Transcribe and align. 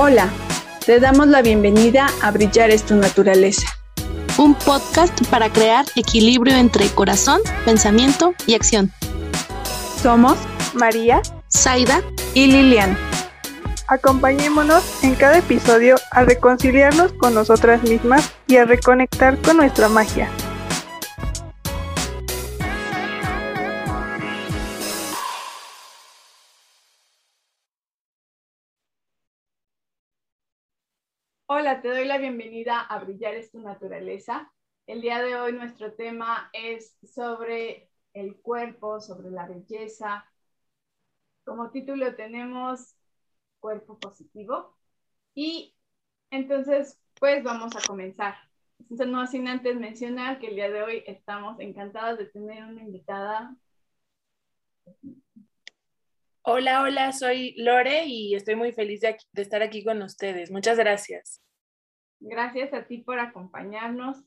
Hola, 0.00 0.28
te 0.86 1.00
damos 1.00 1.26
la 1.26 1.42
bienvenida 1.42 2.06
a 2.22 2.30
Brillar 2.30 2.70
es 2.70 2.86
tu 2.86 2.94
naturaleza. 2.94 3.66
Un 4.38 4.54
podcast 4.54 5.26
para 5.28 5.52
crear 5.52 5.86
equilibrio 5.96 6.56
entre 6.56 6.86
corazón, 6.86 7.40
pensamiento 7.64 8.32
y 8.46 8.54
acción. 8.54 8.92
Somos 10.00 10.38
María, 10.72 11.20
Zaida 11.52 12.00
y 12.32 12.46
Lilian. 12.46 12.96
Acompañémonos 13.88 15.02
en 15.02 15.16
cada 15.16 15.38
episodio 15.38 15.96
a 16.12 16.22
reconciliarnos 16.22 17.12
con 17.14 17.34
nosotras 17.34 17.82
mismas 17.82 18.32
y 18.46 18.58
a 18.58 18.66
reconectar 18.66 19.36
con 19.38 19.56
nuestra 19.56 19.88
magia. 19.88 20.30
Hola, 31.50 31.80
te 31.80 31.88
doy 31.88 32.04
la 32.04 32.18
bienvenida 32.18 32.80
a 32.80 32.98
Brillar 32.98 33.34
es 33.34 33.50
tu 33.50 33.58
naturaleza. 33.60 34.52
El 34.86 35.00
día 35.00 35.22
de 35.22 35.34
hoy 35.34 35.52
nuestro 35.54 35.94
tema 35.94 36.50
es 36.52 36.96
sobre 37.02 37.90
el 38.12 38.36
cuerpo, 38.40 39.00
sobre 39.00 39.30
la 39.30 39.46
belleza. 39.46 40.26
Como 41.44 41.70
título 41.70 42.14
tenemos 42.16 42.94
cuerpo 43.60 43.98
positivo. 43.98 44.76
Y 45.34 45.74
entonces, 46.30 47.00
pues 47.20 47.42
vamos 47.44 47.74
a 47.76 47.86
comenzar. 47.86 48.34
No 48.90 49.26
sin 49.26 49.48
antes 49.48 49.76
mencionar 49.76 50.38
que 50.40 50.48
el 50.48 50.56
día 50.56 50.70
de 50.70 50.82
hoy 50.82 51.04
estamos 51.06 51.58
encantados 51.60 52.18
de 52.18 52.26
tener 52.26 52.64
una 52.64 52.82
invitada. 52.82 53.56
Hola, 56.50 56.80
hola, 56.80 57.12
soy 57.12 57.52
Lore 57.58 58.06
y 58.06 58.34
estoy 58.34 58.56
muy 58.56 58.72
feliz 58.72 59.02
de, 59.02 59.18
de, 59.34 59.42
estar 59.42 59.60
aquí 59.60 59.84
con 59.84 60.00
ustedes. 60.00 60.50
Muchas 60.50 60.78
gracias. 60.78 61.42
Gracias 62.20 62.72
a 62.72 62.86
ti 62.86 63.02
por 63.02 63.18
acompañarnos. 63.18 64.24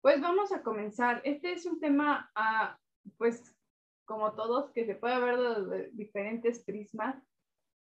Pues 0.00 0.18
vamos 0.22 0.50
a 0.50 0.62
comenzar. 0.62 1.20
Este 1.24 1.52
es 1.52 1.66
un 1.66 1.78
tema, 1.78 2.32
uh, 2.34 3.10
pues 3.18 3.54
como 4.06 4.32
todos, 4.32 4.70
que 4.72 4.86
se 4.86 4.94
puede 4.94 5.20
ver 5.20 5.36
desde 5.36 5.90
diferentes 5.90 6.64
prismas 6.64 7.22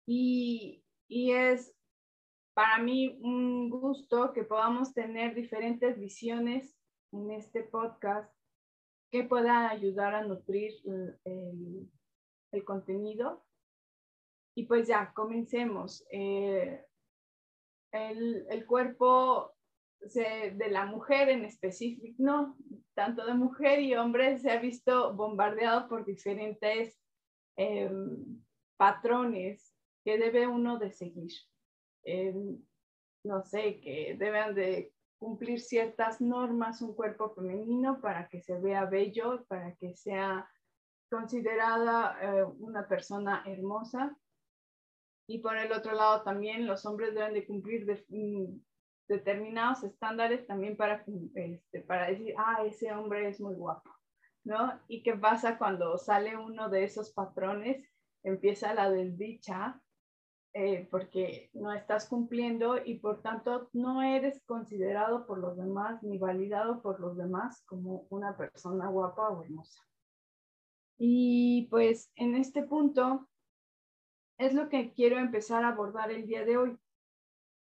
y, 0.06 0.84
y 1.08 1.32
es 1.32 1.74
para 2.54 2.80
mí 2.80 3.18
un 3.22 3.70
gusto 3.70 4.34
que 4.34 4.44
podamos 4.44 4.94
tener 4.94 5.34
diferentes 5.34 5.98
visiones 5.98 6.78
en 7.14 7.32
este 7.32 7.64
podcast 7.64 8.30
que 9.14 9.24
puedan 9.24 9.68
ayudar 9.68 10.14
a 10.14 10.24
nutrir 10.24 10.74
el, 11.24 11.90
el 12.52 12.66
contenido. 12.66 13.48
Y 14.58 14.64
pues 14.66 14.88
ya, 14.88 15.14
comencemos. 15.14 16.04
Eh, 16.12 16.84
el, 17.92 18.44
el, 18.50 18.66
cuerpo 18.66 19.54
de 20.00 20.68
la 20.72 20.88
mujer 20.88 21.30
en 21.30 21.46
específico, 21.46 22.16
no, 22.18 22.58
tanto 22.96 23.24
de 23.28 23.36
mujer 23.36 23.80
y 23.82 23.94
hombre 23.94 24.40
se 24.40 24.50
ha 24.50 24.60
visto 24.60 25.14
bombardeado 25.14 25.88
por 25.88 26.06
diferentes 26.06 27.00
eh, 27.56 27.92
patrones 28.78 29.76
que 30.04 30.18
debe 30.18 30.48
uno 30.48 30.80
seguir. 30.90 31.34
Eh, 32.04 32.34
no 33.26 33.44
sé, 33.44 33.80
que 33.80 34.16
deben 34.18 34.56
de 34.56 34.92
cumplir 35.20 35.60
ciertas 35.60 36.20
normas 36.20 36.82
un 36.82 36.96
cuerpo 36.96 37.30
femenino 37.30 38.02
para 38.02 38.28
que 38.28 38.42
se 38.42 38.60
vea 38.60 38.86
bello, 38.86 39.46
para 39.48 39.76
que 39.76 39.96
sea 39.96 40.50
considerada 41.12 42.48
una 42.58 42.88
persona 42.88 43.44
hermosa. 43.46 44.18
Y 45.28 45.39
por 45.39 45.58
el 45.58 45.72
otro 45.73 45.94
lado 45.94 46.23
también 46.23 46.66
los 46.66 46.86
hombres 46.86 47.14
deben 47.14 47.33
de 47.33 47.45
cumplir 47.45 47.86
de, 47.86 48.03
mm, 48.08 48.59
determinados 49.09 49.83
estándares 49.83 50.47
también 50.47 50.78
para, 50.78 51.03
este, 51.36 51.81
para 51.81 52.08
decir, 52.08 52.33
ah, 52.38 52.64
ese 52.66 52.92
hombre 52.93 53.27
es 53.27 53.39
muy 53.39 53.55
guapo, 53.55 53.89
¿no? 54.43 54.80
¿Y 54.87 55.04
qué 55.04 55.14
pasa 55.14 55.58
cuando 55.58 55.98
sale 55.98 56.37
uno 56.37 56.70
de 56.70 56.86
esos 56.86 57.11
patrones? 57.11 57.86
Empieza 58.23 58.73
la 58.73 58.89
desdicha 58.89 59.82
eh, 60.54 60.87
porque 60.89 61.52
no 61.54 61.71
estás 61.71 62.08
cumpliendo 62.08 62.83
y 62.83 62.95
por 62.99 63.21
tanto 63.21 63.70
no 63.73 64.02
eres 64.02 64.42
considerado 64.45 65.27
por 65.27 65.37
los 65.37 65.55
demás 65.55 66.02
ni 66.04 66.17
validado 66.17 66.82
por 66.82 66.99
los 66.99 67.16
demás 67.16 67.64
como 67.67 68.08
una 68.10 68.36
persona 68.36 68.87
guapa 68.87 69.30
o 69.30 69.43
hermosa. 69.43 69.83
Y 70.98 71.67
pues 71.70 72.11
en 72.16 72.36
este 72.36 72.64
punto 72.64 73.27
es 74.37 74.53
lo 74.53 74.70
que 74.70 74.93
quiero 74.93 75.17
empezar 75.17 75.64
a 75.64 75.70
abordar 75.70 76.11
el 76.11 76.27
día 76.27 76.45
de 76.45 76.58
hoy. 76.58 76.77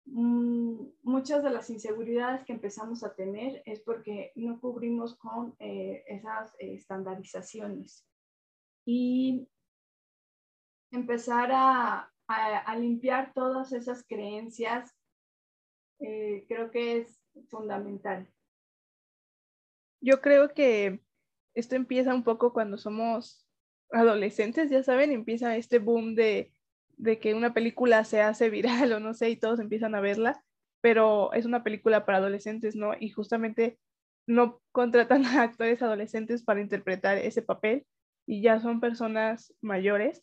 Mm, 0.05 0.87
muchas 1.03 1.43
de 1.43 1.51
las 1.51 1.71
inseguridades 1.71 2.45
que 2.45 2.53
empezamos 2.53 3.05
a 3.05 3.15
tener 3.15 3.63
es 3.67 3.81
porque 3.81 4.33
no 4.35 4.61
cubrimos 4.61 5.17
con 5.17 5.55
eh, 5.59 6.05
esas 6.07 6.55
eh, 6.59 6.75
estandarizaciones. 6.75 8.07
Y 8.85 9.49
empezar 10.91 11.51
a, 11.53 12.13
a, 12.27 12.77
limpiar 12.77 13.33
todas 13.33 13.73
esas 13.73 14.05
creencias, 14.07 14.93
eh, 16.01 16.45
creo 16.49 16.71
que 16.71 16.99
es 16.99 17.21
fundamental. 17.49 18.29
Yo 20.01 20.21
creo 20.21 20.53
que 20.53 21.01
esto 21.55 21.77
empieza 21.77 22.15
un 22.15 22.25
poco 22.25 22.53
cuando 22.53 22.77
somos 22.77 23.42
adolescentes, 23.93 24.71
ya 24.71 24.83
saben, 24.83 25.13
empieza 25.13 25.57
este 25.57 25.79
boom 25.79 26.15
de, 26.15 26.53
de 26.97 27.19
que 27.19 27.35
una 27.35 27.55
película 27.55 28.05
se 28.05 28.21
hace 28.21 28.51
viral 28.51 28.93
o 28.93 29.01
no 29.01 29.15
sé, 29.15 29.31
y 29.31 29.37
todos 29.37 29.61
empiezan 29.61 29.95
a 29.95 30.01
verla, 30.01 30.43
pero 30.81 31.33
es 31.33 31.47
una 31.47 31.63
película 31.63 32.05
para 32.05 32.19
adolescentes, 32.19 32.77
¿no? 32.77 32.93
Y 32.99 33.11
justamente 33.11 33.79
no 34.27 34.61
contratan 34.73 35.25
a 35.27 35.43
actores 35.43 35.83
adolescentes 35.83 36.43
para 36.43 36.61
interpretar 36.61 37.19
ese 37.19 37.43
papel 37.43 37.87
y 38.27 38.43
ya 38.43 38.61
son 38.61 38.81
personas 38.81 39.55
mayores 39.61 40.23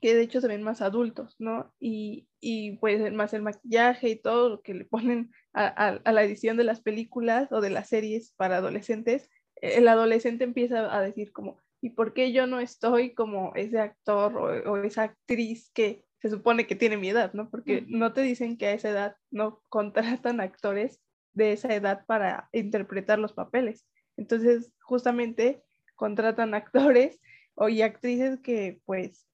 que 0.00 0.14
de 0.14 0.22
hecho 0.22 0.40
se 0.40 0.48
ven 0.48 0.62
más 0.62 0.82
adultos, 0.82 1.36
¿no? 1.38 1.72
Y, 1.80 2.28
y 2.40 2.76
pues 2.76 3.12
más 3.12 3.32
el 3.32 3.42
maquillaje 3.42 4.10
y 4.10 4.16
todo 4.16 4.50
lo 4.50 4.62
que 4.62 4.74
le 4.74 4.84
ponen 4.84 5.32
a, 5.52 5.66
a, 5.66 5.88
a, 6.04 6.12
la 6.12 6.22
edición 6.24 6.56
de 6.56 6.64
las 6.64 6.80
películas 6.80 7.50
o 7.52 7.60
de 7.60 7.70
las 7.70 7.88
series 7.88 8.32
para 8.36 8.58
adolescentes, 8.58 9.30
el 9.56 9.88
adolescente 9.88 10.44
empieza 10.44 10.94
a 10.94 11.00
decir 11.00 11.32
como, 11.32 11.58
¿y 11.84 11.90
por 11.90 12.14
qué 12.14 12.32
yo 12.32 12.46
no 12.46 12.60
estoy 12.60 13.12
como 13.12 13.52
ese 13.54 13.78
actor 13.78 14.34
o, 14.38 14.72
o 14.72 14.76
esa 14.78 15.02
actriz 15.02 15.70
que 15.74 16.02
se 16.18 16.30
supone 16.30 16.66
que 16.66 16.76
tiene 16.76 16.96
mi 16.96 17.10
edad, 17.10 17.34
¿no? 17.34 17.50
Porque 17.50 17.76
uh 17.76 17.80
-huh. 17.80 17.98
no 17.98 18.14
te 18.14 18.22
dicen 18.22 18.56
que 18.56 18.68
a 18.68 18.72
esa 18.72 18.88
edad 18.88 19.16
no 19.30 19.60
contratan 19.68 20.40
actores 20.40 21.02
de 21.34 21.52
esa 21.52 21.74
edad 21.74 22.06
para 22.06 22.48
interpretar 22.52 23.18
los 23.18 23.34
papeles. 23.34 23.86
Entonces, 24.16 24.72
justamente 24.80 25.62
contratan 25.94 26.54
actores 26.54 27.20
o 27.54 27.68
y 27.68 27.82
actrices 27.82 28.40
que 28.40 28.80
pues 28.86 29.28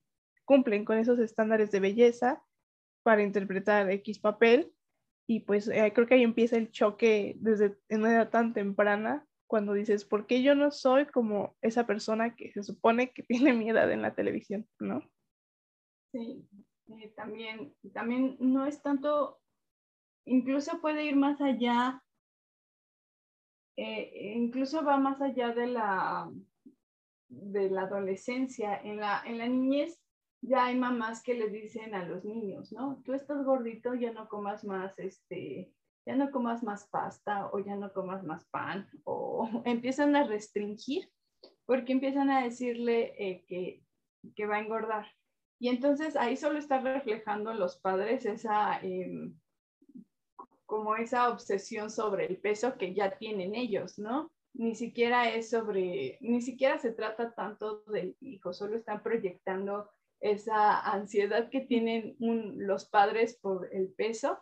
cumplen 0.45 0.85
con 0.85 0.99
esos 0.99 1.21
estándares 1.21 1.71
de 1.71 1.79
belleza 1.79 2.43
para 3.05 3.23
interpretar 3.23 3.89
X 3.93 4.19
papel 4.19 4.73
y 5.29 5.41
pues 5.41 5.69
eh, 5.69 5.93
creo 5.95 6.09
que 6.09 6.15
ahí 6.15 6.25
empieza 6.25 6.57
el 6.57 6.73
choque 6.73 7.37
desde 7.39 7.77
en 7.89 8.01
una 8.01 8.13
edad 8.13 8.31
tan 8.31 8.53
temprana 8.55 9.25
cuando 9.51 9.73
dices, 9.73 10.05
¿por 10.05 10.29
qué 10.29 10.45
yo 10.45 10.55
no 10.55 10.71
soy 10.71 11.07
como 11.07 11.57
esa 11.61 11.85
persona 11.85 12.37
que 12.37 12.53
se 12.53 12.63
supone 12.63 13.11
que 13.11 13.23
tiene 13.29 13.53
mi 13.53 13.69
edad 13.69 13.91
en 13.91 14.01
la 14.01 14.15
televisión, 14.15 14.67
no? 14.79 15.03
Sí, 16.13 16.47
eh, 16.87 17.13
también, 17.17 17.75
también 17.93 18.37
no 18.39 18.65
es 18.65 18.81
tanto, 18.81 19.41
incluso 20.25 20.81
puede 20.81 21.05
ir 21.05 21.17
más 21.17 21.41
allá, 21.41 22.01
eh, 23.77 24.35
incluso 24.37 24.85
va 24.85 24.99
más 24.99 25.21
allá 25.21 25.53
de 25.53 25.67
la, 25.67 26.31
de 27.29 27.71
la 27.71 27.83
adolescencia, 27.83 28.81
en 28.81 28.99
la, 28.99 29.21
en 29.27 29.39
la 29.39 29.49
niñez 29.49 30.01
ya 30.43 30.67
hay 30.67 30.79
mamás 30.79 31.25
que 31.25 31.35
les 31.35 31.53
dicen 31.53 31.95
a 31.95 32.05
los 32.05 32.25
niños, 32.25 32.73
¿no? 32.73 33.03
Tú 33.05 33.15
estás 33.15 33.45
gordito, 33.45 33.95
ya 33.95 34.13
no 34.13 34.29
comas 34.29 34.65
más, 34.65 34.97
este, 34.99 35.73
ya 36.07 36.17
no 36.17 36.31
comas 36.31 36.63
más 36.63 36.89
pasta 36.89 37.49
o 37.53 37.59
ya 37.59 37.77
no 37.77 37.93
comas 37.93 38.25
más 38.25 38.45
pan 38.47 38.89
o 39.05 39.49
empiezan 39.65 40.17
a 40.17 40.25
restringir 40.25 41.11
porque 41.67 41.93
empiezan 41.93 42.31
a 42.31 42.43
decirle 42.43 43.15
eh, 43.19 43.45
que, 43.47 43.85
que, 44.35 44.47
va 44.47 44.57
a 44.57 44.61
engordar. 44.61 45.07
Y 45.61 45.69
entonces 45.69 46.17
ahí 46.17 46.37
solo 46.37 46.59
está 46.59 46.81
reflejando 46.81 47.55
los 47.55 47.79
padres 47.79 48.27
esa, 48.27 48.81
eh, 48.83 49.31
como 50.67 50.97
esa 50.97 51.31
obsesión 51.31 51.91
sobre 51.91 52.27
el 52.27 52.39
peso 52.39 52.77
que 52.77 52.93
ya 52.93 53.17
tienen 53.19 53.55
ellos, 53.55 53.99
¿no? 53.99 54.33
Ni 54.53 54.75
siquiera 54.75 55.33
es 55.33 55.51
sobre, 55.51 56.19
ni 56.21 56.41
siquiera 56.41 56.79
se 56.79 56.93
trata 56.93 57.35
tanto 57.35 57.85
del 57.85 58.17
hijo, 58.21 58.53
solo 58.53 58.77
están 58.77 59.03
proyectando 59.03 59.89
esa 60.21 60.81
ansiedad 60.81 61.51
que 61.51 61.61
tienen 61.61 62.17
los 62.19 62.89
padres 62.89 63.39
por 63.41 63.73
el 63.73 63.93
peso 63.93 64.39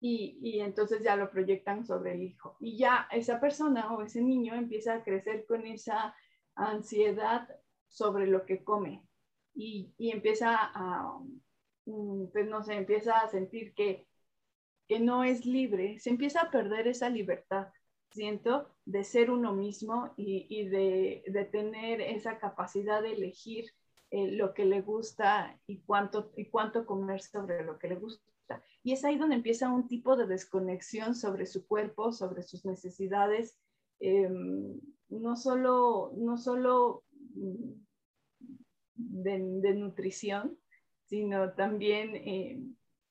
y, 0.00 0.38
y, 0.42 0.60
entonces 0.60 1.02
ya 1.02 1.14
lo 1.16 1.30
proyectan 1.30 1.84
sobre 1.84 2.14
el 2.14 2.22
hijo. 2.22 2.56
Y 2.58 2.78
ya 2.78 3.06
esa 3.12 3.38
persona 3.40 3.92
o 3.92 4.02
ese 4.02 4.22
niño 4.22 4.54
empieza 4.54 4.94
a 4.94 5.04
crecer 5.04 5.44
con 5.46 5.66
esa 5.66 6.14
ansiedad 6.54 7.48
sobre 7.88 8.26
lo 8.26 8.46
que 8.46 8.64
come 8.64 9.02
y, 9.54 9.92
y 9.98 10.10
empieza 10.10 10.56
a, 10.56 11.18
mm, 11.86 12.26
pues 12.32 12.46
no 12.48 12.62
se 12.62 12.74
empieza 12.74 13.18
a 13.18 13.28
sentir 13.28 13.74
que, 13.74 14.06
que 14.88 15.00
no 15.00 15.24
es 15.24 15.46
libre, 15.46 15.98
se 15.98 16.10
empieza 16.10 16.42
a 16.42 16.50
perder 16.50 16.88
esa 16.88 17.10
libertad, 17.10 17.68
siento, 18.10 18.68
de 18.84 19.04
ser 19.04 19.30
uno 19.30 19.52
mismo 19.54 20.12
y, 20.16 20.64
de, 20.68 21.22
de, 21.26 21.44
tener 21.44 22.00
esa 22.00 22.38
capacidad 22.38 23.02
de 23.02 23.12
elegir 23.12 23.66
eh, 24.10 24.32
lo 24.32 24.52
que 24.54 24.64
le 24.64 24.80
gusta 24.80 25.60
y 25.66 25.80
cuánto, 25.82 26.32
y 26.36 26.46
cuánto 26.46 26.86
comer 26.86 27.22
sobre 27.22 27.64
lo 27.64 27.78
que 27.78 27.88
le 27.88 27.96
gusta. 27.96 28.29
Y 28.82 28.92
es 28.92 29.04
ahí 29.04 29.16
donde 29.16 29.36
empieza 29.36 29.72
un 29.72 29.86
tipo 29.86 30.16
de 30.16 30.26
desconexión 30.26 31.14
sobre 31.14 31.46
su 31.46 31.66
cuerpo, 31.66 32.12
sobre 32.12 32.42
sus 32.42 32.64
necesidades, 32.64 33.58
em, 34.00 34.80
no 35.08 35.36
solo, 35.36 36.12
no 36.16 36.38
solo 36.38 37.04
mm, 37.34 37.72
de, 38.94 39.74
nutrición, 39.74 40.58
sino 41.06 41.52
también 41.52 42.16
eh, 42.16 42.62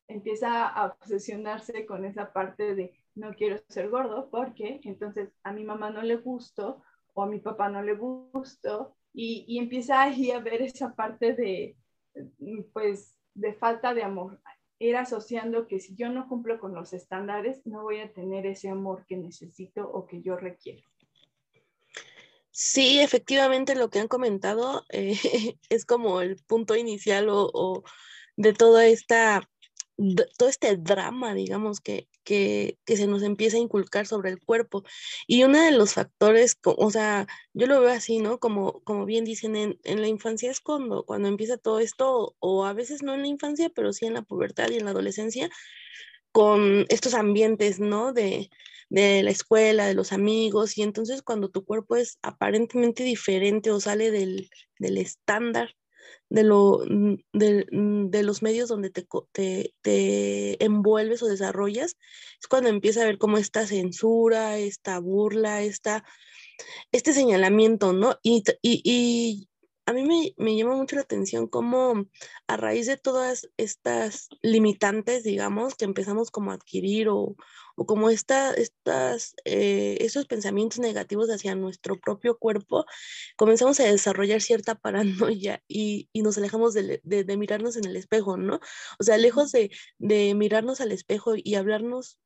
empieza 0.08 0.68
a 0.68 0.88
obsesionarse 0.88 1.86
con 1.86 2.06
esa 2.06 2.34
parte 2.34 2.76
de 2.76 2.94
no 3.16 3.34
quiero 3.34 3.62
ser 3.68 3.90
gordo 3.90 4.30
porque 4.30 4.80
entonces 4.84 5.30
a 5.44 5.52
mi 5.52 5.64
mamá 5.64 5.90
no 5.90 6.02
le 6.02 6.16
gusto 6.16 6.82
o 7.14 7.24
a 7.24 7.28
mi 7.28 7.40
papá 7.40 7.70
no 7.70 7.82
le 7.84 7.94
gusto 7.96 8.96
y, 9.14 9.58
empieza 9.58 10.02
ahí 10.02 10.32
a 10.32 10.40
ver 10.40 10.62
esa 10.62 10.96
parte 10.96 11.34
de 11.34 11.76
pues 12.74 13.18
de 13.34 13.54
falta 13.54 13.94
de 13.94 14.04
amor 14.04 14.42
ir 14.80 14.96
asociando 14.96 15.68
que 15.68 15.80
si 15.80 15.96
yo 15.96 16.10
no 16.10 16.28
cumplo 16.28 16.60
con 16.60 16.74
los 16.74 16.94
estándares 16.94 17.66
no 17.66 17.84
voy 17.84 18.00
a 18.00 18.12
tener 18.14 18.46
ese 18.46 18.70
amor 18.70 19.06
que 19.06 19.18
necesito 19.18 19.90
o 19.90 20.08
que 20.08 20.22
yo 20.22 20.38
requiero. 20.38 20.82
Sí, 22.52 23.00
efectivamente 23.00 23.76
lo 23.76 23.90
que 23.90 24.00
han 24.00 24.08
comentado 24.08 24.84
eh, 24.90 25.18
es 25.70 25.86
como 25.86 26.22
el 26.22 26.38
punto 26.44 26.76
inicial 26.76 27.28
o, 27.30 27.84
de 28.36 28.54
toda 28.54 28.86
esta, 28.86 29.50
todo 30.38 30.50
este 30.50 30.76
drama, 30.78 31.34
digamos, 31.34 31.80
que, 31.80 32.08
que, 32.24 32.78
se 32.86 33.08
nos 33.08 33.24
empieza 33.24 33.58
a 33.58 33.62
inculcar 33.62 34.08
sobre 34.08 34.30
el 34.32 34.40
cuerpo. 34.40 34.84
Y 35.28 35.44
uno 35.44 35.62
de 35.62 35.72
los 35.72 35.94
factores, 35.94 36.58
o 36.64 36.92
sea, 36.92 37.28
yo 37.54 37.68
lo 37.68 37.82
veo 37.82 37.92
así, 37.92 38.20
¿no? 38.20 38.40
Como, 38.40 38.82
como 38.84 39.06
bien 39.06 39.26
dicen, 39.26 39.56
en, 39.56 40.02
la 40.02 40.08
infancia 40.08 40.52
es 40.52 40.60
cuando, 40.62 41.04
cuando 41.06 41.28
empieza 41.28 41.58
todo 41.58 41.80
esto, 41.80 42.36
o 42.40 42.66
a 42.66 42.74
veces 42.74 43.04
no 43.04 43.14
en 43.14 43.22
la 43.22 43.28
infancia, 43.28 43.70
pero 43.70 43.94
sí 43.94 44.06
en 44.06 44.14
la 44.14 44.22
pubertad 44.24 44.70
y 44.70 44.78
en 44.78 44.86
la 44.86 44.92
adolescencia, 44.92 45.50
con 46.32 46.86
estos 46.90 47.14
ambientes, 47.14 47.80
¿no? 47.80 48.14
De, 48.14 48.50
de 48.90 49.24
la 49.24 49.32
escuela, 49.32 49.88
de 49.88 49.94
los 49.94 50.12
amigos, 50.12 50.78
y 50.78 50.82
entonces 50.82 51.22
cuando 51.22 51.50
tu 51.50 51.64
cuerpo 51.64 51.96
es 51.96 52.18
aparentemente 52.22 53.04
diferente 53.04 53.72
o 53.72 53.80
sale 53.80 54.12
del, 54.12 54.50
estándar 54.80 55.76
de, 56.30 56.44
lo, 56.44 56.84
mm, 56.88 57.16
mm, 57.34 58.10
de, 58.10 58.24
los 58.24 58.42
medios 58.42 58.70
donde 58.70 58.90
te, 58.90 59.06
te, 59.82 60.64
envuelves 60.64 61.24
o 61.24 61.28
desarrollas, 61.28 61.98
es 62.40 62.48
cuando 62.48 62.70
empieza 62.70 63.02
a 63.02 63.06
ver 63.06 63.18
como 63.18 63.38
esta 63.38 63.66
censura, 63.66 64.58
esta 64.58 65.00
burla, 65.00 65.62
esta, 65.62 66.04
este 66.92 67.14
señalamiento, 67.14 67.94
¿no? 67.94 68.18
Y, 68.22 68.44
y, 68.62 69.48
a 69.90 69.94
mí 69.94 70.04
me, 70.04 70.36
me, 70.38 70.56
llama 70.56 70.76
mucho 70.76 70.96
la 70.96 71.02
atención 71.02 71.48
cómo 71.48 72.06
a 72.48 72.58
raíz 72.58 72.86
de 72.86 72.96
todas 72.96 73.50
estas 73.58 74.30
limitantes, 74.44 75.24
digamos, 75.24 75.74
que 75.74 75.86
empezamos 75.86 76.30
como 76.30 76.52
a 76.52 76.54
adquirir 76.54 77.10
o, 77.10 77.36
o 77.76 77.86
como 77.88 78.12
esta, 78.12 78.54
estas, 78.54 79.34
eh, 79.46 79.98
esos 80.02 80.28
pensamientos 80.28 80.78
negativos 80.78 81.32
hacia 81.32 81.56
nuestro 81.56 82.00
propio 82.00 82.38
cuerpo, 82.38 82.86
comenzamos 83.36 83.80
a 83.80 83.86
desarrollar 83.86 84.42
cierta 84.42 84.76
paranoia 84.76 85.64
y, 85.68 86.08
y 86.14 86.22
nos 86.22 86.38
alejamos 86.38 86.76
de, 86.76 87.02
de, 87.04 87.38
mirarnos 87.38 87.76
en 87.76 87.86
el 87.86 87.96
espejo, 87.96 88.38
¿no? 88.38 88.60
O 89.00 89.04
sea, 89.04 89.18
lejos 89.18 89.52
de, 89.52 89.72
de 89.98 90.36
mirarnos 90.36 90.82
al 90.82 90.92
espejo 90.92 91.34
y 91.36 91.56
hablarnos 91.56 92.20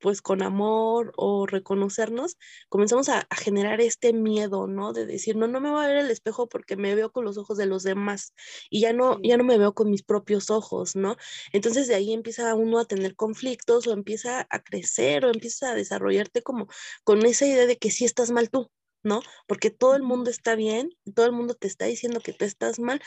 pues 0.00 0.22
con 0.22 0.42
amor 0.42 1.12
o 1.16 1.46
reconocernos, 1.46 2.36
comenzamos 2.68 3.08
a, 3.08 3.26
generar 3.36 3.80
este 3.80 4.12
miedo, 4.12 4.66
¿no? 4.66 4.92
De 4.92 5.06
decir, 5.06 5.36
no, 5.36 5.46
no 5.46 5.60
me 5.60 5.70
voy 5.70 5.84
a 5.84 5.88
ver 5.88 5.96
el 5.98 6.10
espejo 6.10 6.48
porque 6.48 6.76
me 6.76 6.94
veo 6.94 7.12
con 7.12 7.24
los 7.24 7.38
ojos 7.38 7.58
de 7.58 7.66
los 7.66 7.82
demás 7.82 8.34
y 8.70 8.80
ya 8.80 8.92
no, 8.92 9.18
ya 9.22 9.36
no 9.36 9.44
me 9.44 9.58
veo 9.58 9.74
con 9.74 9.90
mis 9.90 10.02
propios 10.02 10.50
ojos, 10.50 10.96
¿no? 10.96 11.16
Entonces 11.52 11.88
de 11.88 11.94
ahí 11.94 12.12
empieza 12.12 12.54
uno 12.54 12.78
a 12.78 12.84
tener 12.86 13.16
conflictos 13.16 13.86
o 13.86 13.92
empieza 13.92 14.46
a 14.50 14.62
crecer 14.62 15.24
o 15.24 15.30
empieza 15.30 15.70
a 15.70 15.74
desarrollarte 15.74 16.42
como 16.42 16.68
con 17.04 17.24
esa 17.26 17.46
idea 17.46 17.66
de 17.66 17.78
que 17.78 17.90
sí 17.90 18.04
estás 18.04 18.30
mal 18.30 18.50
tú, 18.50 18.70
¿no? 19.02 19.22
Porque 19.46 19.70
todo 19.70 19.96
el 19.96 20.02
mundo 20.02 20.30
está 20.30 20.54
bien, 20.54 20.90
todo 21.14 21.26
el 21.26 21.32
mundo 21.32 21.54
te 21.54 21.66
está 21.68 21.86
diciendo 21.86 22.20
que 22.20 22.32
tú 22.32 22.44
estás 22.44 22.78
mal, 22.78 23.00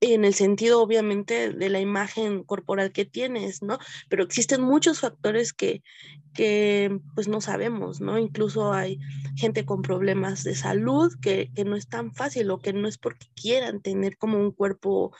en 0.00 0.24
el 0.24 0.34
sentido 0.34 0.82
obviamente 0.82 1.52
de 1.52 1.68
la 1.70 1.80
imagen 1.80 2.44
corporal 2.44 2.92
que 2.92 3.04
tienes, 3.04 3.62
¿no? 3.62 3.78
Pero 4.08 4.24
existen 4.24 4.60
muchos 4.60 5.00
factores 5.00 5.52
que, 5.52 5.82
que 6.34 6.98
pues 7.14 7.28
no 7.28 7.40
sabemos, 7.40 8.00
¿no? 8.00 8.18
Incluso 8.18 8.72
hay 8.72 8.98
gente 9.36 9.64
con 9.64 9.82
problemas 9.82 10.44
de 10.44 10.54
salud 10.54 11.12
que, 11.20 11.50
que 11.54 11.64
no 11.64 11.76
es 11.76 11.88
tan 11.88 12.14
fácil 12.14 12.50
o 12.50 12.58
que 12.58 12.72
no 12.72 12.88
es 12.88 12.98
porque 12.98 13.26
quieran 13.34 13.80
tener 13.80 14.18
como 14.18 14.38
un 14.38 14.52
cuerpo 14.52 15.12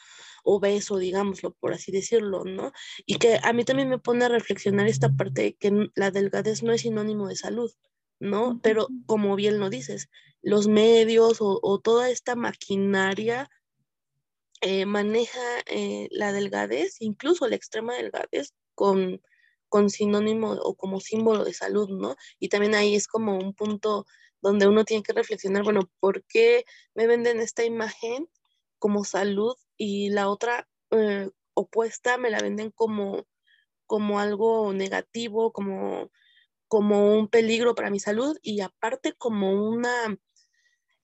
obeso, 0.47 0.99
digámoslo, 0.99 1.53
por 1.55 1.73
así 1.73 1.91
decirlo, 1.91 2.45
¿no? 2.45 2.73
Y 3.05 3.17
que 3.17 3.39
a 3.43 3.53
mí 3.53 3.65
también 3.65 3.89
me 3.89 3.99
pone 3.99 4.25
a 4.25 4.29
reflexionar 4.29 4.87
esta 4.87 5.11
parte 5.11 5.43
de 5.43 5.55
que 5.55 5.91
la 5.95 6.11
delgadez 6.11 6.63
no 6.63 6.73
es 6.73 6.83
sinónimo 6.83 7.29
de 7.29 7.37
salud, 7.37 7.73
¿no? 8.21 8.61
Pero 8.63 8.89
como 9.07 9.37
bien 9.37 9.59
lo 9.59 9.71
dices, 9.71 10.09
los 10.43 10.69
medios 10.69 11.39
o, 11.41 11.81
toda 11.83 12.09
esta 12.11 12.37
maquinaria 12.37 13.51
eh, 14.61 14.87
maneja 14.87 15.41
eh, 15.67 16.09
la 16.11 16.33
delgadez, 16.33 16.97
incluso 17.01 17.49
la 17.49 17.57
extrema 17.57 17.95
delgadez, 17.95 18.55
con, 18.75 19.23
con 19.69 19.91
sinónimo 19.91 20.53
o 20.53 20.75
como 20.77 21.01
símbolo 21.01 21.45
de 21.45 21.55
salud, 21.55 21.89
¿no? 21.91 22.17
Y 22.39 22.49
también 22.49 22.75
ahí 22.75 22.95
es 22.95 23.09
como 23.09 23.39
un 23.39 23.55
punto 23.55 24.07
donde 24.43 24.67
uno 24.69 24.85
tiene 24.85 25.03
que 25.03 25.13
reflexionar, 25.13 25.65
bueno, 25.65 25.91
¿por 26.01 26.25
qué 26.25 26.65
me 26.95 27.07
venden 27.07 27.41
esta 27.41 27.65
imagen 27.65 28.29
como 28.79 29.05
salud 29.05 29.57
y 29.77 30.11
la 30.11 30.29
otra 30.29 30.69
eh, 30.91 31.31
opuesta 31.55 32.19
me 32.19 32.31
la 32.31 32.41
venden 32.41 32.71
como, 32.71 33.27
como 33.87 34.21
algo 34.21 34.73
negativo, 34.73 35.53
como 35.53 36.11
como 36.69 37.17
un 37.17 37.29
peligro 37.29 37.75
para 37.75 37.91
mi 37.91 38.01
salud 38.01 38.37
y 38.43 38.61
aparte 38.61 39.13
como 39.15 39.53
una, 39.53 40.19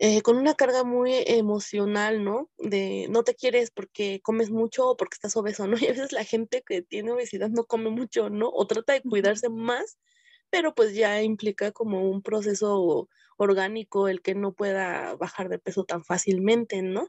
eh, 0.04 0.20
con 0.20 0.36
una 0.36 0.54
carga 0.54 0.82
muy 0.82 1.14
emocional, 1.28 2.24
¿no? 2.24 2.50
De 2.58 3.06
no 3.08 3.22
te 3.22 3.36
quieres 3.36 3.70
porque 3.70 4.20
comes 4.20 4.50
mucho 4.50 4.88
o 4.88 4.96
porque 4.96 5.14
estás 5.14 5.36
obeso, 5.36 5.68
¿no? 5.68 5.76
Y 5.86 5.86
a 5.86 5.90
veces 5.90 6.10
la 6.10 6.24
gente 6.24 6.64
que 6.66 6.82
tiene 6.82 7.12
obesidad 7.12 7.50
no 7.50 7.62
come 7.66 7.88
mucho, 7.88 8.28
¿no? 8.28 8.48
O 8.48 8.66
trata 8.66 8.94
de 8.94 9.02
cuidarse 9.02 9.48
más, 9.48 10.00
pero 10.50 10.74
pues 10.74 10.96
ya 10.96 11.22
implica 11.22 11.70
como 11.70 12.10
un 12.10 12.20
proceso 12.20 13.08
orgánico 13.36 14.08
el 14.08 14.22
que 14.22 14.34
no 14.34 14.54
pueda 14.54 15.14
bajar 15.14 15.48
de 15.48 15.60
peso 15.60 15.84
tan 15.84 16.02
fácilmente, 16.02 16.82
¿no? 16.82 17.06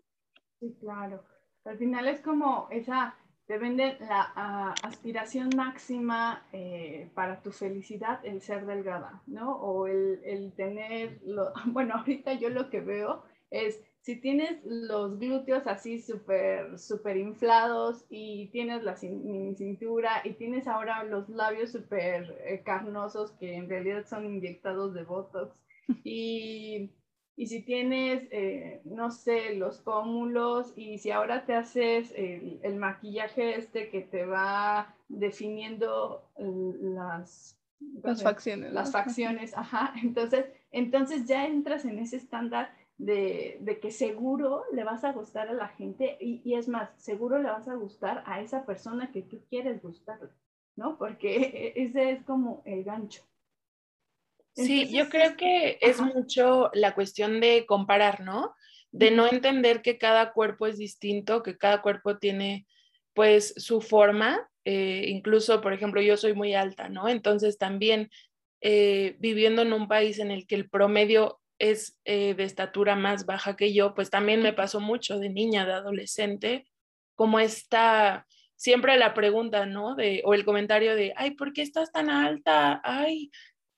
Sí, 0.59 0.77
claro. 0.79 1.23
Al 1.65 1.79
final 1.79 2.07
es 2.07 2.21
como 2.21 2.67
esa 2.69 3.17
te 3.47 3.57
venden 3.57 3.97
la 3.99 4.31
ah, 4.35 4.75
aspiración 4.83 5.49
máxima 5.55 6.45
eh, 6.53 7.09
para 7.13 7.41
tu 7.41 7.51
felicidad, 7.51 8.25
el 8.25 8.41
ser 8.41 8.65
delgada, 8.65 9.21
¿no? 9.27 9.55
O 9.57 9.87
el, 9.87 10.21
el 10.23 10.53
tener, 10.53 11.19
lo, 11.25 11.51
bueno, 11.67 11.95
ahorita 11.95 12.33
yo 12.33 12.49
lo 12.49 12.69
que 12.69 12.79
veo 12.81 13.23
es, 13.49 13.81
si 14.01 14.19
tienes 14.19 14.59
los 14.65 15.19
glúteos 15.19 15.67
así 15.67 15.99
súper, 15.99 16.77
súper 16.77 17.17
inflados 17.17 18.05
y 18.09 18.49
tienes 18.51 18.83
la 18.83 18.95
cintura 18.95 20.21
y 20.25 20.33
tienes 20.33 20.67
ahora 20.67 21.03
los 21.03 21.29
labios 21.29 21.71
súper 21.71 22.35
eh, 22.45 22.63
carnosos 22.65 23.31
que 23.33 23.55
en 23.55 23.69
realidad 23.69 24.05
son 24.05 24.25
inyectados 24.25 24.93
de 24.93 25.03
Botox 25.03 25.55
y 26.03 26.89
y 27.35 27.47
si 27.47 27.61
tienes, 27.61 28.27
eh, 28.31 28.81
no 28.85 29.09
sé, 29.09 29.55
los 29.55 29.79
pómulos 29.79 30.73
y 30.75 30.99
si 30.99 31.09
ahora 31.09 31.45
te 31.45 31.55
haces 31.55 32.13
el, 32.15 32.75
maquillaje 32.75 33.57
este 33.57 33.89
que 33.89 34.01
te 34.01 34.25
va 34.25 34.95
definiendo 35.09 36.29
las, 36.37 37.59
las 38.03 38.21
facciones. 38.21 38.71
Las 38.71 38.91
facciones, 38.91 39.57
ajá. 39.57 39.93
Entonces, 40.03 40.45
entonces 40.71 41.25
ya 41.25 41.47
entras 41.47 41.85
en 41.85 41.97
ese 41.97 42.17
estándar 42.17 42.71
de, 42.99 43.57
de, 43.61 43.79
que 43.79 43.89
seguro 43.89 44.63
le 44.71 44.83
vas 44.83 45.03
a 45.03 45.11
gustar 45.11 45.47
a 45.47 45.53
la 45.53 45.69
gente 45.69 46.17
y, 46.21 46.41
y, 46.45 46.53
es 46.53 46.67
más, 46.67 46.91
seguro 46.97 47.39
le 47.39 47.49
vas 47.49 47.67
a 47.67 47.73
gustar 47.73 48.23
a 48.27 48.41
esa 48.41 48.63
persona 48.65 49.11
que 49.11 49.23
tú 49.23 49.41
quieres 49.49 49.81
gustarle, 49.81 50.29
¿no? 50.75 50.99
Porque 50.99 51.73
ese 51.75 52.11
es 52.11 52.23
como 52.23 52.61
el 52.65 52.83
gancho. 52.83 53.23
Sí, 54.55 54.89
yo 54.95 55.09
creo 55.09 55.35
que 55.35 55.77
es 55.81 55.99
mucho 55.99 56.69
la 56.73 56.93
cuestión 56.93 57.39
de 57.39 57.65
comparar, 57.65 58.21
¿no? 58.21 58.53
De 58.91 59.09
no 59.09 59.27
entender 59.27 59.81
que 59.81 59.97
cada 59.97 60.31
cuerpo 60.31 60.67
es 60.67 60.77
distinto, 60.77 61.41
que 61.41 61.57
cada 61.57 61.81
cuerpo 61.81 62.17
tiene 62.17 62.67
pues 63.13 63.53
su 63.57 63.81
forma. 63.81 64.47
Eh, 64.65 65.05
incluso, 65.07 65.59
por 65.61 65.73
ejemplo, 65.73 66.01
yo 66.01 66.17
soy 66.17 66.33
muy 66.33 66.53
alta, 66.53 66.87
¿no? 66.89 67.09
Entonces 67.09 67.57
también 67.57 68.11
eh, 68.61 69.15
viviendo 69.19 69.61
en 69.63 69.73
un 69.73 69.87
país 69.87 70.19
en 70.19 70.31
el 70.31 70.47
que 70.47 70.55
el 70.55 70.69
promedio 70.69 71.41
es 71.59 71.99
eh, 72.05 72.33
de 72.33 72.43
estatura 72.43 72.95
más 72.95 73.25
baja 73.25 73.55
que 73.55 73.73
yo, 73.73 73.93
pues 73.93 74.09
también 74.09 74.41
me 74.41 74.53
pasó 74.53 74.79
mucho 74.79 75.19
de 75.19 75.29
niña, 75.29 75.65
de 75.65 75.73
adolescente, 75.73 76.65
como 77.15 77.39
esta 77.39 78.25
siempre 78.55 78.97
la 78.97 79.13
pregunta, 79.13 79.65
¿no? 79.65 79.95
De, 79.95 80.21
o 80.25 80.33
el 80.33 80.45
comentario 80.45 80.95
de, 80.95 81.13
ay, 81.17 81.31
¿por 81.31 81.51
qué 81.53 81.61
estás 81.61 81.91
tan 81.91 82.09
alta? 82.09 82.79
Ay, 82.83 83.31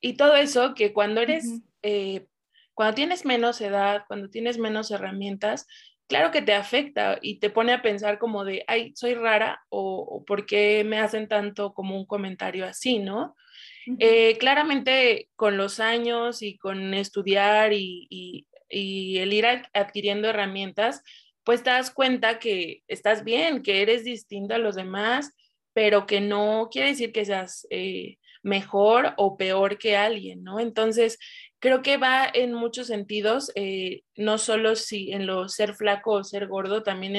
y 0.06 0.14
todo 0.14 0.36
eso 0.36 0.76
que 0.76 0.94
cuando 0.94 1.20
eres, 1.20 1.64
eh, 1.82 2.28
cuando 2.76 2.94
tienes 2.94 3.26
menos 3.26 3.60
edad, 3.60 4.04
cuando 4.08 4.30
tienes 4.30 4.60
menos 4.60 4.92
herramientas, 4.92 5.66
claro 6.08 6.30
que 6.30 6.44
te 6.44 6.54
afecta 6.54 7.18
y 7.24 7.40
te 7.40 7.50
pone 7.50 7.74
a 7.74 7.82
pensar 7.82 8.20
como 8.20 8.46
de, 8.46 8.64
ay, 8.68 8.94
soy 8.96 9.16
rara 9.16 9.66
o, 9.70 10.24
por 10.28 10.46
qué 10.46 10.84
me 10.86 11.00
hacen 11.00 11.28
tanto 11.28 11.74
como 11.74 11.98
un 11.98 12.06
comentario 12.06 12.68
así, 12.68 13.00
¿no? 13.00 13.36
Eh, 13.98 14.38
claramente 14.38 15.30
con 15.36 15.58
los 15.58 15.80
años 15.80 16.44
y 16.44 16.56
con 16.60 16.94
estudiar 16.94 17.74
y, 17.74 18.06
y, 18.12 18.46
y 18.70 19.18
el 19.18 19.34
ir 19.34 19.48
adquiriendo 19.74 20.30
herramientas, 20.30 21.02
pues 21.44 21.64
te 21.64 21.72
das 21.72 21.90
cuenta 21.90 22.38
que 22.38 22.84
estás 22.88 23.24
bien, 23.24 23.64
que 23.64 23.82
eres 23.82 24.04
distinta 24.04 24.56
a 24.56 24.60
los 24.60 24.76
demás, 24.76 25.36
pero 25.74 26.06
que 26.06 26.22
no 26.22 26.70
quiere 26.72 26.90
decir 26.90 27.12
que 27.12 27.26
seas 27.26 27.66
eh, 27.72 28.20
mejor 28.46 29.16
o 29.18 29.38
peor 29.38 29.80
que 29.80 29.98
alguien, 29.98 30.44
¿no? 30.44 30.60
Entonces, 30.60 31.18
creo 31.60 31.82
que 31.82 31.98
va 31.98 32.30
en 32.32 32.54
muchos 32.54 32.88
sentidos, 32.88 33.52
eh, 33.56 34.04
no 34.16 34.38
solo 34.38 34.76
si 34.76 35.12
en 35.12 35.26
lo 35.26 35.50
ser 35.50 35.74
flaco 35.74 36.12
o 36.12 36.24
ser 36.24 36.48
gordo, 36.48 36.84
también 36.84 37.16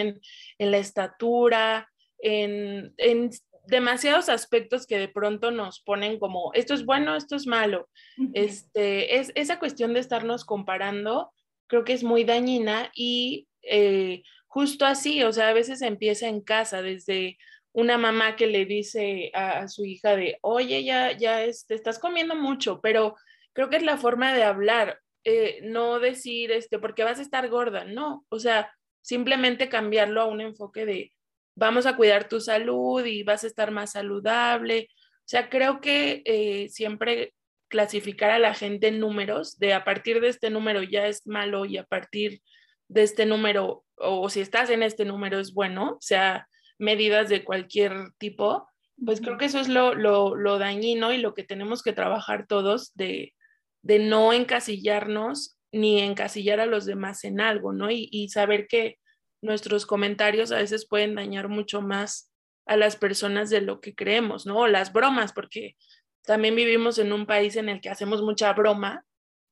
en, 0.58 0.70
la 0.70 0.78
estatura, 0.78 1.90
en, 2.18 2.94
en, 2.96 3.30
demasiados 3.66 4.28
aspectos 4.28 4.86
que 4.86 4.98
de 4.98 5.08
pronto 5.08 5.50
nos 5.50 5.80
ponen 5.80 6.20
como, 6.20 6.52
esto 6.54 6.74
es 6.74 6.84
bueno, 6.86 7.16
esto 7.16 7.34
es 7.34 7.48
malo. 7.48 7.88
Este, 8.32 9.18
es, 9.18 9.32
esa 9.34 9.58
cuestión 9.58 9.94
de 9.94 10.00
estarnos 10.00 10.44
comparando, 10.44 11.32
creo 11.66 11.82
que 11.82 11.92
es 11.92 12.04
muy 12.04 12.22
dañina 12.22 12.92
y 12.94 13.48
eh, 13.62 14.22
justo 14.46 14.86
así, 14.86 15.24
o 15.24 15.32
sea, 15.32 15.48
a 15.48 15.54
veces 15.54 15.82
empieza 15.82 16.28
en 16.28 16.40
casa, 16.40 16.82
desde 16.82 17.36
una 17.76 17.98
mamá 17.98 18.36
que 18.36 18.46
le 18.46 18.64
dice 18.64 19.30
a, 19.34 19.68
su 19.68 19.84
hija 19.84 20.16
de, 20.16 20.38
oye, 20.40 20.82
ya, 20.82 21.12
ya 21.12 21.44
te 21.68 21.74
estás 21.74 21.98
comiendo 21.98 22.34
mucho, 22.34 22.80
pero 22.80 23.16
creo 23.52 23.68
que 23.68 23.76
es 23.76 23.82
la 23.82 23.98
forma 23.98 24.32
de 24.32 24.44
hablar, 24.44 25.00
eh, 25.24 25.58
no 25.62 26.00
decir, 26.00 26.52
este, 26.52 26.78
porque 26.78 27.04
vas 27.04 27.18
a 27.18 27.22
estar 27.22 27.46
gorda, 27.50 27.84
no, 27.84 28.24
o 28.30 28.38
sea, 28.38 28.72
simplemente 29.02 29.68
cambiarlo 29.68 30.22
a 30.22 30.24
un 30.24 30.40
enfoque 30.40 30.86
de, 30.86 31.12
vamos 31.54 31.84
a 31.84 31.96
cuidar 31.96 32.30
tu 32.30 32.40
salud 32.40 33.04
y 33.04 33.24
vas 33.24 33.44
a 33.44 33.46
estar 33.46 33.70
más 33.72 33.92
saludable. 33.92 34.88
O 34.90 35.28
sea, 35.28 35.50
creo 35.50 35.82
que 35.82 36.22
eh, 36.24 36.70
siempre 36.70 37.34
clasificar 37.68 38.30
a 38.30 38.38
la 38.38 38.54
gente 38.54 38.88
en 38.88 39.00
números, 39.00 39.58
de 39.58 39.74
a 39.74 39.84
partir 39.84 40.22
de 40.22 40.28
este 40.28 40.48
número 40.48 40.82
ya 40.82 41.08
es 41.08 41.26
malo 41.26 41.66
y 41.66 41.76
a 41.76 41.84
partir 41.84 42.40
de 42.88 43.02
este 43.02 43.26
número, 43.26 43.84
o 43.96 44.30
si 44.30 44.40
estás 44.40 44.70
en 44.70 44.82
este 44.82 45.04
número 45.04 45.38
es 45.38 45.52
bueno, 45.52 45.90
o 45.90 46.00
sea, 46.00 46.48
medidas 46.78 47.28
de 47.28 47.44
cualquier 47.44 48.12
tipo, 48.18 48.68
pues 49.04 49.20
creo 49.20 49.36
que 49.38 49.46
eso 49.46 49.60
es 49.60 49.68
lo, 49.68 49.94
lo, 49.94 50.58
dañino 50.58 51.12
y 51.12 51.18
lo 51.18 51.34
que 51.34 51.44
tenemos 51.44 51.82
que 51.82 51.92
trabajar 51.92 52.46
todos 52.46 52.94
de, 52.94 53.34
de, 53.82 53.98
no 53.98 54.32
encasillarnos 54.32 55.58
ni 55.72 56.00
encasillar 56.00 56.60
a 56.60 56.66
los 56.66 56.86
demás 56.86 57.24
en 57.24 57.40
algo, 57.40 57.72
¿no? 57.72 57.90
Y, 57.90 58.08
y 58.10 58.30
saber 58.30 58.66
que 58.68 58.98
nuestros 59.42 59.84
comentarios 59.84 60.50
a 60.50 60.56
veces 60.56 60.86
pueden 60.88 61.14
dañar 61.14 61.48
mucho 61.48 61.82
más 61.82 62.32
a 62.66 62.76
las 62.76 62.96
personas 62.96 63.50
de 63.50 63.60
lo 63.60 63.80
que 63.80 63.94
creemos, 63.94 64.46
¿no? 64.46 64.58
O 64.60 64.66
las 64.66 64.92
bromas, 64.92 65.32
porque 65.32 65.76
también 66.24 66.56
vivimos 66.56 66.98
en 66.98 67.12
un 67.12 67.26
país 67.26 67.56
en 67.56 67.68
el 67.68 67.80
que 67.80 67.90
hacemos 67.90 68.22
mucha 68.22 68.52
broma 68.52 69.04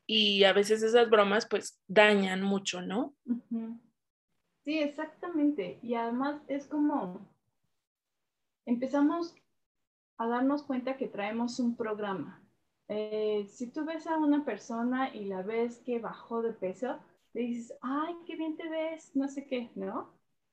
y 0.07 0.45
a 0.45 0.53
veces 0.53 0.83
esas 0.83 1.09
bromas 1.09 1.47
pues 1.49 1.81
dañan 1.87 2.43
mucho, 2.43 2.83
¿no? 2.83 3.15
Sí, 4.65 4.79
exactamente. 4.81 5.79
Y 5.83 5.95
además 5.95 6.41
es 6.49 6.67
como 6.67 7.21
empezamos 8.67 9.35
a 10.19 10.27
darnos 10.27 10.63
cuenta 10.63 10.97
que 10.97 11.09
traemos 11.09 11.59
un 11.61 11.77
programa. 11.77 12.41
Eh, 12.89 13.47
si 13.51 13.69
tú 13.71 13.85
ves 13.85 14.07
a 14.07 14.17
una 14.17 14.45
persona 14.45 15.15
y 15.15 15.27
la 15.27 15.43
ves 15.43 15.79
que 15.85 15.99
bajó 15.99 16.43
de 16.43 16.53
peso, 16.53 16.99
le 17.33 17.43
dices, 17.43 17.77
ay, 17.83 18.15
qué 18.27 18.37
bien 18.37 18.57
te 18.57 18.69
ves, 18.69 19.15
no 19.17 19.29
sé 19.29 19.47
qué, 19.47 19.71
¿no? 19.75 20.11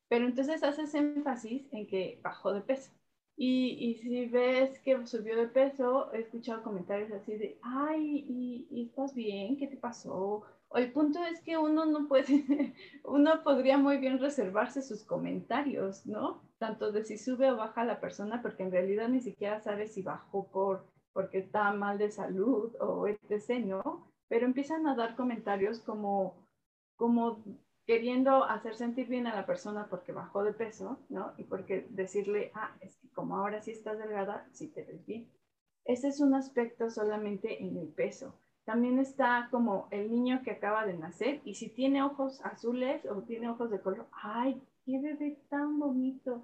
Pero 0.10 0.25
entonces 0.25 0.63
haces 0.63 0.94
énfasis 0.96 1.68
en 1.72 1.88
que 1.88 2.20
bajó 2.24 2.53
de 2.53 2.62
peso. 2.62 2.91
Y, 3.38 3.96
si 4.01 4.25
ves 4.27 4.77
que 4.80 5.06
subió 5.08 5.36
de 5.36 5.48
peso, 5.48 6.13
he 6.13 6.20
escuchado 6.20 6.63
comentarios 6.63 7.12
así 7.12 7.38
de, 7.38 7.58
ay, 7.63 8.25
¿y, 8.70 8.84
estás 8.84 9.15
bien? 9.15 9.58
¿Qué 9.58 9.68
te 9.68 9.77
pasó? 9.77 10.44
El 10.74 10.92
punto 10.94 11.24
es 11.25 11.42
que 11.42 11.58
uno 11.58 11.86
no 11.86 12.08
puede, 12.08 12.74
uno 13.04 13.44
podría 13.44 13.78
muy 13.78 13.98
bien 13.98 14.20
reservarse 14.20 14.82
sus 14.82 15.04
comentarios, 15.04 16.06
¿no? 16.06 16.42
Tanto 16.60 16.92
de 16.92 17.04
si 17.04 17.18
sube 17.18 17.51
o 17.51 17.58
baja 17.58 17.84
la 17.84 18.00
persona, 18.00 18.42
porque 18.42 18.63
en 18.63 18.72
realidad 18.72 19.10
ni 19.10 19.20
siquiera 19.20 19.60
sabe 19.60 19.88
si 19.88 20.01
bajó 20.01 20.48
por, 20.48 20.86
porque 21.13 21.40
está 21.40 21.72
mal 21.74 21.98
de 21.98 22.12
salud 22.12 22.74
o 22.80 23.08
etc., 23.08 23.66
¿no? 23.66 24.08
Pero 24.30 24.46
empiezan 24.46 24.88
a 24.88 24.96
dar 24.96 25.16
comentarios 25.16 25.82
como, 25.82 26.36
como 26.96 27.44
queriendo 27.86 28.46
hacer 28.46 28.75
sentir 28.75 29.08
bien 29.08 29.28
a 29.28 29.36
la 29.36 29.46
persona 29.46 29.88
porque 29.90 30.13
bajó 30.13 30.44
de 30.44 30.54
peso, 30.54 31.00
¿no? 31.10 31.34
Y 31.38 31.44
porque 31.44 31.88
decirle, 31.90 32.51
ah, 32.56 32.74
es 32.80 32.96
que 32.98 33.10
como 33.10 33.36
ahora 33.38 33.62
sí 33.62 33.72
estás 33.72 33.98
delgada, 33.98 34.48
sí 34.54 34.70
te 34.70 34.84
ves 34.84 35.06
bien. 35.06 35.28
Ese 35.84 36.08
es 36.08 36.22
un 36.22 36.34
aspecto 36.34 36.90
solamente 36.90 37.62
en 37.62 37.78
el 37.78 37.90
peso. 37.90 38.34
También 38.72 39.00
está 39.00 39.50
como 39.51 39.90
el 39.92 40.10
niño 40.10 40.44
que 40.44 40.51
acaba 40.51 40.86
de 40.86 40.94
nacer 40.94 41.42
y 41.44 41.56
si 41.56 41.68
tiene 41.68 42.04
ojos 42.04 42.40
azules 42.46 43.06
o 43.06 43.22
tiene 43.24 43.50
ojos 43.50 43.70
de 43.70 43.82
color, 43.82 44.08
ay, 44.13 44.62
qué 44.86 44.98
bebé 44.98 45.44
tan 45.50 45.78
bonito, 45.78 46.42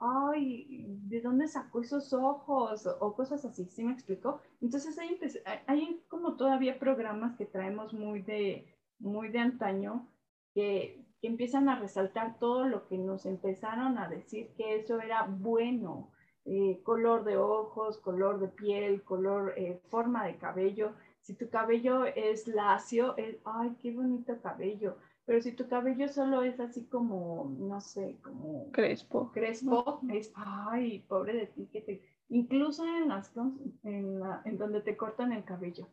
ay, 0.00 0.86
¿de 1.04 1.20
dónde 1.20 1.46
sacó 1.46 1.80
esos 1.80 2.12
ojos? 2.12 2.84
O, 2.98 3.14
cosas 3.14 3.44
así, 3.44 3.66
¿sí 3.66 3.84
me 3.84 3.92
explico? 3.92 4.40
Entonces 4.60 4.98
hay, 4.98 5.20
hay 5.68 6.02
como 6.08 6.36
todavía 6.36 6.80
programas 6.80 7.36
que 7.36 7.46
traemos 7.46 7.94
muy 7.94 8.22
de, 8.22 8.74
muy 8.98 9.28
de 9.28 9.38
antaño 9.38 10.08
que, 10.54 11.06
empiezan 11.22 11.68
a 11.68 11.78
resaltar 11.78 12.38
todo 12.40 12.64
lo 12.64 12.88
que 12.88 12.98
nos 12.98 13.24
empezaron 13.24 13.98
a 13.98 14.08
decir 14.08 14.52
que 14.56 14.76
eso 14.76 15.00
era 15.00 15.26
bueno, 15.28 16.10
eh, 16.44 16.80
color 16.82 17.24
de 17.24 17.36
ojos, 17.36 17.98
color 17.98 18.40
de 18.40 18.48
piel, 18.48 19.02
color, 19.04 19.52
eh, 19.56 19.80
forma 19.90 20.24
de 20.26 20.38
cabello. 20.38 20.92
Si 21.28 21.34
tu 21.34 21.50
cabello 21.50 22.06
es 22.06 22.48
lacio, 22.48 23.14
es, 23.18 23.36
ay, 23.44 23.76
qué 23.82 23.92
bonito 23.92 24.40
cabello. 24.40 24.96
Pero 25.26 25.42
si 25.42 25.52
tu 25.52 25.68
cabello 25.68 26.08
solo 26.08 26.42
es 26.42 26.58
así 26.58 26.86
como, 26.86 27.54
no 27.58 27.82
sé, 27.82 28.16
como... 28.22 28.72
Crespo. 28.72 29.30
Crespo, 29.32 30.00
es, 30.10 30.32
ay, 30.34 31.00
pobre 31.00 31.34
de 31.34 31.46
ti, 31.48 31.68
que 31.70 31.82
te... 31.82 32.02
Incluso 32.30 32.82
en 32.86 33.08
las, 33.08 33.30
en, 33.82 34.22
en 34.46 34.56
donde 34.56 34.80
te 34.80 34.96
cortan 34.96 35.32
el 35.34 35.44
cabello. 35.44 35.86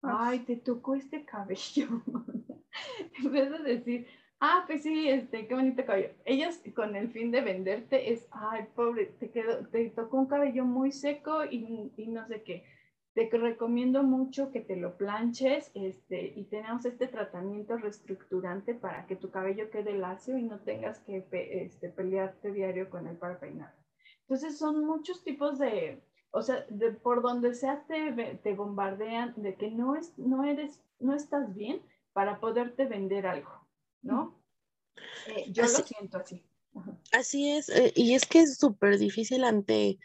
Ay, 0.00 0.44
te 0.44 0.54
tocó 0.54 0.94
este 0.94 1.24
cabello. 1.24 1.88
en 3.18 3.32
vez 3.32 3.50
de 3.50 3.58
decir, 3.58 4.06
ah, 4.38 4.62
pues 4.64 4.84
sí, 4.84 5.08
este, 5.08 5.48
qué 5.48 5.54
bonito 5.56 5.84
cabello. 5.84 6.10
Ellos 6.24 6.60
con 6.76 6.94
el 6.94 7.10
fin 7.10 7.32
de 7.32 7.40
venderte 7.40 8.12
es, 8.12 8.28
ay, 8.30 8.66
pobre, 8.76 9.06
te, 9.06 9.28
quedó, 9.32 9.66
te 9.66 9.90
tocó 9.90 10.18
un 10.18 10.26
cabello 10.26 10.64
muy 10.64 10.92
seco 10.92 11.44
y, 11.44 11.90
y 11.96 12.06
no 12.06 12.28
sé 12.28 12.44
qué. 12.44 12.77
Te 13.18 13.36
recomiendo 13.36 14.04
mucho 14.04 14.52
que 14.52 14.60
te 14.60 14.76
lo 14.76 14.96
planches 14.96 15.72
este, 15.74 16.34
y 16.36 16.44
tenemos 16.44 16.84
este 16.84 17.08
tratamiento 17.08 17.76
reestructurante 17.76 18.74
para 18.74 19.08
que 19.08 19.16
tu 19.16 19.32
cabello 19.32 19.70
quede 19.70 19.98
lacio 19.98 20.38
y 20.38 20.44
no 20.44 20.60
tengas 20.60 21.00
que 21.00 21.26
este, 21.32 21.88
pelearte 21.88 22.52
diario 22.52 22.88
con 22.88 23.08
el 23.08 23.16
para 23.16 23.40
peinar. 23.40 23.74
Entonces 24.20 24.56
son 24.56 24.84
muchos 24.86 25.24
tipos 25.24 25.58
de, 25.58 26.00
o 26.30 26.42
sea, 26.42 26.64
de, 26.68 26.92
por 26.92 27.20
donde 27.20 27.54
sea 27.54 27.82
te, 27.88 28.38
te 28.40 28.54
bombardean 28.54 29.34
de 29.36 29.56
que 29.56 29.72
no, 29.72 29.96
es, 29.96 30.16
no, 30.16 30.44
eres, 30.44 30.80
no 31.00 31.12
estás 31.12 31.52
bien, 31.56 31.82
para 32.12 32.38
poderte 32.38 32.86
vender 32.86 33.26
algo, 33.26 33.66
¿no? 34.00 34.38
Eh, 35.26 35.50
yo 35.50 35.64
lo 35.64 35.68
siento 35.68 36.18
así. 36.18 36.47
Así 37.12 37.50
es, 37.50 37.68
eh, 37.68 37.92
y 37.94 38.14
es 38.14 38.26
que 38.26 38.40
es 38.40 38.58
súper 38.58 38.98
difícil 38.98 39.44
ante 39.44 39.98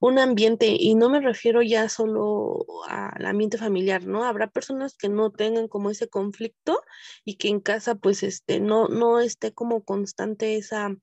un 0.00 0.18
ambiente, 0.18 0.76
y 0.78 0.94
no 0.94 1.10
me 1.10 1.20
refiero 1.20 1.60
ya 1.60 1.88
solo 1.90 2.64
al 2.88 3.26
ambiente 3.26 3.58
familiar, 3.58 4.06
¿no? 4.06 4.24
Habrá 4.24 4.50
personas 4.50 4.96
que 4.96 5.10
no 5.10 5.30
tengan 5.30 5.68
como 5.68 5.90
ese 5.90 6.08
conflicto 6.08 6.82
y 7.24 7.36
que 7.36 7.48
en 7.48 7.60
casa 7.60 7.94
pues 7.96 8.22
este, 8.22 8.60
no, 8.60 8.88
no 8.88 9.20
esté 9.20 9.52
como 9.52 9.84
constante 9.84 10.56
esa, 10.56 10.96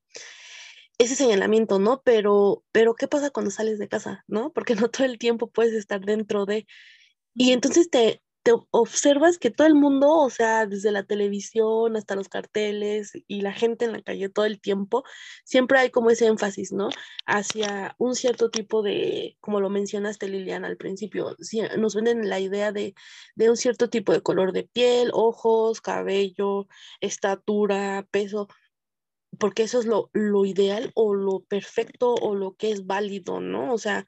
ese 0.98 1.14
señalamiento, 1.14 1.78
¿no? 1.78 2.02
Pero, 2.02 2.64
pero 2.72 2.94
¿qué 2.94 3.06
pasa 3.06 3.30
cuando 3.30 3.52
sales 3.52 3.78
de 3.78 3.88
casa, 3.88 4.24
¿no? 4.26 4.52
Porque 4.52 4.74
no 4.88 4.90
todo 4.90 5.04
el 5.06 5.18
tiempo 5.18 5.48
puedes 5.48 5.74
estar 5.74 6.00
dentro 6.00 6.44
de... 6.44 6.66
Y 7.34 7.52
entonces 7.52 7.88
te, 7.90 8.20
observas 8.70 9.38
que 9.38 9.50
todo 9.50 9.66
el 9.66 9.74
mundo, 9.74 10.10
o 10.10 10.30
sea, 10.30 10.66
desde 10.66 10.92
la 10.92 11.04
televisión 11.04 11.96
hasta 11.96 12.16
los 12.16 12.28
carteles 12.28 13.12
y 13.26 13.42
la 13.42 13.52
gente 13.52 13.84
en 13.84 13.92
la 13.92 14.02
calle 14.02 14.28
todo 14.28 14.44
el 14.44 14.60
tiempo, 14.60 15.04
siempre 15.44 15.78
hay 15.78 15.90
como 15.90 16.10
ese 16.10 16.26
énfasis, 16.26 16.72
¿no? 16.72 16.88
Hacia 17.26 17.94
un 17.98 18.14
cierto 18.14 18.50
tipo 18.50 18.82
de, 18.82 19.36
como 19.40 19.60
lo 19.60 19.70
mencionaste 19.70 20.28
Liliana 20.28 20.68
al 20.68 20.76
principio, 20.76 21.36
nos 21.78 21.94
venden 21.94 22.28
la 22.28 22.40
idea 22.40 22.72
de, 22.72 22.94
de 23.34 23.50
un 23.50 23.56
cierto 23.56 23.88
tipo 23.90 24.12
de 24.12 24.22
color 24.22 24.52
de 24.52 24.64
piel, 24.64 25.10
ojos, 25.12 25.80
cabello, 25.80 26.68
estatura, 27.00 28.06
peso, 28.10 28.48
porque 29.38 29.62
eso 29.62 29.78
es 29.78 29.86
lo, 29.86 30.10
lo, 30.12 30.46
ideal 30.46 30.90
o 30.94 31.14
lo 31.14 31.40
perfecto 31.40 32.14
o 32.14 32.34
lo 32.34 32.56
que 32.56 32.70
es 32.70 32.86
válido, 32.86 33.40
¿no? 33.40 33.72
O 33.72 33.78
sea, 33.78 34.06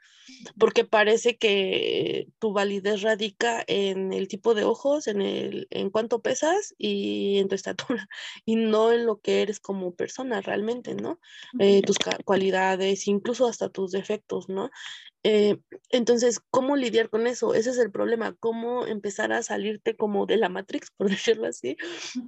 porque 0.59 0.85
parece 0.85 1.37
que 1.37 2.29
tu 2.39 2.53
validez 2.53 3.03
radica 3.03 3.63
en 3.67 4.13
el 4.13 4.29
tipo 4.29 4.55
de 4.55 4.65
ojos, 4.65 5.07
en, 5.07 5.21
el, 5.21 5.67
en 5.71 5.91
cuánto 5.91 6.23
pesas 6.23 6.75
y 6.79 7.39
en 7.39 7.49
tu 7.49 7.55
estatura, 7.55 8.09
y 8.45 8.57
no 8.57 8.93
en 8.93 9.05
lo 9.05 9.21
que 9.21 9.43
eres 9.43 9.61
como 9.61 9.95
persona 9.95 10.41
realmente, 10.41 10.95
¿no? 10.95 11.21
Eh, 11.59 11.83
tus 11.83 11.99
cualidades, 12.25 13.07
incluso 13.07 13.47
hasta 13.47 13.69
tus 13.69 13.93
defectos, 13.93 14.49
¿no? 14.49 14.71
Eh, 15.23 15.59
entonces, 15.91 16.41
¿cómo 16.51 16.77
lidiar 16.77 17.11
con 17.11 17.27
eso? 17.27 17.55
Ese 17.55 17.71
es 17.71 17.79
el 17.79 17.91
problema, 17.91 18.35
cómo 18.41 18.87
empezar 18.87 19.33
a 19.33 19.43
salirte 19.43 19.97
como 19.97 20.27
de 20.27 20.39
la 20.39 20.49
Matrix, 20.49 20.91
por 20.91 21.09
decirlo 21.11 21.47
así, 21.47 21.77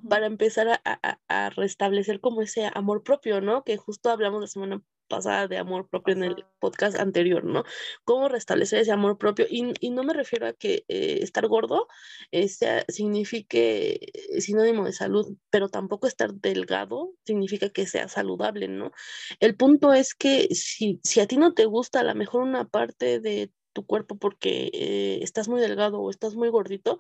para 0.08 0.26
empezar 0.26 0.68
a, 0.68 0.80
a, 0.84 1.18
a, 1.28 1.50
restablecer 1.50 2.20
como 2.20 2.42
ese 2.42 2.70
amor 2.74 3.02
propio, 3.02 3.40
¿no? 3.40 3.64
Que 3.64 3.76
justo 3.76 4.10
hablamos 4.10 4.40
la 4.42 4.46
semana 4.46 4.82
pasada 5.08 5.48
de 5.48 5.58
amor 5.58 5.88
propio 5.88 6.14
en 6.14 6.24
el 6.24 6.44
podcast 6.58 6.98
anterior, 6.98 7.44
¿no? 7.44 7.64
Cómo 8.04 8.28
restablecer 8.28 8.80
ese 8.80 8.92
amor 8.92 9.18
propio. 9.18 9.46
Y, 9.50 9.72
y 9.80 9.90
no 9.90 10.04
me 10.04 10.14
refiero 10.14 10.46
a 10.46 10.52
que 10.52 10.84
eh, 10.88 11.18
estar 11.22 11.46
gordo 11.46 11.88
eh, 12.30 12.48
sea, 12.48 12.84
signifique 12.88 14.00
eh, 14.12 14.40
sinónimo 14.40 14.84
de 14.84 14.92
salud, 14.92 15.36
pero 15.50 15.68
tampoco 15.68 16.06
estar 16.06 16.32
delgado 16.34 17.14
significa 17.26 17.70
que 17.70 17.86
sea 17.86 18.08
saludable, 18.08 18.68
¿no? 18.68 18.92
El 19.40 19.56
punto 19.56 19.92
es 19.92 20.14
que 20.14 20.48
si, 20.54 21.00
si 21.02 21.20
a 21.20 21.26
ti 21.26 21.36
no 21.36 21.54
te 21.54 21.66
gusta 21.66 22.00
a 22.00 22.04
lo 22.04 22.14
mejor 22.14 22.42
una 22.42 22.68
parte 22.68 23.20
de 23.20 23.52
tu 23.72 23.86
cuerpo 23.86 24.16
porque 24.16 24.70
eh, 24.72 25.18
estás 25.22 25.48
muy 25.48 25.60
delgado 25.60 26.00
o 26.00 26.10
estás 26.10 26.34
muy 26.34 26.48
gordito, 26.48 26.98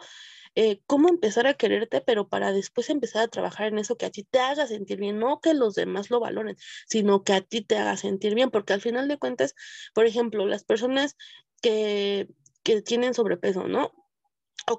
eh, 0.54 0.80
cómo 0.86 1.08
empezar 1.08 1.46
a 1.46 1.54
quererte, 1.54 2.00
pero 2.00 2.28
para 2.28 2.52
después 2.52 2.90
empezar 2.90 3.22
a 3.24 3.28
trabajar 3.28 3.68
en 3.68 3.78
eso 3.78 3.96
que 3.96 4.06
a 4.06 4.10
ti 4.10 4.24
te 4.24 4.38
haga 4.40 4.66
sentir 4.66 4.98
bien, 4.98 5.18
no 5.18 5.40
que 5.40 5.54
los 5.54 5.74
demás 5.74 6.10
lo 6.10 6.20
valoren, 6.20 6.56
sino 6.86 7.24
que 7.24 7.32
a 7.34 7.40
ti 7.40 7.62
te 7.62 7.78
haga 7.78 7.96
sentir 7.96 8.34
bien, 8.34 8.50
porque 8.50 8.72
al 8.74 8.80
final 8.80 9.08
de 9.08 9.18
cuentas, 9.18 9.54
por 9.94 10.06
ejemplo, 10.06 10.46
las 10.46 10.64
personas 10.64 11.16
que, 11.62 12.28
que 12.62 12.82
tienen 12.82 13.14
sobrepeso, 13.14 13.66
¿no? 13.68 13.92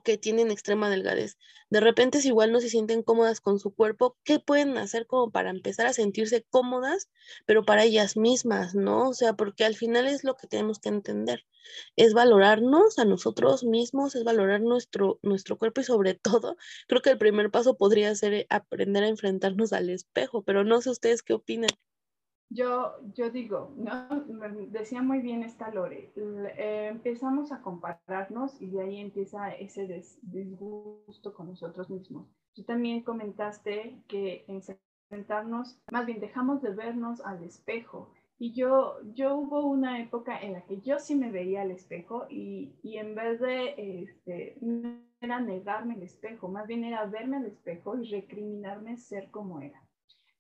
Que 0.02 0.18
tienen 0.18 0.52
extrema 0.52 0.90
delgadez. 0.90 1.38
De 1.70 1.80
repente, 1.80 2.22
si 2.22 2.30
igual 2.30 2.52
no 2.52 2.60
se 2.60 2.70
sienten 2.70 3.04
cómodas 3.04 3.42
con 3.42 3.60
su 3.60 3.74
cuerpo, 3.74 4.18
¿qué 4.24 4.40
pueden 4.40 4.78
hacer 4.78 5.08
como 5.08 5.32
para 5.32 5.50
empezar 5.50 5.86
a 5.88 5.94
sentirse 5.94 6.44
cómodas, 6.50 7.10
pero 7.46 7.66
para 7.66 7.84
ellas 7.84 8.18
mismas, 8.18 8.76
¿no? 8.76 9.10
O 9.10 9.14
sea, 9.14 9.34
porque 9.34 9.66
al 9.66 9.76
final 9.76 10.08
es 10.08 10.24
lo 10.24 10.36
que 10.36 10.48
tenemos 10.48 10.80
que 10.80 10.90
entender, 10.90 11.46
es 11.96 12.14
valorarnos 12.14 13.00
a 13.00 13.06
nosotros 13.06 13.64
mismos, 13.64 14.16
es 14.16 14.24
valorar 14.24 14.62
nuestro, 14.62 15.20
nuestro 15.22 15.58
cuerpo 15.58 15.82
y 15.82 15.84
sobre 15.86 16.14
todo, 16.16 16.58
creo 16.88 17.02
que 17.02 17.12
el 17.12 17.18
primer 17.18 17.52
paso 17.52 17.78
podría 17.78 18.14
ser 18.16 18.46
aprender 18.50 19.04
a 19.04 19.08
enfrentarnos 19.08 19.74
al 19.74 19.90
espejo, 19.90 20.44
pero 20.44 20.64
no 20.64 20.82
sé 20.82 20.90
ustedes 20.90 21.24
qué 21.24 21.34
opinan. 21.34 21.70
Yo, 22.50 22.94
yo 23.14 23.32
digo, 23.32 23.74
¿no? 23.78 24.08
decía 24.70 25.02
muy 25.02 25.20
bien 25.20 25.44
esta 25.44 25.72
Lore, 25.72 26.12
eh, 26.16 26.88
empezamos 26.92 27.52
a 27.52 27.62
compararnos 27.62 28.62
y 28.62 28.70
de 28.70 28.82
ahí 28.82 28.98
empieza 29.00 29.52
ese 29.56 30.04
disgusto 30.22 31.34
con 31.34 31.48
nosotros 31.48 31.90
mismos. 31.90 32.28
Tú 32.54 32.64
también 32.64 33.02
comentaste 33.02 33.98
que 34.08 34.46
en 34.48 34.62
sentarnos, 35.10 35.80
más 35.92 36.06
bien 36.06 36.20
dejamos 36.20 36.62
de 36.62 36.72
vernos 36.72 37.22
al 37.22 37.44
espejo. 37.44 38.12
Y 38.38 38.54
yo, 38.54 38.98
yo 39.14 39.36
hubo 39.36 39.66
una 39.66 40.02
época 40.02 40.40
en 40.40 40.54
la 40.54 40.66
que 40.66 40.82
yo 40.82 41.00
sí 41.00 41.16
me 41.16 41.32
veía 41.32 41.62
al 41.62 41.72
espejo 41.72 42.26
y, 42.30 42.74
y 42.84 42.98
en 42.98 43.16
vez 43.16 43.40
de, 43.40 44.04
este, 44.04 44.58
era 45.22 45.40
negarme 45.40 45.96
el 45.96 46.04
espejo, 46.04 46.50
más 46.50 46.68
bien 46.68 46.84
era 46.84 47.06
verme 47.06 47.38
al 47.38 47.46
espejo 47.46 47.98
y 47.98 48.10
recriminarme 48.10 48.98
ser 48.98 49.30
como 49.32 49.62
era. 49.62 49.83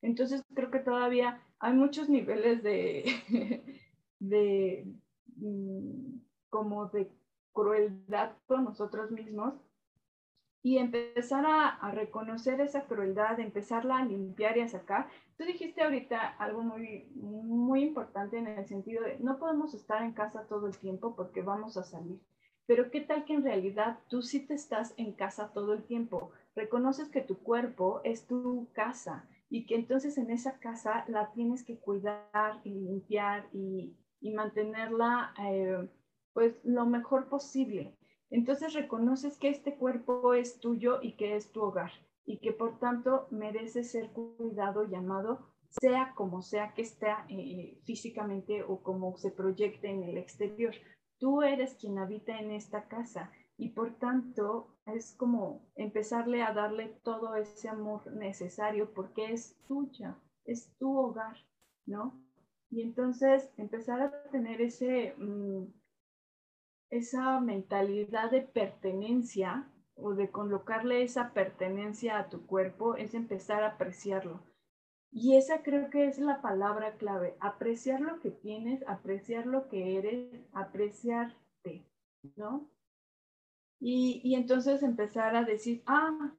Entonces 0.03 0.43
creo 0.53 0.69
que 0.69 0.79
todavía 0.79 1.41
hay 1.59 1.73
muchos 1.73 2.09
niveles 2.09 2.61
de, 2.61 3.05
de 4.19 4.85
mm, 5.37 6.17
como 6.49 6.87
de 6.87 7.09
crueldad 7.53 8.33
con 8.45 8.65
nosotros 8.65 9.11
mismos 9.11 9.53
y 10.61 10.77
empezar 10.77 11.45
a, 11.45 11.91
reconocer 11.91 12.59
esa 12.59 12.83
crueldad, 12.85 13.39
empezarla 13.39 13.97
a 13.97 14.05
limpiar 14.05 14.57
y 14.57 14.61
a 14.61 14.67
sacar. 14.67 15.07
Tú 15.37 15.45
dijiste 15.45 15.81
ahorita 15.81 16.19
algo 16.37 16.61
muy, 16.63 17.09
muy 17.15 17.83
importante 17.83 18.37
en 18.37 18.47
el 18.47 18.65
sentido 18.65 19.03
de 19.03 19.19
no 19.19 19.39
podemos 19.39 19.73
estar 19.73 20.03
en 20.03 20.13
casa 20.13 20.47
todo 20.47 20.67
el 20.67 20.77
tiempo 20.77 21.15
porque 21.15 21.41
vamos 21.41 21.77
a 21.77 21.83
salir. 21.83 22.19
Pero 22.65 22.91
qué 22.91 23.01
tal 23.01 23.25
que 23.25 23.33
en 23.33 23.43
realidad 23.43 23.99
tú 24.09 24.21
sí 24.21 24.39
te 24.45 24.53
estás 24.53 24.93
en 24.97 25.13
casa 25.13 25.51
todo 25.53 25.73
el 25.73 25.83
tiempo. 25.83 26.31
Reconoces 26.55 27.09
que 27.09 27.21
tu 27.21 27.37
cuerpo 27.37 27.99
es 28.03 28.25
tu 28.25 28.67
casa 28.73 29.25
y 29.53 29.67
que 29.67 29.75
entonces 29.75 30.17
en 30.17 30.31
esa 30.31 30.57
casa 30.57 31.05
la 31.07 31.31
tienes 31.31 31.63
que 31.63 31.77
cuidar 31.77 32.59
y 32.63 32.71
limpiar 32.71 33.47
y, 33.53 33.95
mantenerla 34.33 35.31
eh, 35.43 35.87
pues 36.33 36.55
lo 36.63 36.87
mejor 36.87 37.29
posible. 37.29 37.95
Entonces 38.31 38.73
reconoces 38.73 39.37
que 39.37 39.49
este 39.49 39.75
cuerpo 39.75 40.33
es 40.33 40.59
tuyo 40.59 41.03
y 41.03 41.17
que 41.17 41.35
es 41.35 41.51
tu 41.51 41.61
hogar 41.61 41.91
y 42.25 42.39
que 42.39 42.51
por 42.51 42.79
tanto 42.79 43.27
merece 43.29 43.83
ser 43.83 44.09
cuidado 44.09 44.85
y 44.85 44.95
amado, 44.95 45.45
sea 45.69 46.13
como 46.15 46.41
sea 46.41 46.73
que 46.73 46.81
esté 46.81 47.11
eh, 47.29 47.79
físicamente 47.83 48.63
o 48.63 48.81
como 48.81 49.17
se 49.17 49.29
proyecte 49.29 49.87
en 49.87 50.01
el 50.01 50.17
exterior. 50.17 50.73
Tú 51.19 51.43
eres 51.43 51.75
quien 51.75 51.99
habita 51.99 52.39
en 52.39 52.49
esta 52.49 52.87
casa 52.87 53.31
y 53.55 53.69
por 53.69 53.99
tanto 53.99 54.72
es 54.85 55.13
como 55.13 55.61
empezarle 55.75 56.43
a 56.43 56.53
darle 56.53 56.89
todo 57.03 57.35
ese 57.35 57.69
amor 57.69 58.11
necesario 58.13 58.93
porque 58.93 59.31
es 59.31 59.55
tuya, 59.67 60.17
es 60.45 60.75
tu 60.77 60.97
hogar, 60.97 61.37
¿no? 61.85 62.21
Y 62.69 62.81
entonces 62.81 63.49
empezar 63.57 64.01
a 64.01 64.23
tener 64.31 64.61
ese, 64.61 65.15
mm, 65.17 65.65
esa 66.89 67.39
mentalidad 67.39 68.31
de 68.31 68.41
pertenencia 68.41 69.69
o 69.95 70.15
de 70.15 70.31
colocarle 70.31 71.03
esa 71.03 71.33
pertenencia 71.33 72.17
a 72.17 72.29
tu 72.29 72.45
cuerpo 72.45 72.95
es 72.95 73.13
empezar 73.13 73.63
a 73.63 73.73
apreciarlo. 73.73 74.41
Y 75.11 75.37
esa 75.37 75.61
creo 75.61 75.91
que 75.91 76.07
es 76.07 76.17
la 76.17 76.41
palabra 76.41 76.97
clave, 76.97 77.37
apreciar 77.39 78.01
lo 78.01 78.19
que 78.19 78.31
tienes, 78.31 78.83
apreciar 78.87 79.45
lo 79.45 79.69
que 79.69 79.99
eres, 79.99 80.41
apreciarte, 80.53 81.85
¿no? 82.35 82.72
Y, 83.85 84.33
entonces 84.33 84.81
empezar 84.81 85.35
a 85.35 85.43
decir, 85.43 85.83
ah, 85.87 86.31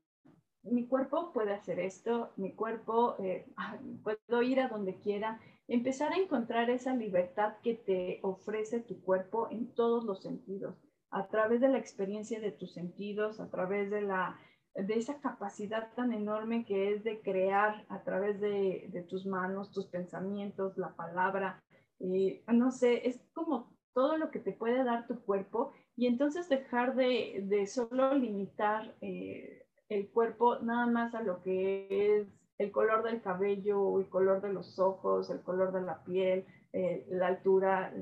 mi 0.62 0.86
cuerpo 0.86 1.30
puede 1.34 1.52
hacer 1.52 1.78
esto, 1.78 2.32
mi 2.36 2.54
cuerpo, 2.54 3.16
eh, 3.22 3.44
ah, 3.58 3.78
puedo 4.02 4.40
ir 4.42 4.60
a 4.60 4.68
donde 4.68 4.98
quiera. 4.98 5.38
Empezar 5.68 6.14
a 6.14 6.16
encontrar 6.16 6.70
esa 6.70 6.94
libertad 6.96 7.56
que 7.62 7.74
te 7.74 8.20
ofrece 8.22 8.80
tu 8.80 9.02
cuerpo 9.02 9.48
en 9.50 9.74
todos 9.74 10.04
los 10.04 10.22
sentidos, 10.22 10.74
a 11.10 11.28
través 11.28 11.60
de 11.60 11.68
la 11.68 11.76
experiencia 11.76 12.40
de 12.40 12.50
tus 12.50 12.72
sentidos, 12.72 13.40
a 13.40 13.50
través 13.50 13.90
de, 13.90 14.00
la, 14.00 14.40
de 14.74 14.94
esa 14.94 15.20
capacidad 15.20 15.92
tan 15.94 16.14
enorme 16.14 16.64
que 16.64 16.94
es 16.94 17.04
de 17.04 17.20
crear 17.20 17.84
a 17.90 18.02
través 18.04 18.40
de, 18.40 19.06
tus 19.10 19.26
manos, 19.26 19.70
tus 19.70 19.86
pensamientos, 19.88 20.78
la 20.78 20.96
palabra. 20.96 21.62
Eh, 22.00 22.42
no 22.46 22.70
sé, 22.70 23.06
es 23.06 23.20
como 23.34 23.76
todo 23.92 24.16
lo 24.16 24.30
que 24.30 24.40
te 24.40 24.52
puede 24.52 24.82
dar 24.82 25.06
tu 25.06 25.20
cuerpo 25.26 25.72
y 25.96 26.06
entonces 26.06 26.48
dejar 26.48 26.94
de, 26.94 27.66
solo 27.66 28.14
limitar 28.14 28.94
eh, 29.00 29.66
el 29.88 30.08
cuerpo 30.08 30.58
nada 30.58 30.86
más 30.86 31.14
a 31.14 31.22
lo 31.22 31.42
que 31.42 31.86
es 31.90 32.28
el 32.58 32.72
color 32.72 33.02
del 33.02 33.20
cabello, 33.20 34.00
el 34.00 34.08
color 34.08 34.40
de 34.40 34.52
los 34.52 34.78
ojos, 34.78 35.30
el 35.30 35.40
color 35.42 35.72
de 35.72 35.82
la 35.82 36.02
piel, 36.04 36.46
eh, 36.72 37.06
la 37.10 37.28
altura, 37.28 37.92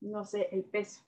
no 0.00 0.24
sé, 0.24 0.48
el 0.52 0.64
peso. 0.64 1.02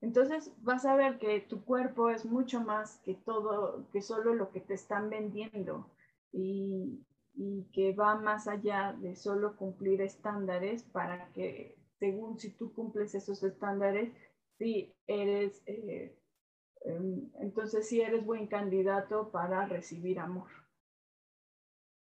Entonces 0.00 0.52
vas 0.58 0.84
a 0.84 0.96
ver 0.96 1.18
que 1.18 1.40
tu 1.40 1.64
cuerpo 1.64 2.10
es 2.10 2.24
mucho 2.24 2.60
más 2.60 2.98
que 3.04 3.14
todo, 3.14 3.86
que 3.92 4.02
solo 4.02 4.34
lo 4.34 4.50
que 4.50 4.60
te 4.60 4.74
están 4.74 5.10
vendiendo 5.10 5.86
y, 6.32 7.06
y 7.34 7.64
que 7.72 7.94
va 7.94 8.16
más 8.16 8.48
allá 8.48 8.96
de 9.00 9.16
solo 9.16 9.56
cumplir 9.56 10.00
estándares 10.00 10.82
para 10.82 11.28
que 11.32 11.81
según 12.02 12.36
si 12.36 12.50
tú 12.50 12.74
cumples 12.74 13.14
esos 13.14 13.44
estándares, 13.44 14.12
si 14.58 14.92
eres, 15.06 15.62
eh, 15.66 16.18
em, 16.84 17.30
entonces 17.38 17.86
sí 17.86 18.00
eres 18.00 18.24
buen 18.24 18.48
candidato 18.48 19.30
para 19.30 19.66
recibir 19.66 20.18
amor. 20.18 20.48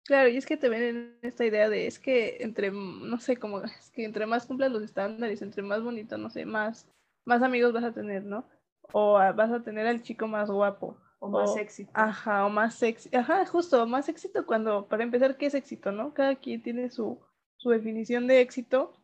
Claro, 0.04 0.28
y 0.30 0.36
es 0.36 0.46
que 0.46 0.56
te 0.56 0.68
ven 0.68 1.16
esta 1.22 1.46
idea 1.46 1.68
de, 1.68 1.86
es 1.86 2.00
que 2.00 2.38
entre, 2.40 2.72
no 2.72 3.20
sé, 3.20 3.36
como, 3.36 3.62
es 3.62 3.92
que 3.92 4.04
entre 4.04 4.26
más 4.26 4.46
cumplas 4.46 4.72
los 4.72 4.82
estándares, 4.82 5.42
entre 5.42 5.62
más 5.62 5.80
bonito, 5.80 6.18
no 6.18 6.28
sé, 6.28 6.44
más, 6.44 6.88
más 7.24 7.40
amigos 7.42 7.72
vas 7.72 7.84
a 7.84 7.94
tener, 7.94 8.24
¿no? 8.24 8.48
O 8.92 9.12
vas 9.12 9.52
a 9.52 9.62
tener 9.62 9.86
al 9.86 10.02
chico 10.02 10.26
más 10.26 10.50
guapo. 10.50 10.96
O 11.20 11.28
más 11.28 11.56
éxito. 11.56 11.92
Ajá, 11.94 12.46
o 12.46 12.50
más 12.50 12.82
éxito. 12.82 13.16
Ajá, 13.16 13.46
justo, 13.46 13.86
más 13.86 14.08
éxito 14.08 14.44
cuando, 14.44 14.88
para 14.88 15.04
empezar, 15.04 15.36
¿qué 15.36 15.46
es 15.46 15.54
éxito, 15.54 15.92
no? 15.92 16.12
Cada 16.12 16.34
quien 16.34 16.64
tiene 16.64 16.90
su, 16.90 17.20
su 17.58 17.70
definición 17.70 18.26
de 18.26 18.40
éxito 18.40 19.03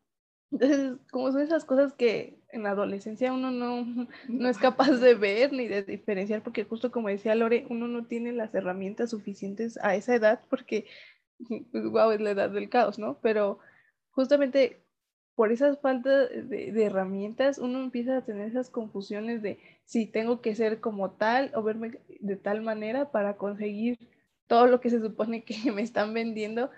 entonces, 0.50 0.98
como 1.10 1.30
son 1.32 1.42
esas 1.42 1.64
cosas 1.64 1.92
que 1.94 2.38
en 2.52 2.64
la 2.64 2.70
adolescencia 2.70 3.32
uno 3.32 3.50
no, 3.50 3.86
no 4.28 4.48
es 4.48 4.58
capaz 4.58 4.92
de 4.92 5.14
ver 5.14 5.52
ni 5.52 5.68
de 5.68 5.82
diferenciar, 5.82 6.42
porque 6.42 6.64
justo 6.64 6.90
como 6.90 7.08
decía 7.08 7.34
Lore, 7.34 7.66
uno 7.70 7.88
no 7.88 8.06
tiene 8.06 8.32
las 8.32 8.54
herramientas 8.54 9.10
suficientes 9.10 9.78
a 9.82 9.94
esa 9.94 10.14
edad, 10.14 10.40
porque, 10.48 10.86
pues, 11.72 11.84
wow, 11.84 12.10
es 12.10 12.20
la 12.20 12.30
edad 12.30 12.50
del 12.50 12.68
caos, 12.68 12.98
¿no? 12.98 13.18
Pero 13.20 13.60
justamente 14.10 14.82
por 15.34 15.52
esas 15.52 15.78
faltas 15.80 16.28
de, 16.28 16.72
de, 16.72 16.84
herramientas, 16.84 17.58
uno 17.58 17.82
empieza 17.82 18.18
a 18.18 18.24
tener 18.26 18.48
esas 18.48 18.68
confusiones 18.68 19.40
de 19.40 19.58
si 19.84 20.04
tengo 20.04 20.42
que 20.42 20.54
ser 20.54 20.80
como 20.80 21.12
tal 21.12 21.50
o 21.54 21.62
verme 21.62 21.98
de 22.20 22.36
tal 22.36 22.60
manera 22.60 23.10
para 23.10 23.38
conseguir 23.38 23.98
todo 24.46 24.66
lo 24.66 24.80
que 24.80 24.90
se 24.90 25.00
supone 25.00 25.44
que 25.44 25.54
me 25.72 25.80
están 25.80 26.12
vendiendo. 26.12 26.70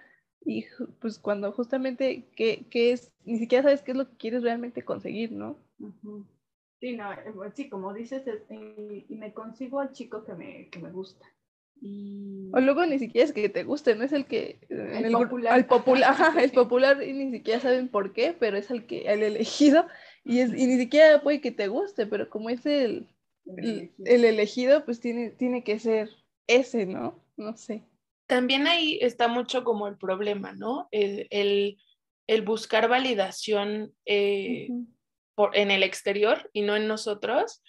Y 0.45 0.67
pues 1.01 1.19
cuando 1.19 1.53
justamente, 1.53 2.25
¿qué, 2.37 2.65
qué 2.71 2.93
es? 2.93 3.13
Ni 3.25 3.39
siquiera 3.39 3.63
sabes 3.63 3.83
qué 3.83 3.93
es 3.93 3.97
lo 3.97 4.09
que 4.09 4.17
quieres 4.17 4.43
realmente 4.43 4.85
conseguir, 4.85 5.33
¿no? 5.33 5.57
Sí, 6.81 6.97
no, 6.97 7.13
eh, 7.13 7.53
sí, 7.55 7.69
como 7.69 7.93
dices, 7.95 8.25
y, 8.51 9.15
me 9.15 9.33
consigo 9.33 9.81
al 9.81 9.93
chico 9.93 10.25
que 10.25 10.35
me, 10.35 10.69
que 10.69 10.81
me 10.81 10.91
gusta. 10.91 11.27
O 11.85 12.61
luego 12.61 12.87
ni 12.87 12.99
siquiera 12.99 13.25
es 13.25 13.33
que 13.33 13.49
te 13.49 13.65
guste, 13.65 13.97
no 13.97 14.05
es 14.05 14.13
el 14.13 14.27
que 14.27 14.59
el, 14.69 15.11
popular. 15.13 15.67
popular, 15.67 16.15
el 16.39 16.53
popular 16.53 17.03
y 17.03 17.13
ni 17.13 17.33
siquiera 17.33 17.61
saben 17.61 17.89
por 17.89 18.13
qué, 18.13 18.37
pero 18.39 18.57
es 18.57 18.71
el 18.71 18.87
que 18.87 19.03
el 19.13 19.23
elegido 19.23 19.87
y, 20.25 20.41
es, 20.41 20.51
y 20.51 20.67
ni 20.67 20.77
siquiera 20.77 21.23
puede 21.23 21.41
que 21.41 21.51
te 21.51 21.67
guste, 21.67 22.07
pero 22.07 22.31
como 22.31 22.51
es 22.51 22.65
el, 22.67 23.09
el, 23.47 23.91
elegido. 24.25 24.85
pues 24.85 25.01
tiene, 25.01 25.31
tiene 25.31 25.65
que 25.65 25.81
ser 25.81 26.11
ese, 26.47 26.87
¿no? 26.87 27.19
No 27.37 27.57
sé. 27.57 27.83
También 28.33 28.67
ahí 28.67 28.99
está 29.03 29.29
mucho 29.29 29.63
como 29.63 29.87
el 29.89 29.99
problema, 29.99 30.55
¿no? 30.55 30.89
El, 30.91 31.27
el, 31.29 31.77
el 32.27 32.41
buscar 32.41 32.89
validación 32.89 33.93
eh, 34.07 34.71
por, 35.35 35.55
en 35.55 35.71
el 35.71 35.83
exterior 35.83 36.49
y 36.55 36.63
no 36.63 36.75
en 36.75 36.89
nosotros 36.89 37.63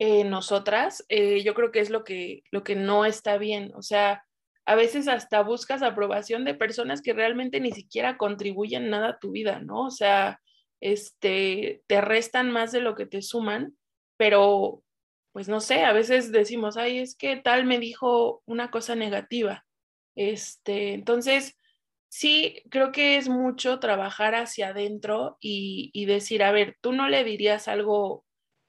eh, 0.00 0.24
nosotras, 0.24 1.04
eh, 1.08 1.44
yo 1.44 1.54
creo 1.54 1.70
que 1.70 1.78
es 1.78 1.88
lo 1.88 2.02
que, 2.02 2.42
lo 2.50 2.64
que 2.64 2.74
no 2.74 3.04
está 3.04 3.38
bien. 3.38 3.70
O 3.76 3.82
sea, 3.82 4.24
a 4.66 4.74
veces 4.74 5.06
hasta 5.06 5.42
buscas 5.44 5.82
aprobación 5.82 6.44
de 6.44 6.54
personas 6.54 7.00
que 7.00 7.12
realmente 7.12 7.60
ni 7.60 7.70
siquiera 7.70 8.16
contribuyen 8.16 8.90
nada 8.90 9.10
a 9.10 9.18
tu 9.20 9.30
vida, 9.30 9.60
¿no? 9.60 9.84
O 9.84 9.90
sea, 9.92 10.40
este, 10.80 11.84
te 11.86 12.00
restan 12.00 12.50
más 12.50 12.72
de 12.72 12.80
lo 12.80 12.96
que 12.96 13.06
te 13.06 13.22
suman, 13.22 13.78
pero 14.16 14.82
pues 15.30 15.48
no 15.48 15.60
sé, 15.60 15.84
a 15.84 15.92
veces 15.92 16.32
decimos, 16.32 16.76
ay, 16.76 16.98
es 16.98 17.14
que 17.14 17.36
tal 17.36 17.66
me 17.66 17.78
dijo 17.78 18.42
una 18.46 18.72
cosa 18.72 18.96
negativa. 18.96 19.64
Este, 20.18 20.94
entonces, 20.94 21.56
sí, 22.08 22.62
creo 22.70 22.90
que 22.90 23.18
es 23.18 23.28
mucho 23.28 23.78
trabajar 23.78 24.34
hacia 24.34 24.70
adentro 24.70 25.38
y, 25.40 25.90
y 25.94 26.06
decir, 26.06 26.42
a 26.42 26.50
ver, 26.50 26.76
tú 26.80 26.92
no 26.92 27.08
le 27.08 27.22
dirías 27.22 27.68
algo 27.68 28.24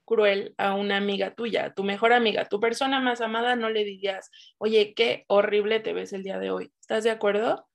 cruel 0.05 0.53
a 0.59 0.75
una 0.75 0.97
amiga 0.97 1.33
tuya, 1.33 1.73
tu 1.73 1.83
mejor 1.83 2.13
amiga, 2.13 2.45
tu 2.45 2.59
persona 2.59 2.99
más 2.99 3.19
amada, 3.21 3.55
no 3.55 3.71
le 3.71 3.83
dirías, 3.83 4.29
oye, 4.59 4.93
qué 4.93 5.25
horrible 5.27 5.79
te 5.79 5.93
ves 5.93 6.13
el 6.13 6.21
día 6.21 6.37
de 6.37 6.51
hoy. 6.51 6.71
¿Estás 6.81 7.03
de 7.03 7.09
acuerdo? 7.09 7.67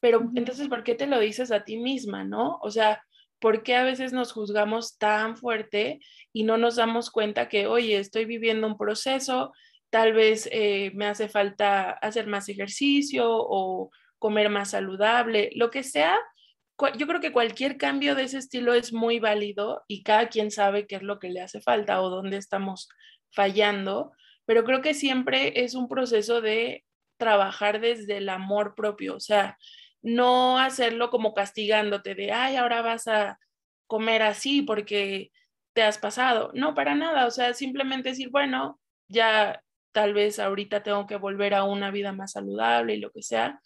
Pero 0.00 0.30
entonces, 0.36 0.68
¿por 0.68 0.84
qué 0.84 0.94
te 0.94 1.06
lo 1.06 1.18
dices 1.18 1.52
a 1.52 1.64
ti 1.64 1.78
misma, 1.78 2.24
no? 2.24 2.58
O 2.60 2.70
sea, 2.70 3.02
¿por 3.40 3.62
qué 3.62 3.76
a 3.76 3.84
veces 3.84 4.12
nos 4.12 4.32
juzgamos 4.32 4.98
tan 4.98 5.38
fuerte 5.38 6.00
y 6.34 6.42
no 6.42 6.58
nos 6.58 6.76
damos 6.76 7.10
cuenta 7.10 7.48
que, 7.48 7.66
oye, 7.66 7.96
estoy 7.96 8.26
viviendo 8.26 8.66
un 8.66 8.76
proceso, 8.76 9.52
tal 9.92 10.14
vez 10.14 10.48
eh, 10.50 10.90
me 10.94 11.04
hace 11.04 11.28
falta 11.28 11.90
hacer 11.90 12.26
más 12.26 12.48
ejercicio 12.48 13.26
o 13.28 13.90
comer 14.18 14.48
más 14.48 14.70
saludable, 14.70 15.50
lo 15.54 15.70
que 15.70 15.82
sea, 15.82 16.18
yo 16.96 17.06
creo 17.06 17.20
que 17.20 17.30
cualquier 17.30 17.76
cambio 17.76 18.14
de 18.14 18.22
ese 18.22 18.38
estilo 18.38 18.72
es 18.72 18.94
muy 18.94 19.20
válido 19.20 19.84
y 19.88 20.02
cada 20.02 20.30
quien 20.30 20.50
sabe 20.50 20.86
qué 20.86 20.96
es 20.96 21.02
lo 21.02 21.18
que 21.18 21.28
le 21.28 21.42
hace 21.42 21.60
falta 21.60 22.00
o 22.00 22.08
dónde 22.08 22.38
estamos 22.38 22.88
fallando, 23.32 24.12
pero 24.46 24.64
creo 24.64 24.80
que 24.80 24.94
siempre 24.94 25.62
es 25.62 25.74
un 25.74 25.88
proceso 25.88 26.40
de 26.40 26.86
trabajar 27.18 27.78
desde 27.78 28.16
el 28.16 28.30
amor 28.30 28.74
propio, 28.74 29.16
o 29.16 29.20
sea, 29.20 29.58
no 30.00 30.58
hacerlo 30.58 31.10
como 31.10 31.34
castigándote 31.34 32.14
de, 32.14 32.32
ay, 32.32 32.56
ahora 32.56 32.80
vas 32.80 33.06
a 33.08 33.38
comer 33.86 34.22
así 34.22 34.62
porque 34.62 35.32
te 35.74 35.82
has 35.82 35.98
pasado. 35.98 36.50
No, 36.54 36.74
para 36.74 36.94
nada, 36.94 37.26
o 37.26 37.30
sea, 37.30 37.52
simplemente 37.52 38.08
decir, 38.08 38.30
bueno, 38.30 38.80
ya 39.08 39.62
tal 39.92 40.14
vez 40.14 40.38
ahorita 40.38 40.82
tengo 40.82 41.06
que 41.06 41.16
volver 41.16 41.54
a 41.54 41.64
una 41.64 41.90
vida 41.90 42.12
más 42.12 42.32
saludable 42.32 42.94
y 42.94 43.00
lo 43.00 43.12
que 43.12 43.22
sea, 43.22 43.60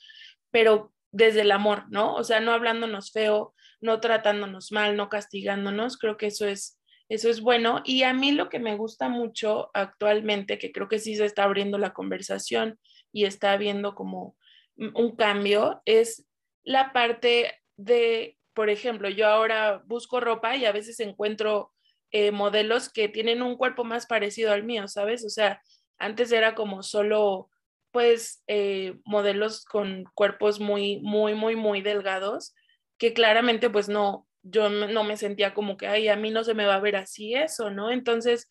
pero 0.50 0.92
desde 1.12 1.42
el 1.42 1.52
amor, 1.52 1.84
¿no? 1.88 2.14
O 2.14 2.24
sea, 2.24 2.40
no 2.40 2.52
hablándonos 2.52 3.12
feo, 3.12 3.54
no 3.80 4.00
tratándonos 4.00 4.72
mal, 4.72 4.96
no 4.96 5.08
castigándonos, 5.08 5.96
creo 5.96 6.16
que 6.16 6.26
eso 6.26 6.46
es, 6.46 6.80
eso 7.08 7.30
es 7.30 7.40
bueno. 7.40 7.82
Y 7.84 8.02
a 8.02 8.12
mí 8.12 8.32
lo 8.32 8.48
que 8.48 8.58
me 8.58 8.76
gusta 8.76 9.08
mucho 9.08 9.70
actualmente, 9.72 10.58
que 10.58 10.72
creo 10.72 10.88
que 10.88 10.98
sí 10.98 11.16
se 11.16 11.24
está 11.24 11.44
abriendo 11.44 11.78
la 11.78 11.92
conversación 11.92 12.78
y 13.12 13.24
está 13.24 13.52
habiendo 13.52 13.94
como 13.94 14.36
un 14.76 15.16
cambio, 15.16 15.80
es 15.86 16.26
la 16.64 16.92
parte 16.92 17.54
de, 17.76 18.36
por 18.52 18.68
ejemplo, 18.68 19.08
yo 19.08 19.26
ahora 19.26 19.82
busco 19.86 20.20
ropa 20.20 20.56
y 20.56 20.64
a 20.64 20.72
veces 20.72 21.00
encuentro 21.00 21.72
eh, 22.10 22.30
modelos 22.30 22.90
que 22.90 23.08
tienen 23.08 23.42
un 23.42 23.56
cuerpo 23.56 23.84
más 23.84 24.06
parecido 24.06 24.52
al 24.52 24.64
mío, 24.64 24.86
¿sabes? 24.88 25.24
O 25.24 25.30
sea, 25.30 25.62
antes 25.98 26.32
era 26.32 26.54
como 26.54 26.82
solo 26.82 27.50
pues 27.90 28.42
eh, 28.46 28.98
modelos 29.04 29.64
con 29.64 30.04
cuerpos 30.14 30.60
muy, 30.60 31.00
muy, 31.00 31.34
muy, 31.34 31.56
muy 31.56 31.80
delgados, 31.80 32.54
que 32.98 33.14
claramente 33.14 33.70
pues 33.70 33.88
no, 33.88 34.26
yo 34.42 34.68
no 34.68 35.02
me 35.04 35.16
sentía 35.16 35.54
como 35.54 35.76
que, 35.76 35.86
ay, 35.86 36.08
a 36.08 36.16
mí 36.16 36.30
no 36.30 36.44
se 36.44 36.54
me 36.54 36.66
va 36.66 36.74
a 36.74 36.80
ver 36.80 36.96
así 36.96 37.34
eso, 37.34 37.70
¿no? 37.70 37.90
Entonces, 37.90 38.48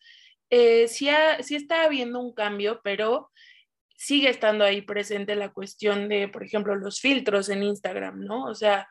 eh, 0.50 0.88
sí, 0.88 1.08
sí 1.40 1.56
está 1.56 1.84
habiendo 1.84 2.20
un 2.20 2.34
cambio, 2.34 2.80
pero 2.82 3.30
sigue 3.96 4.28
estando 4.28 4.64
ahí 4.64 4.82
presente 4.82 5.34
la 5.36 5.52
cuestión 5.52 6.08
de, 6.08 6.28
por 6.28 6.44
ejemplo, 6.44 6.74
los 6.74 7.00
filtros 7.00 7.48
en 7.48 7.62
Instagram, 7.62 8.24
¿no? 8.24 8.44
O 8.44 8.54
sea, 8.54 8.88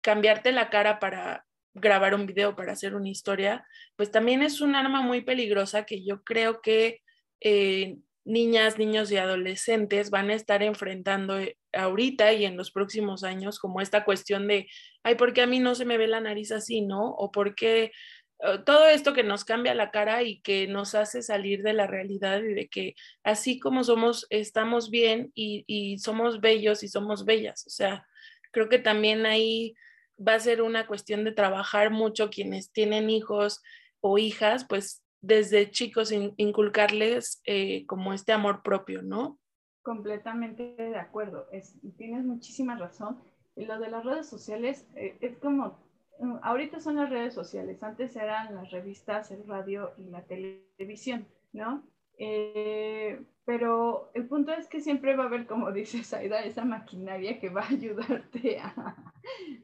cambiarte 0.00 0.52
la 0.52 0.70
cara 0.70 1.00
para 1.00 1.44
grabar 1.74 2.14
un 2.14 2.26
video, 2.26 2.54
para 2.54 2.72
hacer 2.72 2.94
una 2.94 3.08
historia, 3.08 3.66
pues 3.96 4.10
también 4.10 4.42
es 4.42 4.60
un 4.60 4.76
arma 4.76 5.02
muy 5.02 5.22
peligrosa 5.22 5.84
que 5.84 6.04
yo 6.04 6.22
creo 6.22 6.60
que 6.60 7.00
eh, 7.44 7.98
niñas, 8.24 8.78
niños 8.78 9.12
y 9.12 9.18
adolescentes 9.18 10.10
van 10.10 10.30
a 10.30 10.34
estar 10.34 10.62
enfrentando 10.62 11.38
eh, 11.38 11.58
ahorita 11.74 12.32
y 12.32 12.46
en 12.46 12.56
los 12.56 12.70
próximos 12.70 13.22
años 13.22 13.58
como 13.58 13.80
esta 13.80 14.04
cuestión 14.04 14.48
de, 14.48 14.66
ay, 15.02 15.14
¿por 15.14 15.34
qué 15.34 15.42
a 15.42 15.46
mí 15.46 15.60
no 15.60 15.74
se 15.74 15.84
me 15.84 15.98
ve 15.98 16.08
la 16.08 16.20
nariz 16.20 16.50
así, 16.50 16.80
no? 16.80 17.10
O 17.10 17.30
por 17.30 17.54
qué 17.54 17.92
eh, 18.40 18.58
todo 18.64 18.88
esto 18.88 19.12
que 19.12 19.22
nos 19.22 19.44
cambia 19.44 19.74
la 19.74 19.90
cara 19.90 20.22
y 20.22 20.40
que 20.40 20.66
nos 20.66 20.94
hace 20.94 21.22
salir 21.22 21.62
de 21.62 21.74
la 21.74 21.86
realidad 21.86 22.42
y 22.42 22.54
de 22.54 22.68
que 22.68 22.94
así 23.24 23.60
como 23.60 23.84
somos, 23.84 24.26
estamos 24.30 24.90
bien 24.90 25.30
y, 25.34 25.64
y 25.66 25.98
somos 25.98 26.40
bellos 26.40 26.82
y 26.82 26.88
somos 26.88 27.26
bellas. 27.26 27.66
O 27.66 27.70
sea, 27.70 28.06
creo 28.52 28.70
que 28.70 28.78
también 28.78 29.26
ahí 29.26 29.74
va 30.16 30.34
a 30.34 30.40
ser 30.40 30.62
una 30.62 30.86
cuestión 30.86 31.24
de 31.24 31.32
trabajar 31.32 31.90
mucho 31.90 32.30
quienes 32.30 32.72
tienen 32.72 33.10
hijos 33.10 33.62
o 34.00 34.16
hijas, 34.16 34.64
pues 34.66 35.03
desde 35.26 35.70
chicos 35.70 36.12
inculcarles 36.12 37.40
eh, 37.46 37.86
como 37.86 38.12
este 38.12 38.32
amor 38.32 38.62
propio, 38.62 39.02
¿no? 39.02 39.38
Completamente 39.82 40.74
de 40.76 40.96
acuerdo, 40.96 41.46
es, 41.52 41.76
tienes 41.96 42.24
muchísima 42.24 42.76
razón. 42.76 43.18
Y 43.56 43.64
lo 43.66 43.78
de 43.78 43.90
las 43.90 44.04
redes 44.04 44.28
sociales 44.28 44.86
eh, 44.96 45.16
es 45.20 45.38
como, 45.38 45.78
mm, 46.18 46.36
ahorita 46.42 46.80
son 46.80 46.96
las 46.96 47.10
redes 47.10 47.34
sociales, 47.34 47.82
antes 47.82 48.16
eran 48.16 48.54
las 48.54 48.70
revistas, 48.70 49.30
el 49.30 49.46
radio 49.46 49.92
y 49.98 50.10
la 50.10 50.22
televisión, 50.22 51.26
¿no? 51.52 51.82
Eh, 52.18 53.20
pero 53.44 54.10
el 54.14 54.26
punto 54.26 54.52
es 54.52 54.68
que 54.68 54.80
siempre 54.80 55.16
va 55.16 55.24
a 55.24 55.26
haber, 55.26 55.46
como 55.46 55.70
dice 55.72 56.02
Saida, 56.02 56.40
esa 56.40 56.64
maquinaria 56.64 57.38
que 57.38 57.48
va 57.48 57.62
a 57.62 57.68
ayudarte 57.68 58.60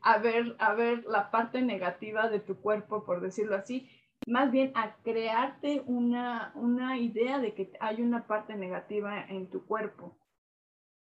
a, 0.03 0.19
ver, 0.19 0.57
a 0.59 0.75
ver 0.75 1.05
la 1.05 1.31
parte 1.31 1.61
negativa 1.63 2.29
de 2.29 2.41
tu 2.41 2.57
cuerpo, 2.57 3.05
por 3.05 3.21
decirlo 3.21 3.57
así, 3.57 3.89
más 4.27 4.51
bien 4.51 4.73
a 4.75 4.97
crearte 5.03 5.83
una, 5.87 6.53
una 6.55 6.99
idea 6.99 7.39
de 7.39 7.55
que 7.55 7.73
hay 7.81 8.03
una 8.03 8.27
parte 8.27 8.55
negativa 8.57 9.25
en 9.25 9.49
tu 9.49 9.65
cuerpo, 9.65 10.17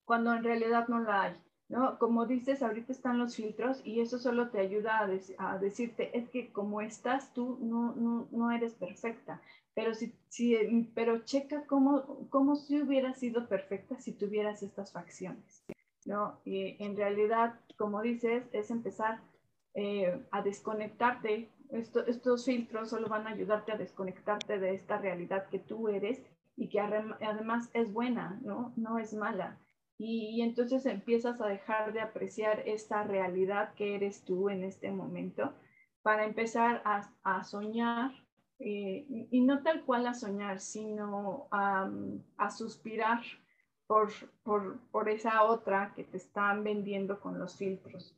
cuando 0.06 0.34
en 0.34 0.44
realidad 0.44 0.88
no 0.88 1.00
la 1.00 1.22
hay. 1.24 1.36
¿no? 1.68 1.98
Como 1.98 2.26
dices, 2.28 2.62
ahorita 2.62 2.92
están 2.92 3.18
los 3.18 3.36
filtros 3.36 3.82
y 3.84 4.00
eso 4.00 4.20
solo 4.20 4.50
te 4.50 4.60
ayuda 4.60 5.10
a, 5.40 5.58
decirte, 5.58 6.16
es 6.18 6.30
que 6.30 6.52
como 6.52 6.82
estás 6.82 7.34
tú 7.34 7.58
no, 7.62 7.96
no, 7.96 8.28
no 8.32 8.52
eres 8.52 8.74
perfecta, 8.76 9.42
pero, 9.74 9.94
si, 9.96 10.14
si, 10.30 10.56
pero 10.94 11.26
checa 11.26 11.66
cómo, 11.66 12.28
cómo 12.30 12.56
si 12.56 12.82
hubieras 12.82 13.18
sido 13.18 13.48
perfecta 13.48 14.00
si 14.00 14.12
tuvieras 14.12 14.62
estas 14.62 14.92
facciones. 14.92 15.66
¿no? 16.06 16.40
Y 16.46 16.82
en 16.84 16.96
realidad, 16.96 17.60
como 17.78 18.02
dices, 18.02 18.44
es 18.54 18.70
empezar 18.70 19.22
eh, 19.74 20.24
a 20.32 20.42
desconectarte 20.42 21.50
estos 21.72 22.46
filtros 22.46 22.90
solo 22.90 23.08
van 23.08 23.28
a 23.28 23.32
ayudarte 23.32 23.72
a 23.72 23.78
desconectarte 23.78 24.60
de 24.60 24.74
esta 24.74 24.98
realidad 24.98 25.48
que 25.50 25.60
tú 25.60 25.90
eres 25.90 26.22
y 26.56 26.70
que 26.70 26.80
además 26.80 27.70
es 27.74 27.92
buena, 27.92 28.40
¿no? 28.44 28.74
No 28.76 28.98
es 28.98 29.14
mala. 29.14 29.60
Y, 29.98 30.42
entonces 30.42 30.86
empiezas 30.86 31.40
a 31.40 31.48
dejar 31.48 31.94
de 31.94 32.02
apreciar 32.02 32.64
esta 32.66 33.04
realidad 33.04 33.74
que 33.76 33.96
eres 33.96 34.24
tú 34.26 34.50
en 34.50 34.64
este 34.64 34.92
momento 34.92 35.54
para 36.02 36.26
empezar 36.26 36.82
a, 36.86 37.44
soñar 37.44 38.12
eh, 38.60 39.06
y 39.32 39.42
no 39.42 39.64
tal 39.64 39.84
cual 39.86 40.08
a 40.08 40.14
soñar, 40.14 40.60
sino 40.60 41.48
a, 41.52 41.90
a 42.38 42.50
suspirar 42.52 43.22
por, 43.88 44.12
por, 44.44 44.80
por, 44.92 45.10
esa 45.10 45.44
otra 45.44 45.94
que 45.96 46.04
te 46.04 46.18
están 46.18 46.64
vendiendo 46.64 47.20
con 47.20 47.40
los 47.40 47.56
filtros. 47.56 48.16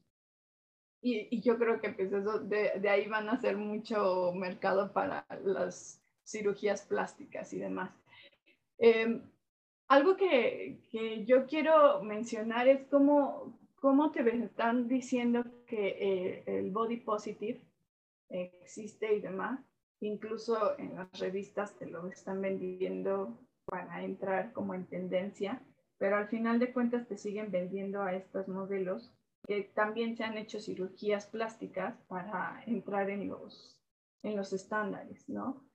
Y, 1.02 1.28
y 1.30 1.42
yo 1.42 1.58
creo 1.58 1.80
que 1.80 1.90
pues 1.90 2.12
eso, 2.12 2.40
de, 2.40 2.80
de, 2.80 2.90
ahí 2.90 3.08
van 3.08 3.30
a 3.30 3.40
ser 3.40 3.56
mucho 3.56 4.34
mercado 4.34 4.92
para 4.92 5.26
las 5.44 6.02
cirugías 6.26 6.82
plásticas 6.82 7.54
y 7.54 7.60
demás. 7.60 7.92
Eh, 8.80 9.22
algo 9.88 10.18
que, 10.18 10.80
que, 10.92 11.24
yo 11.26 11.46
quiero 11.46 12.04
mencionar 12.04 12.68
es 12.68 12.86
cómo, 12.88 13.58
cómo 13.76 14.12
te 14.12 14.28
están 14.44 14.88
diciendo 14.88 15.46
que 15.66 15.88
eh, 15.88 16.44
el 16.46 16.72
body 16.72 16.98
positive 16.98 17.62
existe 18.30 19.14
y 19.14 19.22
demás. 19.22 19.60
Incluso 20.00 20.78
en 20.78 20.96
las 20.96 21.20
revistas 21.20 21.78
te 21.78 21.88
lo 21.88 22.08
están 22.08 22.42
vendiendo 22.42 23.38
para 23.66 24.04
entrar 24.04 24.54
como 24.54 24.74
en 24.74 24.86
tendencia, 24.86 25.62
pero 25.98 26.18
al 26.18 26.28
final 26.28 26.60
de 26.60 26.72
cuentas 26.72 27.08
te 27.08 27.18
siguen 27.18 27.52
vendiendo 27.52 28.04
a 28.04 28.14
estos 28.14 28.48
modelos 28.48 29.12
que 29.48 29.64
también 29.74 30.16
se 30.18 30.26
han 30.26 30.38
hecho 30.38 30.60
cirugías 30.60 31.26
plásticas 31.26 31.96
para 32.08 32.62
entrar 32.66 33.10
en 33.10 33.30
los, 33.30 33.82
en 34.22 34.36
los 34.36 34.52
estándares, 34.52 35.28
¿no? 35.30 35.66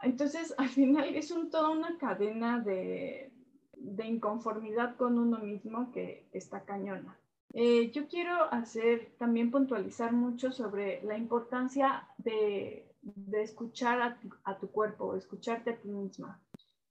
Entonces, 0.00 0.54
al 0.56 0.68
final 0.68 1.14
es 1.14 1.30
un, 1.30 1.50
toda 1.50 1.70
una 1.70 1.98
cadena 1.98 2.60
de, 2.60 3.32
de 3.74 4.06
inconformidad 4.06 4.96
con 4.96 5.18
uno 5.18 5.38
mismo 5.38 5.90
que 5.92 6.28
está 6.32 6.64
cañona. 6.64 7.18
Eh, 7.52 7.90
yo 7.90 8.06
quiero 8.06 8.44
hacer 8.52 9.12
también 9.18 9.50
puntualizar 9.50 10.12
mucho 10.12 10.52
sobre 10.52 11.02
la 11.02 11.18
importancia 11.18 12.08
de, 12.18 12.94
de 13.02 13.42
escuchar 13.42 14.00
a 14.00 14.20
tu, 14.20 14.30
a 14.44 14.56
tu, 14.56 14.70
cuerpo, 14.70 15.16
escucharte 15.16 15.70
a 15.70 15.76
ti 15.76 15.88
misma. 15.88 16.40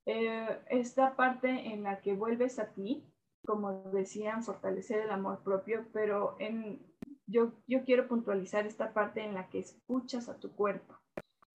Eh, 0.05 0.59
esta 0.69 1.15
parte 1.15 1.49
en 1.49 1.83
la 1.83 2.01
que 2.01 2.13
vuelves 2.13 2.59
a 2.59 2.73
ti, 2.73 3.05
como 3.45 3.83
decían, 3.91 4.43
fortalecer 4.43 5.01
el 5.01 5.11
amor 5.11 5.43
propio, 5.43 5.85
pero 5.93 6.35
en, 6.39 6.81
yo, 7.27 7.53
yo 7.67 7.83
quiero 7.83 8.07
puntualizar 8.07 8.65
esta 8.65 8.93
parte 8.93 9.23
en 9.23 9.33
la 9.33 9.49
que 9.49 9.59
escuchas 9.59 10.29
a 10.29 10.37
tu 10.37 10.51
cuerpo. 10.51 10.95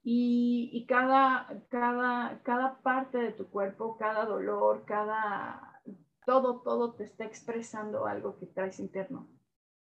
Y, 0.03 0.71
y 0.73 0.87
cada, 0.87 1.65
cada, 1.71 2.43
cada 2.43 2.79
parte 2.83 3.19
de 3.19 3.33
tu 3.33 3.49
cuerpo, 3.49 3.97
cada 3.97 4.27
dolor, 4.27 4.85
cada 4.85 5.81
todo, 6.27 6.61
todo 6.61 6.93
te 6.95 7.05
está 7.05 7.25
expresando 7.25 8.07
algo 8.07 8.37
que 8.39 8.47
traes 8.47 8.81
interno. 8.81 9.29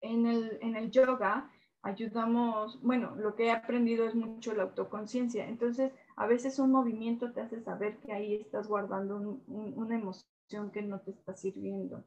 En 0.01 0.27
el, 0.27 0.59
en 0.61 0.77
el 0.77 0.91
yoga 0.91 1.51
ayudamos, 1.83 2.81
bueno, 2.83 3.15
lo 3.17 3.35
que 3.35 3.47
he 3.47 3.51
aprendido 3.51 4.07
es 4.07 4.15
mucho 4.15 4.55
la 4.55 4.65
autoconciencia. 4.65 5.49
Entonces, 5.49 5.93
a 6.17 6.27
veces 6.27 6.59
un 6.59 6.71
movimiento 6.71 7.33
te 7.33 7.41
hace 7.41 7.61
saber 7.61 7.99
que 7.99 8.13
ahí 8.13 8.35
estás 8.35 8.69
guardando 8.69 9.41
una 9.47 9.97
emoción 9.97 10.32
que 10.71 10.83
no 10.83 11.01
te 11.01 11.13
está 11.13 11.35
sirviendo. 11.35 12.05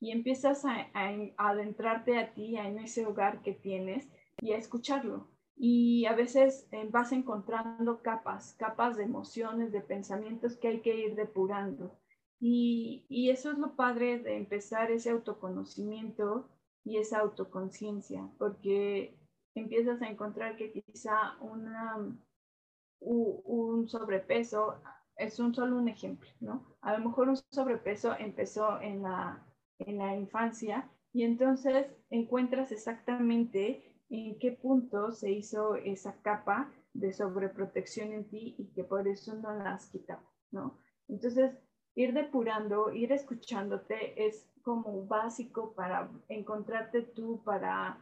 Y 0.00 0.10
empiezas 0.10 0.64
a, 0.64 0.88
adentrarte 1.36 2.18
a 2.18 2.32
ti, 2.34 2.56
en 2.56 2.78
ese 2.78 3.06
hogar 3.06 3.42
que 3.42 3.52
tienes 3.52 4.08
y 4.40 4.52
a 4.52 4.56
escucharlo. 4.56 5.28
Y 5.56 6.06
a 6.06 6.14
veces 6.14 6.66
eh, 6.72 6.88
vas 6.90 7.12
encontrando 7.12 8.02
capas, 8.02 8.54
capas 8.58 8.96
de 8.96 9.04
emociones, 9.04 9.70
de 9.70 9.80
pensamientos 9.80 10.56
que 10.56 10.68
hay 10.68 10.80
que 10.80 10.96
ir 10.96 11.14
depurando. 11.14 11.96
Y, 12.40 13.30
eso 13.30 13.52
es 13.52 13.58
lo 13.58 13.76
padre 13.76 14.18
de 14.18 14.36
empezar 14.36 14.90
ese 14.90 15.10
autoconocimiento 15.10 16.48
y 16.82 16.96
esa 16.96 17.20
autoconciencia, 17.20 18.28
porque 18.38 19.16
empiezas 19.54 20.02
a 20.02 20.08
encontrar 20.08 20.56
que 20.56 20.72
quizá 20.72 21.36
un 21.40 21.78
sobrepeso 23.88 24.82
es 25.22 25.38
un 25.38 25.54
solo 25.54 25.76
un 25.76 25.88
ejemplo, 25.88 26.28
¿no? 26.40 26.64
A 26.80 26.96
lo 26.96 27.08
mejor 27.08 27.28
un 27.28 27.36
sobrepeso 27.36 28.14
empezó 28.18 28.80
en 28.80 29.02
la, 29.02 29.44
en 29.78 29.98
la 29.98 30.16
infancia 30.16 30.90
y 31.12 31.22
entonces 31.22 31.86
encuentras 32.10 32.72
exactamente 32.72 33.94
en 34.10 34.38
qué 34.38 34.52
punto 34.52 35.12
se 35.12 35.30
hizo 35.30 35.76
esa 35.76 36.20
capa 36.22 36.70
de 36.92 37.12
sobreprotección 37.12 38.12
en 38.12 38.28
ti 38.28 38.54
y 38.58 38.66
que 38.74 38.84
por 38.84 39.08
eso 39.08 39.34
no 39.34 39.54
la 39.54 39.74
has 39.74 39.88
quitado, 39.88 40.22
¿no? 40.50 40.78
Entonces, 41.08 41.52
ir 41.94 42.12
depurando, 42.12 42.92
ir 42.92 43.12
escuchándote 43.12 44.26
es 44.26 44.50
como 44.62 45.06
básico 45.06 45.72
para 45.74 46.10
encontrarte 46.28 47.02
tú, 47.02 47.42
para, 47.44 47.98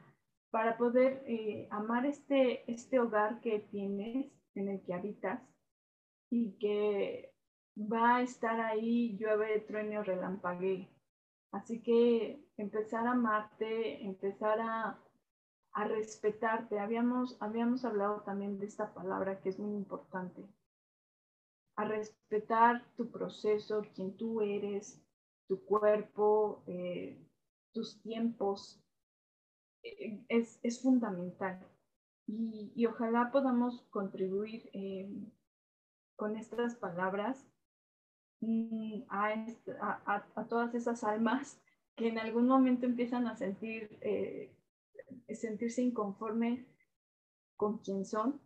para 0.50 0.76
poder 0.76 1.22
eh, 1.26 1.68
amar 1.70 2.06
este, 2.06 2.70
este 2.70 2.98
hogar 2.98 3.40
que 3.40 3.60
tienes, 3.60 4.32
en 4.54 4.68
el 4.68 4.82
que 4.82 4.94
habitas 4.94 5.40
y 6.30 6.52
que 6.58 7.34
va 7.76 8.16
a 8.16 8.22
estar 8.22 8.60
ahí 8.60 9.16
llueve, 9.18 9.60
trueno, 9.60 10.02
relampague. 10.02 10.88
Así 11.52 11.82
que 11.82 12.40
empezar 12.56 13.06
a 13.06 13.12
amarte, 13.12 14.04
empezar 14.04 14.60
a, 14.60 14.98
a 15.72 15.84
respetarte. 15.84 16.78
Habíamos, 16.78 17.36
habíamos 17.40 17.84
hablado 17.84 18.22
también 18.22 18.58
de 18.58 18.66
esta 18.66 18.94
palabra 18.94 19.40
que 19.40 19.48
es 19.48 19.58
muy 19.58 19.74
importante, 19.74 20.46
a 21.76 21.84
respetar 21.84 22.84
tu 22.96 23.10
proceso, 23.10 23.82
quien 23.94 24.16
tú 24.16 24.42
eres, 24.42 25.02
tu 25.48 25.64
cuerpo, 25.64 26.62
eh, 26.66 27.18
tus 27.72 28.00
tiempos, 28.02 28.80
eh, 29.82 30.24
es, 30.28 30.60
es, 30.62 30.82
fundamental. 30.82 31.66
Y, 32.26 32.72
y, 32.76 32.86
ojalá 32.86 33.32
podamos 33.32 33.82
contribuir 33.90 34.70
eh, 34.72 35.10
con 36.20 36.36
estas 36.36 36.74
palabras 36.74 37.46
mm, 38.42 39.04
a, 39.08 39.32
a, 39.80 40.26
a, 40.34 40.44
todas 40.48 40.74
esas 40.74 41.02
almas 41.02 41.58
que 41.96 42.08
en 42.08 42.18
algún 42.18 42.46
momento 42.46 42.84
empiezan 42.84 43.26
a 43.26 43.36
sentir, 43.36 43.98
sentirse 45.30 45.80
inconformes 45.80 46.60
con 47.56 47.78
quien 47.78 48.04
son 48.04 48.38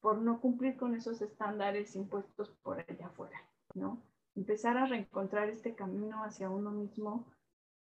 por 0.00 0.16
no 0.22 0.40
cumplir 0.40 0.78
con 0.78 0.94
esos 0.94 1.20
estándares 1.20 1.94
impuestos 1.94 2.48
por 2.62 2.80
allá 2.80 3.08
afuera, 3.08 3.38
¿no? 3.74 4.02
Empezar 4.34 4.78
a 4.78 4.86
reencontrar 4.86 5.50
este 5.50 5.74
camino 5.74 6.24
hacia 6.24 6.48
uno 6.48 6.70
mismo 6.70 7.26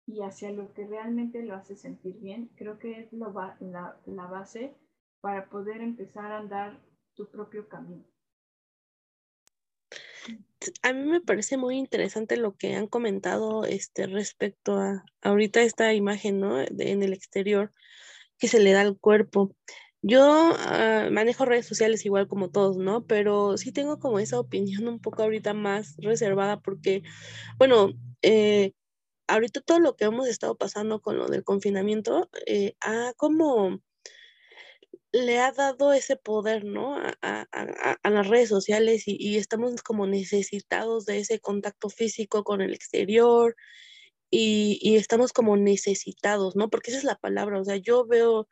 y 0.06 0.22
hacia 0.22 0.50
lo 0.50 0.72
que 0.72 0.86
realmente 0.86 1.42
lo 1.42 1.56
hace 1.56 1.76
sentir 1.76 2.18
bien, 2.20 2.50
creo 2.56 2.78
que 2.78 3.00
es 3.00 3.12
lo 3.12 3.34
la, 3.34 4.00
la 4.06 4.26
base 4.26 4.74
para 5.20 5.50
poder 5.50 5.82
empezar 5.82 6.32
a 6.32 6.38
andar 6.38 6.80
tu 7.14 7.26
propio 7.30 7.68
camino. 7.68 8.09
A 10.82 10.92
mí 10.92 11.04
me 11.04 11.20
parece 11.22 11.56
muy 11.56 11.76
interesante 11.78 12.36
lo 12.36 12.56
que 12.56 12.74
han 12.74 12.86
comentado 12.86 13.64
este, 13.64 14.06
respecto 14.06 14.78
a 14.78 15.04
ahorita 15.22 15.62
esta 15.62 15.94
imagen, 15.94 16.40
¿no? 16.40 16.60
En 16.60 17.02
el 17.02 17.12
exterior 17.14 17.72
que 18.38 18.48
se 18.48 18.60
le 18.60 18.72
da 18.72 18.82
al 18.82 18.98
cuerpo. 18.98 19.54
Yo 20.02 20.22
ah, 20.58 21.08
manejo 21.12 21.44
redes 21.46 21.66
sociales 21.66 22.04
igual 22.06 22.28
como 22.28 22.50
todos, 22.50 22.76
¿no? 22.78 23.06
Pero 23.06 23.56
sí 23.58 23.72
tengo 23.72 23.98
como 24.00 24.18
esa 24.18 24.40
opinión 24.40 24.88
un 24.88 25.00
poco 25.00 25.22
ahorita 25.22 25.54
más 25.54 25.96
reservada 25.98 26.60
porque, 26.60 27.02
bueno, 27.58 27.92
eh, 28.22 28.72
ahorita 29.28 29.60
todo 29.62 29.80
lo 29.80 29.96
que 29.96 30.06
hemos 30.06 30.28
estado 30.28 30.56
pasando 30.56 31.00
con 31.02 31.18
lo 31.18 31.28
del 31.28 31.44
confinamiento, 31.44 32.30
eh, 32.46 32.76
ha 32.80 33.12
como 33.16 33.80
le 35.12 35.38
ha 35.40 35.52
dado 35.52 35.92
ese 35.92 36.16
poder, 36.16 36.64
¿no? 36.64 36.96
A, 36.96 37.16
a, 37.22 37.46
a 38.02 38.10
las 38.10 38.28
redes 38.28 38.48
sociales 38.48 39.04
y, 39.06 39.16
y, 39.18 39.36
estamos 39.38 39.82
como 39.82 40.06
necesitados 40.06 41.06
de 41.06 41.18
ese 41.20 41.40
contacto 41.40 41.88
físico 41.88 42.44
con 42.44 42.60
el 42.60 42.74
exterior 42.74 43.56
y, 44.30 44.78
y, 44.82 44.96
estamos 44.96 45.32
como 45.32 45.56
necesitados, 45.56 46.56
¿no? 46.56 46.70
Porque 46.70 46.90
esa 46.90 46.98
es 46.98 47.04
la 47.04 47.16
palabra, 47.16 47.60
o 47.60 47.64
sea, 47.64 47.76
yo 47.76 48.06
veo 48.06 48.48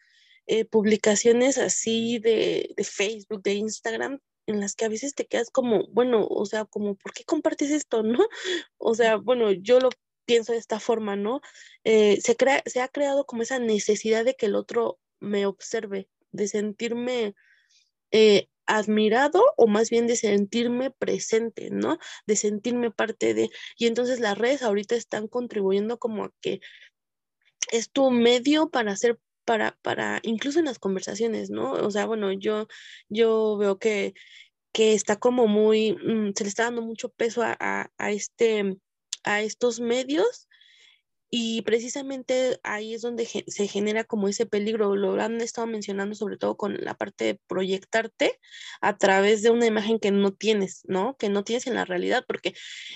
eh, 0.47 0.64
publicaciones 0.64 1.59
así 1.59 2.18
de, 2.18 2.71
de, 2.77 2.85
Facebook, 2.85 3.42
de 3.42 3.55
Instagram, 3.55 4.21
en 4.47 4.61
las 4.61 4.75
que 4.75 4.87
a 4.87 4.88
veces 4.88 5.14
te 5.14 5.27
quedas 5.27 5.51
como, 5.51 5.87
bueno, 5.92 6.27
o 6.27 6.47
sea, 6.47 6.64
como, 6.64 6.97
¿por 6.97 7.12
qué 7.12 7.25
compartes 7.25 7.71
esto, 7.71 8.03
no? 8.03 8.18
O 8.79 8.94
sea, 8.94 9.16
bueno, 9.16 9.53
yo 9.53 9.79
lo 9.81 9.90
pienso 10.25 10.53
de 10.53 10.59
esta 10.59 10.81
forma, 10.81 11.16
¿no? 11.16 11.40
Eh, 11.85 12.21
se, 12.23 12.37
crea, 12.37 12.62
se 12.66 12.81
ha 12.81 12.88
creado 12.88 13.27
como 13.27 13.42
esa 13.42 13.59
necesidad 13.59 14.25
de 14.25 14.35
que 14.35 14.47
el 14.47 14.57
otro 14.57 14.99
me 15.21 15.47
observe, 15.47 16.09
de 16.32 16.48
sentirme 16.48 17.34
eh, 18.10 18.48
admirado 18.66 19.42
o 19.56 19.66
más 19.66 19.90
bien 19.90 20.06
de 20.06 20.16
sentirme 20.16 20.90
presente, 20.90 21.70
¿no? 21.70 21.98
De 22.26 22.36
sentirme 22.36 22.90
parte 22.90 23.34
de... 23.34 23.50
Y 23.76 23.86
entonces 23.86 24.20
las 24.20 24.36
redes 24.36 24.62
ahorita 24.62 24.94
están 24.94 25.26
contribuyendo 25.28 25.98
como 25.98 26.24
a 26.24 26.32
que 26.40 26.60
es 27.72 27.90
tu 27.90 28.10
medio 28.10 28.70
para 28.70 28.96
ser 28.96 29.18
para, 29.44 29.78
para, 29.80 30.20
incluso 30.24 30.58
en 30.58 30.66
las 30.66 30.78
conversaciones, 30.78 31.48
¿no? 31.48 31.72
O 31.72 31.90
sea, 31.90 32.04
bueno, 32.04 32.32
yo, 32.32 32.68
yo 33.08 33.56
veo 33.56 33.78
que, 33.78 34.12
que 34.72 34.92
está 34.92 35.16
como 35.16 35.46
muy, 35.46 35.94
mm, 35.94 36.32
se 36.36 36.44
le 36.44 36.50
está 36.50 36.64
dando 36.64 36.82
mucho 36.82 37.08
peso 37.08 37.42
a, 37.42 37.56
a, 37.58 37.90
a, 37.96 38.10
este, 38.10 38.76
a 39.24 39.40
estos 39.40 39.80
medios 39.80 40.47
Y 41.30 41.60
precisamente 41.62 42.58
ahí 42.62 42.94
es 42.94 43.02
donde 43.02 43.26
se 43.26 43.68
genera 43.68 44.04
como 44.04 44.28
ese 44.28 44.46
peligro. 44.46 44.96
Lo 44.96 45.20
han 45.20 45.40
estado 45.42 45.66
mencionando 45.66 46.14
sobre 46.14 46.38
todo 46.38 46.56
con 46.56 46.76
la 46.80 46.94
parte 46.94 47.24
de 47.24 47.40
proyectarte 47.46 48.38
a 48.80 48.96
través 48.96 49.42
de 49.42 49.50
una 49.50 49.66
imagen 49.66 49.98
que 49.98 50.10
no 50.10 50.32
tienes, 50.32 50.82
¿no? 50.86 51.16
Que 51.18 51.28
no 51.28 51.44
tienes 51.44 51.66
en 51.66 51.74
la 51.74 51.84
realidad, 51.84 52.24
porque 52.26 52.54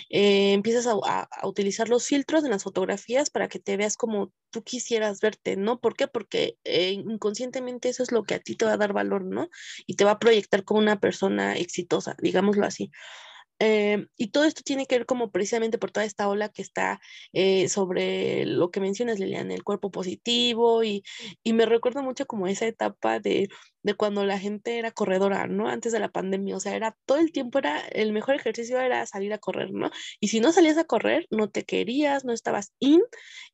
eh, 0.08 0.52
empiezas 0.54 0.86
a, 0.86 1.28
utilizar 1.44 1.88
los 1.90 2.06
filtros 2.06 2.44
en 2.44 2.50
las 2.50 2.62
fotografías 2.62 3.28
para 3.30 3.48
que 3.48 3.58
te 3.58 3.76
veas 3.76 3.96
como 3.96 4.32
tú 4.50 4.62
quisieras 4.62 5.20
verte, 5.20 5.56
¿no? 5.56 5.80
¿Por 5.80 5.94
qué? 5.94 6.08
Porque 6.08 6.56
eh, 6.64 6.92
inconscientemente 6.92 7.90
eso 7.90 8.02
es 8.02 8.12
lo 8.12 8.24
que 8.24 8.34
a 8.34 8.40
ti 8.40 8.56
te 8.56 8.64
va 8.64 8.72
a 8.72 8.76
dar 8.78 8.94
valor, 8.94 9.24
¿no? 9.24 9.48
Y 9.86 9.96
te 9.96 10.04
va 10.04 10.12
a 10.12 10.18
proyectar 10.18 10.64
como 10.64 10.80
una 10.80 11.00
persona 11.00 11.56
exitosa, 11.56 12.16
digámoslo 12.18 12.64
así. 12.64 12.90
Eh, 13.64 14.07
y 14.16 14.29
todo 14.29 14.42
esto 14.44 14.62
tiene 14.64 14.87
que 14.87 14.96
ver 14.98 15.07
como 15.07 15.31
precisamente 15.31 15.79
por 15.79 15.92
toda 15.92 16.05
esta 16.05 16.29
ola 16.29 16.48
que 16.48 16.62
está 16.62 17.01
eh, 17.33 17.68
sobre 17.68 18.44
lo 18.44 18.72
que 18.72 18.81
mencionas, 18.81 19.20
Lilian, 19.20 19.53
el 19.53 19.62
cuerpo 19.62 19.92
positivo 19.92 20.83
y, 20.83 21.05
y 21.44 21.53
me 21.53 21.64
recuerda 21.66 22.03
mucho 22.03 22.27
como 22.27 22.48
esa 22.48 22.66
etapa 22.66 23.20
de 23.20 23.48
de 23.82 23.94
cuando 23.94 24.24
la 24.24 24.38
gente 24.38 24.78
era 24.78 24.90
corredora, 24.90 25.46
¿no? 25.46 25.68
Antes 25.68 25.92
de 25.92 26.00
la 26.00 26.10
pandemia, 26.10 26.56
o 26.56 26.60
sea, 26.60 26.76
era 26.76 26.96
todo 27.06 27.18
el 27.18 27.32
tiempo, 27.32 27.58
era 27.58 27.80
el 27.80 28.12
mejor 28.12 28.34
ejercicio 28.36 28.78
era 28.80 29.06
salir 29.06 29.32
a 29.32 29.38
correr, 29.38 29.72
¿no? 29.72 29.90
Y 30.20 30.28
si 30.28 30.40
no 30.40 30.52
salías 30.52 30.78
a 30.78 30.84
correr, 30.84 31.26
no 31.30 31.50
te 31.50 31.64
querías, 31.64 32.24
no 32.24 32.32
estabas 32.32 32.72
in, 32.78 33.00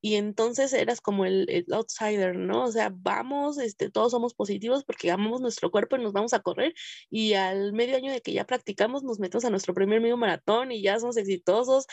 y 0.01 0.17
entonces 0.17 0.73
eras 0.73 1.01
como 1.01 1.25
el, 1.25 1.67
outsider, 1.73 2.37
¿no? 2.37 2.65
O 2.65 2.73
sea, 2.73 2.91
vamos, 2.95 3.59
este, 3.59 3.91
todos 3.91 4.13
somos 4.13 4.35
positivos 4.35 4.85
porque 4.85 5.11
amamos 5.11 5.41
nuestro 5.41 5.71
cuerpo 5.71 5.97
y 5.97 6.03
nos 6.03 6.13
vamos 6.13 6.33
a 6.35 6.41
correr, 6.41 6.75
y 7.11 7.35
al 7.35 7.73
medio 7.73 7.97
año 7.97 8.13
de 8.13 8.21
que 8.21 8.33
ya 8.33 8.45
practicamos, 8.47 9.03
nos 9.03 9.19
metemos 9.19 9.45
a 9.45 9.51
nuestro 9.51 9.75
primer 9.75 10.01
medio 10.01 10.17
maratón 10.17 10.73
y 10.73 10.83
ya 10.83 10.99
somos 10.99 11.17
exitosos, 11.17 11.87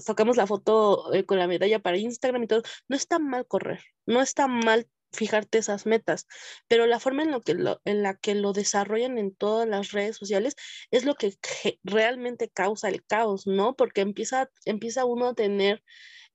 sacamos 0.00 0.36
la 0.36 0.46
foto 0.46 1.12
eh, 1.12 1.24
con 1.24 1.38
la 1.38 1.46
medalla 1.46 1.78
para 1.80 1.98
Instagram 1.98 2.44
y 2.44 2.46
todo. 2.46 2.62
No 2.88 2.96
está 2.96 3.18
mal 3.18 3.46
correr, 3.46 3.80
no 4.06 4.20
está 4.20 4.46
mal 4.48 4.88
fijarte 5.12 5.58
esas 5.58 5.86
metas, 5.86 6.26
pero 6.68 6.86
la 6.86 7.00
forma 7.00 7.22
en, 7.22 7.30
lo 7.30 7.40
que 7.40 7.52
en 7.84 8.02
la 8.02 8.16
que 8.16 8.34
lo 8.34 8.52
desarrollan 8.52 9.18
en 9.18 9.34
todas 9.34 9.68
las 9.68 9.92
redes 9.92 10.16
sociales 10.16 10.54
es 10.90 11.04
lo 11.04 11.14
que 11.14 11.36
realmente 11.84 12.48
causa 12.48 12.88
el 12.88 13.04
caos, 13.04 13.46
¿no? 13.46 13.74
Porque 13.76 14.00
empieza, 14.02 14.50
empieza 14.64 15.04
uno 15.04 15.28
a 15.28 15.34
tener 15.34 15.82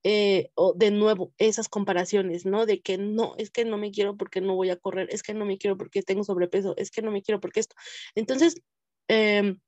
eh, 0.04 0.50
de 0.76 0.90
nuevo 0.90 1.32
esas 1.38 1.68
comparaciones, 1.68 2.46
¿no? 2.46 2.66
De 2.66 2.80
que 2.80 2.98
no, 2.98 3.34
es 3.38 3.50
que 3.50 3.64
no 3.64 3.76
me 3.78 3.90
quiero 3.90 4.16
porque 4.16 4.40
no 4.40 4.54
voy 4.54 4.70
a 4.70 4.76
correr, 4.76 5.08
es 5.10 5.22
que 5.22 5.34
no 5.34 5.44
me 5.44 5.58
quiero 5.58 5.76
porque 5.76 6.02
tengo 6.02 6.22
sobrepeso, 6.22 6.74
es 6.76 6.90
que 6.90 7.02
no 7.02 7.10
me 7.10 7.22
quiero 7.22 7.40
porque 7.40 7.60
esto. 7.60 7.74
Entonces, 8.14 8.60
em, 9.08 9.58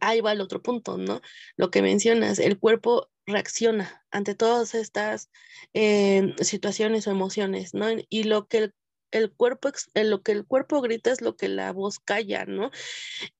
ahí 0.00 0.20
va 0.20 0.32
el 0.32 0.40
otro 0.40 0.62
punto, 0.62 0.98
¿no? 0.98 1.20
Lo 1.56 1.70
que 1.70 1.82
mencionas, 1.82 2.38
el 2.38 2.58
cuerpo 2.58 3.10
reacciona 3.26 4.04
ante 4.10 4.34
todas 4.34 4.74
estas 4.74 5.30
eh, 5.72 6.34
situaciones 6.40 7.06
o 7.06 7.10
emociones, 7.10 7.74
¿no? 7.74 7.86
Y 8.08 8.24
lo 8.24 8.46
que 8.46 8.70
el, 9.10 9.32
cuerpo, 9.32 9.70
lo 9.94 10.22
que 10.22 10.32
el 10.32 10.46
cuerpo 10.46 10.80
grita 10.80 11.12
es 11.12 11.20
lo 11.20 11.36
que 11.36 11.48
la 11.48 11.72
voz 11.72 11.98
calla, 12.00 12.44
¿no? 12.46 12.70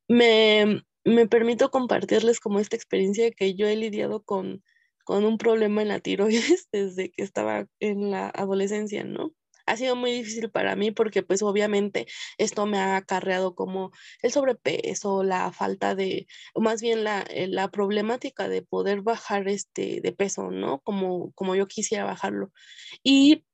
Me, 0.08 0.82
me 1.04 1.28
permito 1.28 1.70
compartirles 1.70 2.40
como 2.40 2.60
esta 2.60 2.76
experiencia 2.76 3.24
de 3.24 3.32
que 3.32 3.54
yo 3.54 3.66
he 3.68 3.76
lidiado 3.76 4.22
con, 4.22 4.62
con 5.04 5.24
un 5.24 5.38
problema 5.38 5.82
en 5.82 5.88
la 5.88 6.00
tiroides 6.00 6.68
desde 6.72 7.10
que 7.10 7.22
estaba 7.22 7.66
en 7.80 8.10
la 8.10 8.28
adolescencia, 8.28 9.04
¿no? 9.04 9.32
Ha 9.66 9.76
sido 9.76 9.96
muy 9.96 10.12
difícil 10.12 10.50
para 10.50 10.76
mí 10.76 10.90
porque 10.90 11.22
pues 11.22 11.42
obviamente 11.42 12.06
esto 12.38 12.66
me 12.66 12.78
ha 12.78 12.96
acarreado 12.96 13.54
como 13.54 13.90
el 14.22 14.32
sobrepeso, 14.32 15.22
la 15.22 15.52
falta 15.52 15.94
de, 15.94 16.26
más 16.54 16.80
bien 16.82 17.04
la, 17.04 17.22
eh, 17.30 17.46
la 17.48 17.70
problemática 17.70 18.48
de 18.48 18.62
poder 18.62 19.02
bajar 19.02 19.48
este 19.48 20.00
de 20.02 20.12
peso, 20.12 20.50
¿no? 20.50 20.80
Como, 20.80 21.32
como 21.32 21.54
yo 21.54 21.66
quisiera 21.66 22.04
bajarlo. 22.04 22.52
Y 23.02 23.44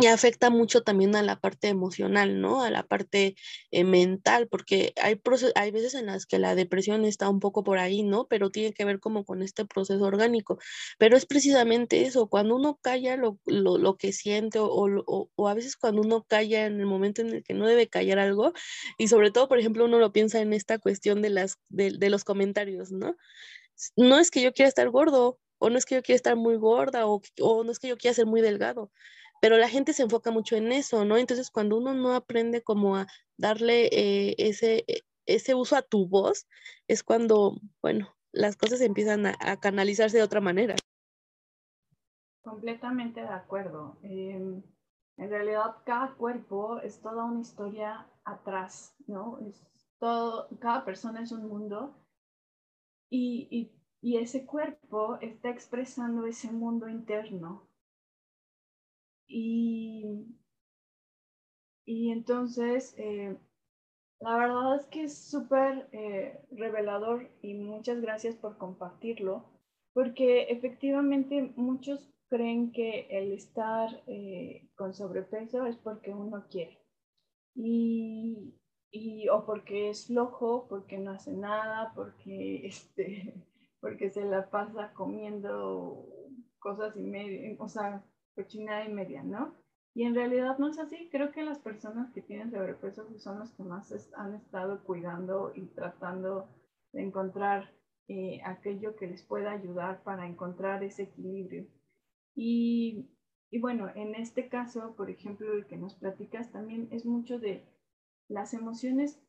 y 0.00 0.06
afecta 0.06 0.48
mucho 0.48 0.82
también 0.82 1.16
a 1.16 1.22
la 1.22 1.40
parte 1.40 1.66
emocional, 1.68 2.40
¿no? 2.40 2.62
A 2.62 2.70
la 2.70 2.84
parte 2.86 3.34
eh, 3.72 3.82
mental, 3.82 4.46
porque 4.48 4.92
hay, 5.02 5.20
hay 5.56 5.70
veces 5.72 5.94
en 5.94 6.06
las 6.06 6.24
que 6.24 6.38
la 6.38 6.54
depresión 6.54 7.04
está 7.04 7.28
un 7.28 7.40
poco 7.40 7.64
por 7.64 7.78
ahí, 7.78 8.04
¿no? 8.04 8.28
Pero 8.28 8.50
tiene 8.50 8.72
que 8.72 8.84
ver 8.84 9.00
como 9.00 9.24
con 9.24 9.42
este 9.42 9.64
proceso 9.64 10.04
orgánico. 10.04 10.58
Pero 10.98 11.16
es 11.16 11.26
precisamente 11.26 12.02
eso, 12.02 12.28
cuando 12.28 12.54
uno 12.54 12.78
calla 12.80 13.16
lo, 13.16 13.38
lo, 13.46 13.96
que 13.96 14.12
siente 14.12 14.60
o, 14.60 14.66
o, 14.68 15.30
o, 15.34 15.48
a 15.48 15.54
veces 15.54 15.76
cuando 15.76 16.02
uno 16.02 16.24
calla 16.28 16.66
en 16.66 16.78
el 16.78 16.86
momento 16.86 17.20
en 17.22 17.30
el 17.30 17.42
que 17.42 17.54
no 17.54 17.66
debe 17.66 17.88
callar 17.88 18.20
algo, 18.20 18.52
y 18.98 19.08
sobre 19.08 19.32
todo, 19.32 19.48
por 19.48 19.58
ejemplo, 19.58 19.84
uno 19.84 19.98
lo 19.98 20.12
piensa 20.12 20.40
en 20.40 20.52
esta 20.52 20.78
cuestión 20.78 21.22
de, 21.22 21.30
las, 21.30 21.58
de, 21.70 21.90
de 21.90 22.10
los 22.10 22.22
comentarios, 22.22 22.92
¿no? 22.92 23.16
No 23.96 24.18
es 24.20 24.30
que 24.30 24.42
yo 24.42 24.52
quiera 24.52 24.68
estar 24.68 24.88
gordo, 24.90 25.38
o 25.58 25.70
no 25.70 25.78
es 25.78 25.86
que 25.86 25.96
yo 25.96 26.02
quiera 26.02 26.16
estar 26.16 26.36
muy 26.36 26.56
gorda, 26.56 27.06
o, 27.08 27.20
o 27.40 27.64
no 27.64 27.72
es 27.72 27.80
que 27.80 27.88
yo 27.88 27.96
quiera 27.96 28.14
ser 28.14 28.26
muy 28.26 28.40
delgado 28.42 28.92
pero 29.40 29.56
la 29.56 29.68
gente 29.68 29.92
se 29.92 30.02
enfoca 30.02 30.30
mucho 30.30 30.56
en 30.56 30.72
eso, 30.72 31.04
¿no? 31.04 31.16
Entonces, 31.16 31.50
cuando 31.50 31.76
uno 31.76 31.94
no 31.94 32.14
aprende 32.14 32.62
como 32.62 32.96
a 32.96 33.06
darle 33.36 33.86
eh, 33.86 34.34
ese, 34.38 34.84
e, 34.86 35.02
ese 35.26 35.54
uso 35.54 35.76
a 35.76 35.82
tu 35.82 36.08
voz, 36.08 36.48
es 36.88 37.02
cuando, 37.02 37.60
bueno, 37.82 38.14
las 38.32 38.56
cosas 38.56 38.80
empiezan 38.80 39.26
a, 39.26 39.60
canalizarse 39.60 40.16
de 40.16 40.22
otra 40.22 40.40
manera. 40.40 40.74
Completamente 42.42 43.20
de 43.20 43.28
acuerdo. 43.28 43.98
Em, 44.02 44.62
en 45.16 45.30
realidad, 45.30 45.76
cada 45.84 46.14
cuerpo 46.14 46.80
es 46.80 47.00
toda 47.00 47.24
una 47.24 47.40
historia 47.40 48.06
atrás, 48.24 48.94
¿no? 49.06 49.38
Es 49.40 49.62
todo, 49.98 50.48
cada 50.60 50.84
persona 50.84 51.22
es 51.22 51.32
un 51.32 51.48
mundo 51.48 51.96
y, 53.10 53.48
y, 53.50 53.72
y 54.00 54.18
ese 54.18 54.46
cuerpo 54.46 55.18
está 55.20 55.50
expresando 55.50 56.26
ese 56.26 56.52
mundo 56.52 56.88
interno, 56.88 57.67
y, 59.28 60.26
y 61.84 62.10
entonces, 62.10 62.94
eh, 62.98 63.36
la 64.20 64.36
verdad 64.36 64.76
es 64.76 64.86
que 64.86 65.04
es 65.04 65.16
súper 65.16 65.88
eh, 65.92 66.40
revelador 66.50 67.28
y 67.42 67.54
muchas 67.54 68.00
gracias 68.00 68.36
por 68.36 68.58
compartirlo, 68.58 69.44
porque 69.92 70.44
efectivamente 70.44 71.52
muchos 71.56 72.10
creen 72.28 72.72
que 72.72 73.06
el 73.10 73.32
estar 73.32 74.02
eh, 74.06 74.68
con 74.76 74.92
sobrepeso 74.94 75.66
es 75.66 75.76
porque 75.76 76.12
uno 76.12 76.44
quiere. 76.50 76.78
Y, 77.54 78.54
y, 78.90 79.28
o 79.28 79.44
porque 79.44 79.90
es 79.90 80.06
flojo, 80.06 80.66
porque 80.68 80.98
no 80.98 81.12
hace 81.12 81.32
nada, 81.32 81.92
porque, 81.94 82.66
este, 82.66 83.34
porque 83.80 84.10
se 84.10 84.24
la 84.24 84.50
pasa 84.50 84.92
comiendo 84.94 86.06
cosas 86.58 86.96
y 86.96 87.02
medio, 87.02 87.56
o 87.62 87.68
sea, 87.68 88.04
cochinada 88.38 88.84
y 88.84 88.92
media, 88.92 89.24
¿no? 89.24 89.52
Y 89.94 90.04
en 90.04 90.14
realidad 90.14 90.58
no 90.58 90.68
es 90.68 90.78
así. 90.78 91.08
Creo 91.10 91.32
que 91.32 91.42
las 91.42 91.58
personas 91.58 92.12
que 92.12 92.22
tienen 92.22 92.52
sobrepeso 92.52 93.04
son 93.18 93.40
los 93.40 93.50
que 93.52 93.64
más 93.64 94.12
han 94.16 94.34
estado 94.34 94.84
cuidando 94.84 95.52
y 95.56 95.66
tratando 95.66 96.48
de 96.92 97.02
encontrar 97.02 97.74
eh, 98.06 98.40
aquello 98.44 98.94
que 98.94 99.08
les 99.08 99.24
pueda 99.24 99.50
ayudar 99.50 100.04
para 100.04 100.28
encontrar 100.28 100.84
ese 100.84 101.02
equilibrio. 101.04 101.66
Y, 102.36 103.08
y, 103.50 103.58
bueno, 103.58 103.90
en 103.96 104.14
este 104.14 104.48
caso, 104.48 104.94
por 104.94 105.10
ejemplo, 105.10 105.52
el 105.52 105.66
que 105.66 105.76
nos 105.76 105.96
platicas 105.96 106.52
también 106.52 106.86
es 106.92 107.04
mucho 107.04 107.40
de 107.40 107.64
las 108.28 108.54
emociones 108.54 109.20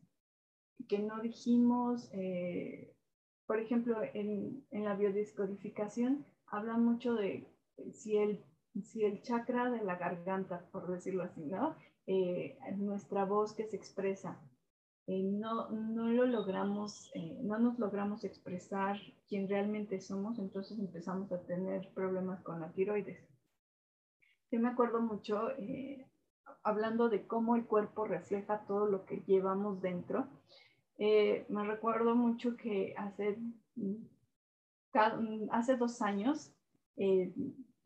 que 0.88 1.00
no 1.00 1.20
dijimos. 1.20 2.12
Eh, 2.14 2.94
por 3.48 3.60
ejemplo, 3.60 4.04
en, 4.14 4.64
en 4.70 4.84
la 4.84 4.96
biodescodificación 4.96 6.28
hablan 6.46 6.86
mucho 6.86 7.16
de 7.16 7.48
si 7.94 8.18
el 8.18 8.44
si 8.84 9.04
el 9.04 9.22
chakra 9.22 9.70
de 9.70 9.84
la 9.84 9.96
garganta, 9.96 10.66
por 10.72 10.88
decirlo 10.88 11.24
así, 11.24 11.42
¿no? 11.42 11.76
Eh, 12.06 12.58
nuestra 12.78 13.26
voz 13.26 13.54
que 13.54 13.66
se 13.66 13.76
expresa. 13.76 14.40
Eh, 15.08 15.24
no, 15.24 15.70
no 15.70 16.10
lo 16.10 16.26
logramos, 16.26 17.12
eh, 17.16 17.40
no 17.44 17.58
nos 17.60 17.80
logramos 17.80 18.24
expresar 18.24 18.98
quién 19.28 19.48
realmente 19.48 20.00
somos, 20.00 20.38
entonces 20.40 20.80
empezamos 20.80 21.32
a 21.32 21.42
tener 21.42 21.90
problemas 21.94 22.42
con 22.42 22.62
la 22.62 22.72
tiroides. 22.72 23.20
Yo 24.52 24.60
me 24.60 24.70
acuerdo 24.70 25.02
mucho, 25.02 25.50
hablando 26.64 27.10
de 27.10 27.28
cómo 27.28 27.56
el 27.56 27.66
cuerpo 27.66 28.06
refleja 28.06 28.66
todo 28.66 28.88
lo 28.88 29.06
que 29.06 29.22
llevamos 29.28 29.82
dentro, 29.82 30.28
me 30.98 31.64
recuerdo 31.68 32.16
mucho 32.16 32.58
que 32.58 32.96
hace, 32.98 33.38
hace 35.52 35.78
dos 35.78 36.02
años 36.02 36.52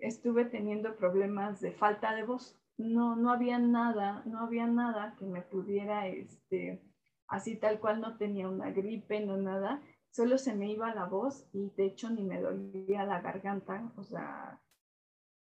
estuve 0.08 0.46
teniendo 0.46 0.96
problemas 0.96 1.62
de 1.62 1.72
falta 1.72 2.14
de 2.16 2.24
voz. 2.24 2.60
No, 2.78 3.16
no 3.16 3.32
había 3.32 3.60
nada, 3.60 4.24
no 4.26 4.40
había 4.40 4.68
nada 4.68 5.16
que 5.18 5.26
me 5.26 5.42
pudiera, 5.42 6.08
este, 6.08 6.82
así 7.28 7.56
tal 7.56 7.80
cual 7.80 8.02
no 8.02 8.18
tenía 8.18 8.50
una 8.50 8.72
gripe, 8.72 9.26
no 9.26 9.38
nada, 9.38 9.82
solo 10.12 10.38
se 10.38 10.56
me 10.56 10.72
iba 10.72 10.94
la 10.94 11.06
voz 11.06 11.48
y 11.54 11.70
de 11.78 11.86
hecho 11.86 12.10
ni 12.10 12.24
me 12.24 12.42
dolía 12.42 13.06
la 13.06 13.22
garganta, 13.22 13.92
o 13.96 14.04
sea, 14.04 14.60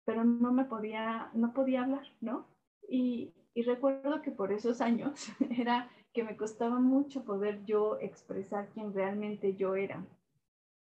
pero 0.06 0.24
no 0.24 0.52
me 0.52 0.66
podía, 0.66 1.30
no 1.34 1.54
podía 1.54 1.84
hablar, 1.84 2.06
¿no? 2.20 2.48
Y, 2.90 3.34
y 3.54 3.64
recuerdo 3.64 4.22
que 4.22 4.32
por 4.32 4.52
esos 4.52 4.82
años 4.82 5.28
era 5.58 5.90
que 6.14 6.24
me 6.24 6.36
costaba 6.38 6.80
mucho 6.80 7.24
poder 7.24 7.64
yo 7.66 7.98
expresar 8.00 8.70
quién 8.74 8.94
realmente 8.94 9.56
yo 9.56 9.76
era. 9.76 10.06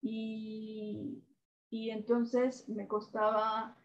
Y, 0.03 1.25
y 1.71 1.91
entonces 1.91 2.69
me 2.69 2.87
costaba 2.87 3.77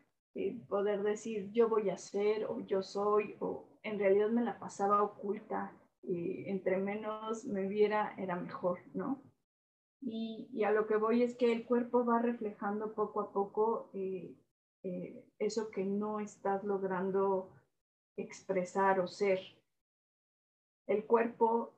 poder 0.70 1.04
decir 1.04 1.52
yo 1.52 1.68
voy 1.68 1.90
a 1.90 1.98
ser 1.98 2.46
o 2.46 2.62
yo 2.62 2.82
soy 2.84 3.36
o 3.40 3.68
en 3.84 4.00
realidad 4.00 4.30
me 4.30 4.44
la 4.44 4.60
pasaba 4.60 5.04
oculta 5.04 5.74
y 6.04 6.50
entre 6.50 6.78
menos 6.78 7.46
me 7.46 7.68
viera 7.68 8.16
era 8.18 8.36
mejor, 8.36 8.80
¿no? 8.94 9.22
Y, 10.02 10.64
a 10.64 10.72
lo 10.72 10.88
que 10.88 10.96
voy 10.96 11.22
es 11.22 11.36
que 11.36 11.52
el 11.52 11.66
cuerpo 11.66 12.06
va 12.06 12.20
reflejando 12.20 12.96
poco 12.96 13.22
a 13.22 13.32
poco 13.32 13.92
eh, 13.94 14.36
eh, 14.84 15.24
eso 15.38 15.70
que 15.70 15.84
no 15.84 16.20
estás 16.20 16.64
logrando 16.64 17.52
expresar 18.18 19.00
o 19.00 19.08
ser. 19.08 19.40
El 20.88 21.06
cuerpo 21.06 21.76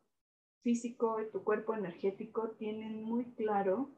físico 0.62 1.20
y 1.20 1.30
tu 1.32 1.44
cuerpo 1.44 1.74
energético 1.74 2.52
tienen 2.52 3.04
muy 3.04 3.26
claro 3.34 3.90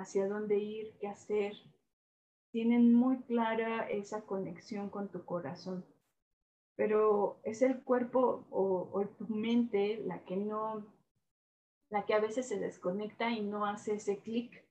hacia 0.00 0.28
dónde 0.28 0.58
ir, 0.58 0.96
qué 1.00 1.08
hacer, 1.08 1.54
tienen 2.50 2.94
muy 2.94 3.18
clara 3.22 3.88
esa 3.88 4.22
conexión 4.22 4.88
con 4.90 5.08
tu 5.08 5.24
corazón. 5.24 5.84
Pero 6.76 7.40
es 7.42 7.62
el 7.62 7.82
cuerpo 7.82 8.46
o, 8.50 9.04
tu 9.18 9.26
mente 9.28 10.02
la 10.06 10.24
que 10.24 10.36
no, 10.36 10.86
la 11.90 12.06
que 12.06 12.14
a 12.14 12.20
veces 12.20 12.48
se 12.48 12.58
desconecta 12.58 13.30
y 13.30 13.42
no 13.42 13.66
hace 13.66 13.94
ese 13.94 14.18
clic. 14.18 14.64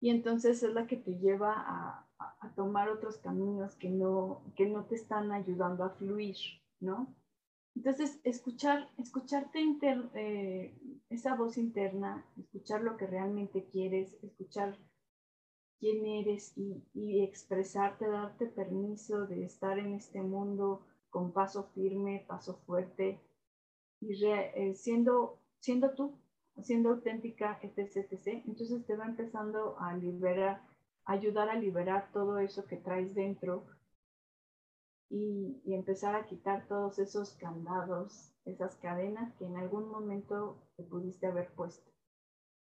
Y 0.00 0.10
entonces 0.10 0.62
es 0.62 0.72
la 0.72 0.86
que 0.86 0.96
te 0.96 1.18
lleva 1.18 1.54
a, 1.56 2.06
tomar 2.54 2.90
otros 2.90 3.16
caminos 3.18 3.74
que 3.76 3.88
no, 3.88 4.42
que 4.56 4.66
no 4.66 4.84
te 4.84 4.94
están 4.94 5.32
ayudando 5.32 5.84
a 5.84 5.90
fluir, 5.90 6.36
¿no? 6.78 7.14
Entonces, 7.80 8.20
escuchar, 8.24 8.90
escucharte 8.98 9.58
eh, 10.12 10.74
esa 11.08 11.34
voz 11.34 11.56
interna, 11.56 12.26
escuchar 12.38 12.82
lo 12.82 12.98
que 12.98 13.06
realmente 13.06 13.64
quieres, 13.72 14.18
escuchar 14.22 14.76
quién 15.78 16.04
eres 16.04 16.52
y, 16.58 17.22
expresarte, 17.22 18.06
darte 18.06 18.48
permiso 18.48 19.26
de 19.26 19.46
estar 19.46 19.78
en 19.78 19.94
este 19.94 20.20
mundo 20.20 20.82
con 21.08 21.32
paso 21.32 21.70
firme, 21.74 22.22
paso 22.28 22.58
fuerte 22.66 23.18
y 23.98 24.26
eh, 24.26 24.74
siendo, 24.74 25.38
siendo 25.60 25.92
tú, 25.92 26.12
siendo 26.62 26.90
auténtica, 26.90 27.58
etc, 27.62 27.96
etc. 27.96 28.42
Entonces 28.46 28.84
te 28.84 28.94
va 28.94 29.06
empezando 29.06 29.78
a 29.80 29.96
liberar, 29.96 30.60
ayudar 31.06 31.48
a 31.48 31.54
liberar 31.54 32.10
todo 32.12 32.40
eso 32.40 32.66
que 32.66 32.76
traes 32.76 33.14
dentro 33.14 33.64
y, 35.10 35.74
empezar 35.74 36.14
a 36.14 36.26
quitar 36.26 36.66
todos 36.68 36.98
esos 36.98 37.34
candados, 37.34 38.32
esas 38.44 38.76
cadenas 38.76 39.34
que 39.34 39.44
en 39.44 39.56
algún 39.56 39.88
momento 39.90 40.62
te 40.76 40.84
pudiste 40.84 41.26
haber 41.26 41.52
puesto. 41.54 41.90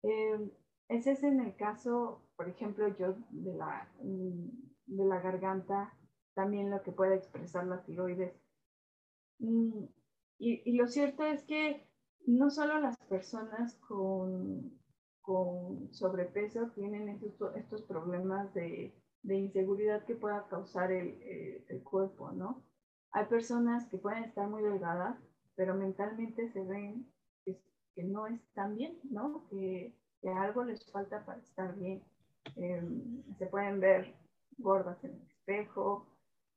Eh, 0.04 0.52
ese 0.90 1.14
es 1.14 1.24
en 1.24 1.40
el 1.40 1.56
caso, 1.56 2.22
por 2.36 2.50
ejemplo, 2.50 2.88
yo 2.98 3.16
de 3.30 3.54
la, 3.54 3.90
mm, 4.02 4.50
de 4.88 5.06
la 5.06 5.22
garganta, 5.22 5.94
también 6.36 6.70
lo 6.70 6.82
que 6.84 6.92
puede 6.92 7.16
expresar 7.16 7.66
la 7.66 7.84
tiroides. 7.84 8.34
Mm, 9.40 9.86
y, 10.38 10.78
lo 10.78 10.88
cierto 10.88 11.24
es 11.24 11.44
que 11.44 11.88
no 12.28 12.50
solo 12.50 12.80
las 12.80 12.98
personas 13.06 13.76
con, 13.88 14.78
con 15.22 15.94
sobrepeso 15.94 16.72
tienen 16.76 17.08
estos, 17.10 17.56
estos 17.56 17.82
problemas 17.84 18.54
de, 18.54 18.94
de, 19.26 19.36
inseguridad 19.36 20.06
que 20.06 20.16
pueda 20.16 20.48
causar 20.48 20.92
el, 20.92 21.10
eh, 21.22 21.66
el, 21.70 21.84
cuerpo, 21.84 22.32
¿no? 22.32 22.64
Hay 23.12 23.26
personas 23.26 23.88
que 23.88 23.98
pueden 23.98 24.24
estar 24.24 24.48
muy 24.48 24.62
delgadas, 24.62 25.18
pero 25.56 25.74
mentalmente 25.74 26.52
se 26.52 26.64
ven 26.64 27.08
que, 27.46 27.60
que 27.96 28.04
no 28.04 28.28
están 28.28 28.76
bien, 28.76 29.00
¿no? 29.10 29.48
Que, 29.50 29.96
que 30.22 30.30
algo 30.30 30.64
les 30.64 30.86
falta 30.92 31.26
para 31.26 31.40
estar 31.40 31.76
bien. 31.76 32.04
Em, 32.56 33.24
se 33.38 33.48
pueden 33.48 33.80
ver 33.80 34.14
gordas 34.58 35.04
en 35.04 35.12
el 35.12 35.22
espejo 35.22 36.08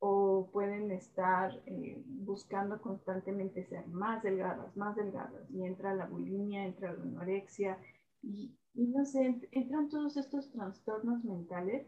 o 0.01 0.49
pueden 0.53 0.91
estar 0.93 1.61
eh, 1.67 2.03
buscando 2.07 2.81
constantemente 2.81 3.65
ser 3.67 3.87
más 3.89 4.23
delgadas, 4.23 4.77
más 4.77 4.95
delgadas. 4.97 5.51
Y 5.51 5.65
entra 5.65 5.95
la 5.95 6.07
bulimia, 6.07 6.65
entra 6.65 6.93
la 6.93 7.03
anorexia 7.03 7.79
y, 8.23 8.55
no 8.75 9.05
sé, 9.05 9.41
entran 9.53 9.89
todos 9.89 10.17
estos 10.17 10.51
trastornos 10.51 11.25
mentales, 11.25 11.87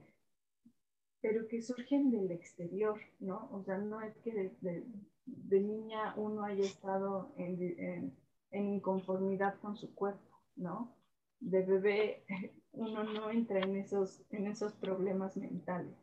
pero 1.21 1.47
que 1.49 1.62
surgen 1.62 2.11
del 2.11 2.31
exterior, 2.31 2.99
¿no? 3.18 3.49
O 3.53 3.62
sea, 3.62 3.79
no 3.79 4.01
es 4.01 4.16
que 4.18 4.53
de, 4.61 5.61
niña 5.61 6.14
uno 6.16 6.45
haya 6.45 6.64
estado 6.64 7.33
en, 7.37 8.14
en 8.51 8.68
inconformidad 8.68 9.55
con 9.61 9.77
su 9.77 9.95
cuerpo, 9.95 10.41
¿no? 10.57 10.95
de 11.41 11.62
bebé 11.62 12.25
uno 12.73 13.03
no 13.03 13.31
entra 13.31 13.61
en 13.61 13.77
esos, 13.77 14.23
en 14.31 14.47
esos 14.47 14.73
problemas 14.75 15.37
mentales. 15.37 15.97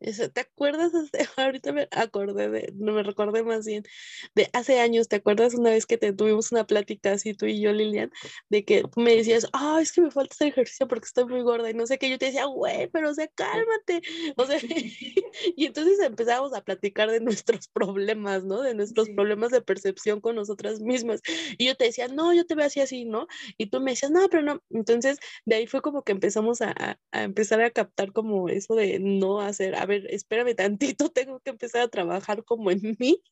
¿Te 0.00 0.40
acuerdas? 0.40 0.92
Ahorita 1.36 1.72
me 1.72 1.88
acordé 1.90 2.48
de, 2.48 2.72
no 2.76 2.92
me 2.92 3.02
recordé 3.02 3.42
más 3.42 3.66
bien, 3.66 3.82
de 4.36 4.48
hace 4.52 4.78
años, 4.78 5.08
¿te 5.08 5.16
acuerdas 5.16 5.54
una 5.54 5.70
vez 5.70 5.86
que 5.86 5.98
te 5.98 6.12
tuvimos 6.12 6.52
una 6.52 6.66
plática 6.66 7.12
así 7.12 7.34
tú 7.34 7.46
y 7.46 7.60
yo, 7.60 7.72
Lilian, 7.72 8.12
de 8.48 8.64
que 8.64 8.84
me 8.96 9.16
decías, 9.16 9.48
ah, 9.52 9.80
es 9.82 9.90
que 9.90 10.02
me 10.02 10.12
falta 10.12 10.34
hacer 10.34 10.48
ejercicio 10.48 10.86
porque 10.86 11.06
estoy 11.06 11.24
muy 11.24 11.42
gorda 11.42 11.68
y 11.68 11.74
no 11.74 11.84
sé 11.86 11.98
qué, 11.98 12.08
yo 12.10 12.18
te 12.18 12.26
decía, 12.26 12.44
güey, 12.44 12.86
pero 12.88 13.10
o 13.10 13.14
sea, 13.14 13.26
cálmate, 13.28 14.02
o 14.36 14.46
sea, 14.46 14.58
y 15.56 15.66
entonces 15.66 15.98
empezábamos 16.00 16.54
a 16.54 16.62
platicar 16.62 17.10
de 17.10 17.20
nuestros 17.20 17.66
problemas, 17.66 18.44
¿no? 18.44 18.62
De 18.62 18.74
nuestros 18.74 19.08
problemas 19.10 19.50
de 19.50 19.62
percepción 19.62 20.20
con 20.20 20.36
nosotras 20.36 20.80
mismas, 20.80 21.22
y 21.58 21.66
yo 21.66 21.74
te 21.74 21.86
decía, 21.86 22.06
no, 22.06 22.32
yo 22.32 22.46
te 22.46 22.54
veo 22.54 22.66
así, 22.66 22.80
así, 22.80 23.04
¿no? 23.04 23.26
Y 23.56 23.66
tú 23.66 23.80
me 23.80 23.92
decías, 23.92 24.12
no, 24.12 24.28
pero 24.28 24.44
no, 24.44 24.62
entonces 24.70 25.18
de 25.44 25.56
ahí 25.56 25.66
fue 25.66 25.82
como 25.82 26.04
que 26.04 26.12
empezamos 26.12 26.60
a, 26.62 26.98
a 27.10 27.22
empezar 27.24 27.60
a 27.62 27.70
captar 27.70 28.12
como 28.12 28.48
eso 28.48 28.74
de 28.76 29.00
no 29.00 29.40
hacer, 29.40 29.74
ver, 29.88 30.06
espérame 30.10 30.54
tantito, 30.54 31.10
tengo 31.12 31.40
que 31.40 31.50
empezar 31.50 31.82
a 31.82 31.88
trabajar 31.88 32.44
como 32.44 32.70
en 32.70 32.96
mí. 33.00 33.22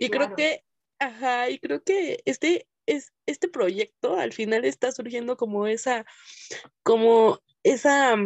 y 0.00 0.08
creo 0.08 0.34
que, 0.34 0.64
ajá, 0.98 1.50
y 1.50 1.58
creo 1.58 1.82
que 1.82 2.22
este, 2.24 2.66
es, 2.86 3.12
este 3.26 3.48
proyecto 3.48 4.16
al 4.16 4.32
final 4.32 4.64
está 4.64 4.92
surgiendo 4.92 5.36
como 5.36 5.66
esa, 5.66 6.06
como 6.82 7.40
esa, 7.62 8.16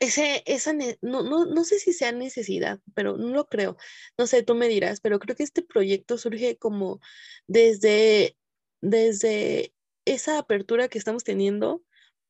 ese, 0.00 0.42
esa, 0.46 0.72
no, 1.00 1.22
no, 1.22 1.46
no 1.46 1.64
sé 1.64 1.78
si 1.78 1.92
sea 1.92 2.12
necesidad, 2.12 2.80
pero 2.94 3.16
no 3.16 3.28
lo 3.28 3.46
creo. 3.46 3.76
No 4.18 4.26
sé, 4.26 4.42
tú 4.42 4.54
me 4.54 4.68
dirás, 4.68 5.00
pero 5.00 5.18
creo 5.18 5.36
que 5.36 5.42
este 5.42 5.62
proyecto 5.62 6.18
surge 6.18 6.56
como 6.58 7.00
desde, 7.46 8.36
desde 8.80 9.72
esa 10.04 10.38
apertura 10.38 10.88
que 10.88 10.98
estamos 10.98 11.24
teniendo 11.24 11.82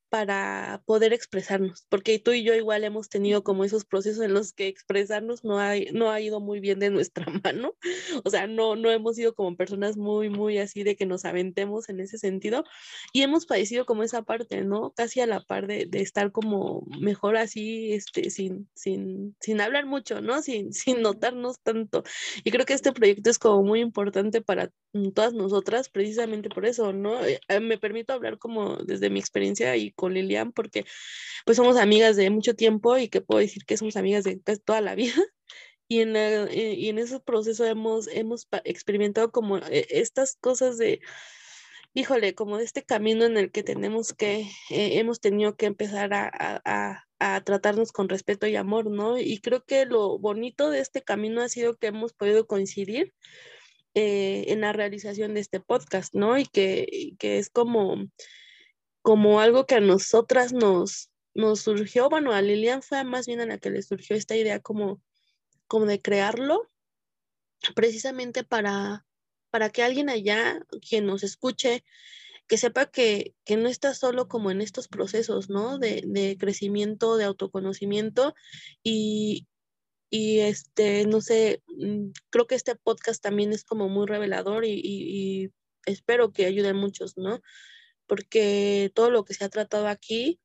para 0.08 0.82
poder 0.86 1.12
expresarnos, 1.12 1.86
porque 1.88 2.18
tú 2.18 2.32
y 2.32 2.42
yo 2.44 2.54
igual 2.54 2.84
hemos 2.84 3.08
tenido 3.08 3.42
como 3.42 3.64
esos 3.64 3.84
procesos 3.84 4.24
en 4.24 4.34
los 4.34 4.52
que 4.52 4.68
expresarnos 4.68 5.44
no 5.44 5.58
ha, 5.58 5.74
no 5.92 6.10
ha 6.10 6.20
ido 6.20 6.40
muy 6.40 6.60
bien 6.60 6.78
de 6.78 6.90
nuestra 6.90 7.26
mano, 7.44 7.74
o 8.24 8.30
sea, 8.30 8.46
no, 8.46 8.76
no 8.76 8.90
hemos 8.90 9.16
sido 9.16 9.34
como 9.34 9.56
personas 9.56 9.96
muy, 9.96 10.28
muy 10.30 10.58
así 10.58 10.82
de 10.82 10.96
que 10.96 11.06
nos 11.06 11.24
aventemos 11.24 11.88
en 11.88 12.00
ese 12.00 12.18
sentido 12.18 12.64
y 13.12 13.22
hemos 13.22 13.46
padecido 13.46 13.86
como 13.86 14.02
esa 14.02 14.22
parte, 14.22 14.62
¿no? 14.62 14.92
Casi 14.92 15.20
a 15.20 15.26
la 15.26 15.40
par 15.40 15.66
de, 15.66 15.86
de 15.86 16.00
estar 16.00 16.32
como 16.32 16.86
mejor 17.00 17.36
así, 17.36 17.92
este, 17.92 18.30
sin, 18.30 18.68
sin, 18.74 19.36
sin 19.40 19.60
hablar 19.60 19.86
mucho, 19.86 20.20
¿no? 20.20 20.42
Sin, 20.42 20.72
sin 20.72 21.02
notarnos 21.02 21.60
tanto. 21.60 22.02
Y 22.44 22.50
creo 22.50 22.66
que 22.66 22.74
este 22.74 22.92
proyecto 22.92 23.30
es 23.30 23.38
como 23.38 23.62
muy 23.62 23.80
importante 23.80 24.40
para 24.40 24.70
todas 25.14 25.34
nosotras, 25.34 25.88
precisamente 25.88 26.48
por 26.48 26.66
eso, 26.66 26.92
¿no? 26.92 27.24
Eh, 27.24 27.40
me 27.60 27.78
permito 27.78 28.12
hablar 28.12 28.38
como 28.38 28.76
desde 28.76 29.10
mi 29.10 29.20
experiencia 29.20 29.76
y 29.76 29.92
con 29.96 30.14
Lilian 30.14 30.52
porque 30.52 30.84
pues 31.44 31.56
somos 31.56 31.76
amigas 31.76 32.16
de 32.16 32.30
mucho 32.30 32.54
tiempo 32.54 32.96
y 32.98 33.08
que 33.08 33.20
puedo 33.20 33.40
decir 33.40 33.64
que 33.66 33.76
somos 33.76 33.96
amigas 33.96 34.24
de 34.24 34.36
toda 34.64 34.80
la 34.80 34.94
vida. 34.94 35.14
Y 35.88 36.00
en, 36.00 36.16
eh, 36.16 36.74
y 36.76 36.88
en 36.88 36.98
ese 36.98 37.20
proceso 37.20 37.64
hemos, 37.64 38.08
hemos 38.08 38.48
experimentado 38.64 39.30
como 39.30 39.58
eh, 39.58 39.86
estas 39.90 40.36
cosas 40.36 40.78
de, 40.78 41.00
híjole, 41.94 42.34
como 42.34 42.58
de 42.58 42.64
este 42.64 42.84
camino 42.84 43.24
en 43.24 43.36
el 43.36 43.52
que 43.52 43.62
tenemos 43.62 44.12
que, 44.12 44.40
eh, 44.70 44.98
hemos 44.98 45.20
tenido 45.20 45.56
que 45.56 45.66
empezar 45.66 46.12
a, 46.14 46.30
a, 46.32 47.04
a, 47.20 47.40
tratarnos 47.44 47.92
con 47.92 48.08
respeto 48.08 48.46
y 48.48 48.56
amor, 48.56 48.90
¿no? 48.90 49.18
Y 49.18 49.40
creo 49.40 49.64
que 49.64 49.86
lo 49.86 50.18
bonito 50.18 50.70
de 50.70 50.80
este 50.80 51.02
camino 51.02 51.42
ha 51.42 51.48
sido 51.48 51.76
que 51.76 51.88
hemos 51.88 52.12
podido 52.14 52.46
coincidir 52.46 53.14
en 53.94 54.60
la 54.60 54.74
realización 54.74 55.32
de 55.32 55.40
este 55.40 55.58
podcast, 55.58 56.14
¿no? 56.14 56.38
Y 56.38 56.44
que, 56.44 57.14
que 57.18 57.38
es 57.38 57.48
como 57.48 57.96
como 59.06 59.38
algo 59.38 59.66
que 59.66 59.76
a 59.76 59.80
nosotras 59.80 60.52
nos, 60.52 61.10
nos 61.32 61.60
surgió, 61.60 62.10
bueno, 62.10 62.32
a 62.32 62.42
Lilian 62.42 62.82
fue 62.82 63.04
más 63.04 63.28
bien 63.28 63.40
a 63.40 63.46
la 63.46 63.56
que 63.56 63.70
le 63.70 63.80
surgió 63.82 64.16
esta 64.16 64.34
idea 64.34 64.58
como, 64.58 65.00
como 65.68 65.86
de 65.86 66.02
crearlo, 66.02 66.68
precisamente 67.76 68.42
para, 68.42 69.06
para 69.50 69.70
que 69.70 69.84
alguien 69.84 70.10
allá, 70.10 70.58
quien 70.80 71.06
nos 71.06 71.22
escuche, 71.22 71.84
que 72.48 72.58
sepa 72.58 72.86
que, 72.86 73.36
que 73.44 73.56
no 73.56 73.68
está 73.68 73.94
solo 73.94 74.26
como 74.26 74.50
en 74.50 74.60
estos 74.60 74.88
procesos, 74.88 75.50
¿no? 75.50 75.78
De, 75.78 76.02
de 76.04 76.36
crecimiento, 76.36 77.16
de 77.16 77.26
autoconocimiento 77.26 78.34
y, 78.82 79.46
y 80.10 80.40
este, 80.40 81.06
no 81.06 81.20
sé, 81.20 81.62
mm, 81.68 82.08
creo 82.28 82.48
que 82.48 82.56
este 82.56 82.74
podcast 82.74 83.22
también 83.22 83.52
es 83.52 83.62
como 83.62 83.88
muy 83.88 84.08
revelador 84.08 84.64
y, 84.64 84.72
y, 84.72 85.44
y 85.44 85.52
espero 85.84 86.32
que 86.32 86.46
ayude 86.46 86.70
a 86.70 86.74
muchos, 86.74 87.16
¿no? 87.16 87.40
Porque 88.06 88.90
todo 88.94 89.10
lo 89.10 89.24
que 89.24 89.34
se 89.34 89.44
ha 89.44 89.48
tratado 89.48 89.88
aquí 89.88 90.40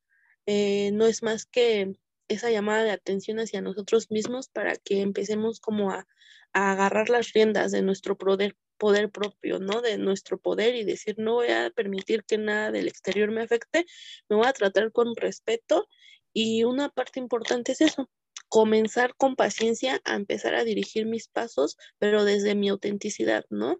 eh, 0.45 0.91
no 0.93 1.05
es 1.05 1.23
más 1.23 1.45
que, 1.45 1.95
esa 2.31 2.49
llamada 2.49 2.83
de 2.83 2.91
atención 2.91 3.39
hacia 3.39 3.61
nosotros 3.61 4.09
mismos 4.09 4.47
para 4.47 4.75
que 4.77 5.01
empecemos 5.01 5.59
como 5.59 5.91
a, 5.91 6.07
agarrar 6.53 7.09
las 7.09 7.31
riendas 7.33 7.71
de 7.71 7.81
nuestro 7.81 8.17
poder, 8.17 8.57
poder 8.77 9.09
propio, 9.09 9.59
¿no? 9.59 9.81
De 9.81 9.97
nuestro 9.97 10.37
poder 10.37 10.75
y 10.75 10.83
decir, 10.83 11.15
no 11.17 11.35
voy 11.35 11.47
a 11.47 11.69
permitir 11.69 12.23
que 12.25 12.37
nada 12.37 12.71
del 12.71 12.87
exterior 12.87 13.31
me 13.31 13.41
afecte, 13.41 13.85
me 14.27 14.35
voy 14.35 14.47
a 14.47 14.53
tratar 14.53 14.91
con 14.91 15.15
respeto 15.15 15.87
y 16.33 16.63
una 16.63 16.89
parte 16.89 17.19
importante 17.19 17.71
es 17.73 17.81
eso, 17.81 18.09
comenzar 18.49 19.15
con 19.15 19.37
paciencia 19.37 20.01
a 20.03 20.15
empezar 20.15 20.55
a 20.55 20.65
dirigir 20.65 21.05
mis 21.05 21.29
pasos, 21.29 21.77
pero 21.99 22.25
desde 22.25 22.55
mi 22.55 22.67
autenticidad, 22.67 23.45
¿no? 23.49 23.79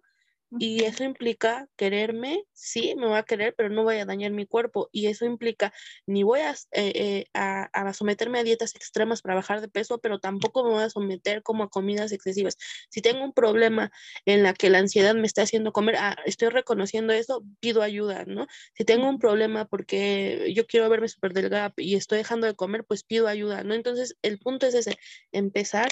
Y 0.58 0.84
eso 0.84 1.04
implica 1.04 1.68
quererme, 1.76 2.44
sí, 2.52 2.94
me 2.96 3.06
voy 3.06 3.16
a 3.16 3.22
querer, 3.22 3.54
pero 3.56 3.70
no 3.70 3.84
voy 3.84 3.96
a 3.96 4.04
dañar 4.04 4.32
mi 4.32 4.46
cuerpo. 4.46 4.88
Y 4.92 5.06
eso 5.06 5.24
implica, 5.24 5.72
ni 6.06 6.22
voy 6.22 6.40
a, 6.40 6.52
eh, 6.72 6.92
eh, 6.94 7.26
a, 7.34 7.64
a, 7.72 7.92
someterme 7.94 8.38
a 8.38 8.44
dietas 8.44 8.74
extremas 8.74 9.22
para 9.22 9.34
bajar 9.34 9.60
de 9.60 9.68
peso, 9.68 9.98
pero 9.98 10.18
tampoco 10.20 10.64
me 10.64 10.70
voy 10.70 10.82
a 10.82 10.90
someter 10.90 11.42
como 11.42 11.64
a 11.64 11.70
comidas 11.70 12.12
excesivas. 12.12 12.58
Si 12.90 13.00
tengo 13.00 13.24
un 13.24 13.32
problema 13.32 13.90
en 14.26 14.42
la 14.42 14.52
que 14.54 14.70
la 14.70 14.78
ansiedad 14.78 15.14
me 15.14 15.26
está 15.26 15.42
haciendo 15.42 15.72
comer, 15.72 15.96
ah, 15.96 16.16
estoy 16.26 16.48
reconociendo 16.48 17.12
eso, 17.12 17.44
pido 17.60 17.82
ayuda, 17.82 18.24
¿no? 18.26 18.46
Si 18.74 18.84
tengo 18.84 19.08
un 19.08 19.18
problema 19.18 19.66
porque 19.66 20.52
yo 20.54 20.66
quiero 20.66 20.88
verme 20.88 21.08
súper 21.08 21.32
delgada 21.32 21.72
y 21.76 21.96
estoy 21.96 22.18
dejando 22.18 22.46
de 22.46 22.54
comer, 22.54 22.84
pues 22.84 23.04
pido 23.04 23.28
ayuda, 23.28 23.64
¿no? 23.64 23.74
Entonces, 23.74 24.16
el 24.22 24.38
punto 24.38 24.66
es 24.66 24.74
ese, 24.74 24.98
empezar 25.32 25.88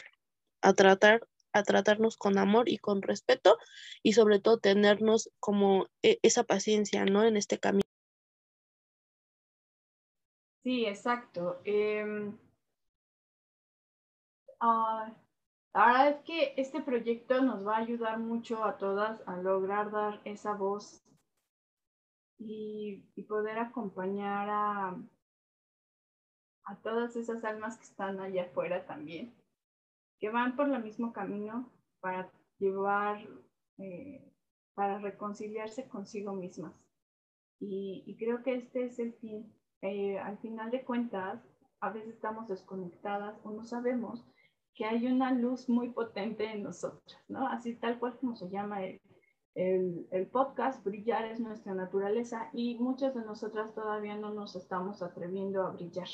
a 0.62 0.74
tratar 0.74 1.26
a 1.52 1.62
tratarnos 1.62 2.16
con 2.16 2.38
amor 2.38 2.68
y 2.68 2.78
con 2.78 3.02
respeto 3.02 3.58
y 4.02 4.12
sobre 4.12 4.40
todo 4.40 4.58
tenernos 4.58 5.30
como 5.40 5.86
e, 6.02 6.18
esa 6.22 6.44
paciencia, 6.44 7.04
¿no? 7.04 7.24
En 7.24 7.36
este 7.36 7.58
camino. 7.58 7.82
Sí, 10.62 10.84
exacto. 10.86 11.60
Eh, 11.64 12.32
la 14.60 15.86
verdad 15.86 16.08
es 16.08 16.24
que 16.24 16.54
este 16.56 16.82
proyecto 16.82 17.40
nos 17.40 17.66
va 17.66 17.76
a 17.76 17.80
ayudar 17.80 18.18
mucho 18.18 18.64
a 18.64 18.76
todas 18.76 19.26
a 19.26 19.36
lograr 19.38 19.90
dar 19.90 20.20
esa 20.24 20.54
voz 20.54 21.02
y, 22.38 23.04
y 23.14 23.22
poder 23.22 23.58
acompañar 23.58 24.48
a, 24.50 24.96
a 26.64 26.76
todas 26.82 27.16
esas 27.16 27.44
almas 27.44 27.78
que 27.78 27.84
están 27.84 28.20
allá 28.20 28.44
afuera 28.44 28.84
también 28.84 29.39
que 30.20 30.30
van 30.30 30.54
por 30.54 30.72
el 30.72 30.82
mismo 30.82 31.12
camino 31.12 31.72
para 32.00 32.30
llevar, 32.58 33.26
eh, 33.78 34.32
para 34.74 34.98
reconciliarse 34.98 35.88
consigo 35.88 36.34
mismas. 36.34 36.74
Y, 37.58 38.04
y, 38.06 38.16
creo 38.16 38.42
que 38.42 38.54
este 38.54 38.84
es 38.86 38.98
el 38.98 39.14
fin. 39.14 39.52
Eh, 39.82 40.18
al 40.18 40.38
final 40.38 40.70
de 40.70 40.84
cuentas, 40.84 41.42
a 41.80 41.90
veces 41.90 42.14
estamos 42.14 42.48
desconectadas 42.48 43.38
o 43.42 43.50
no 43.50 43.64
sabemos 43.64 44.24
que 44.74 44.84
hay 44.84 45.06
una 45.06 45.32
luz 45.32 45.68
muy 45.68 45.90
potente 45.90 46.44
en 46.44 46.62
nosotras, 46.62 47.18
¿no? 47.28 47.46
Así 47.48 47.74
tal 47.76 47.98
cual 47.98 48.18
como 48.18 48.36
se 48.36 48.48
llama 48.50 48.84
el, 48.84 49.00
el, 49.54 50.06
el, 50.10 50.26
podcast, 50.28 50.84
brillar 50.84 51.24
es 51.24 51.40
nuestra 51.40 51.74
naturaleza 51.74 52.50
y 52.52 52.78
muchas 52.78 53.14
de 53.14 53.24
nosotras 53.24 53.74
todavía 53.74 54.16
no 54.16 54.32
nos 54.32 54.56
estamos 54.56 55.02
atreviendo 55.02 55.62
a 55.62 55.70
brillar. 55.70 56.08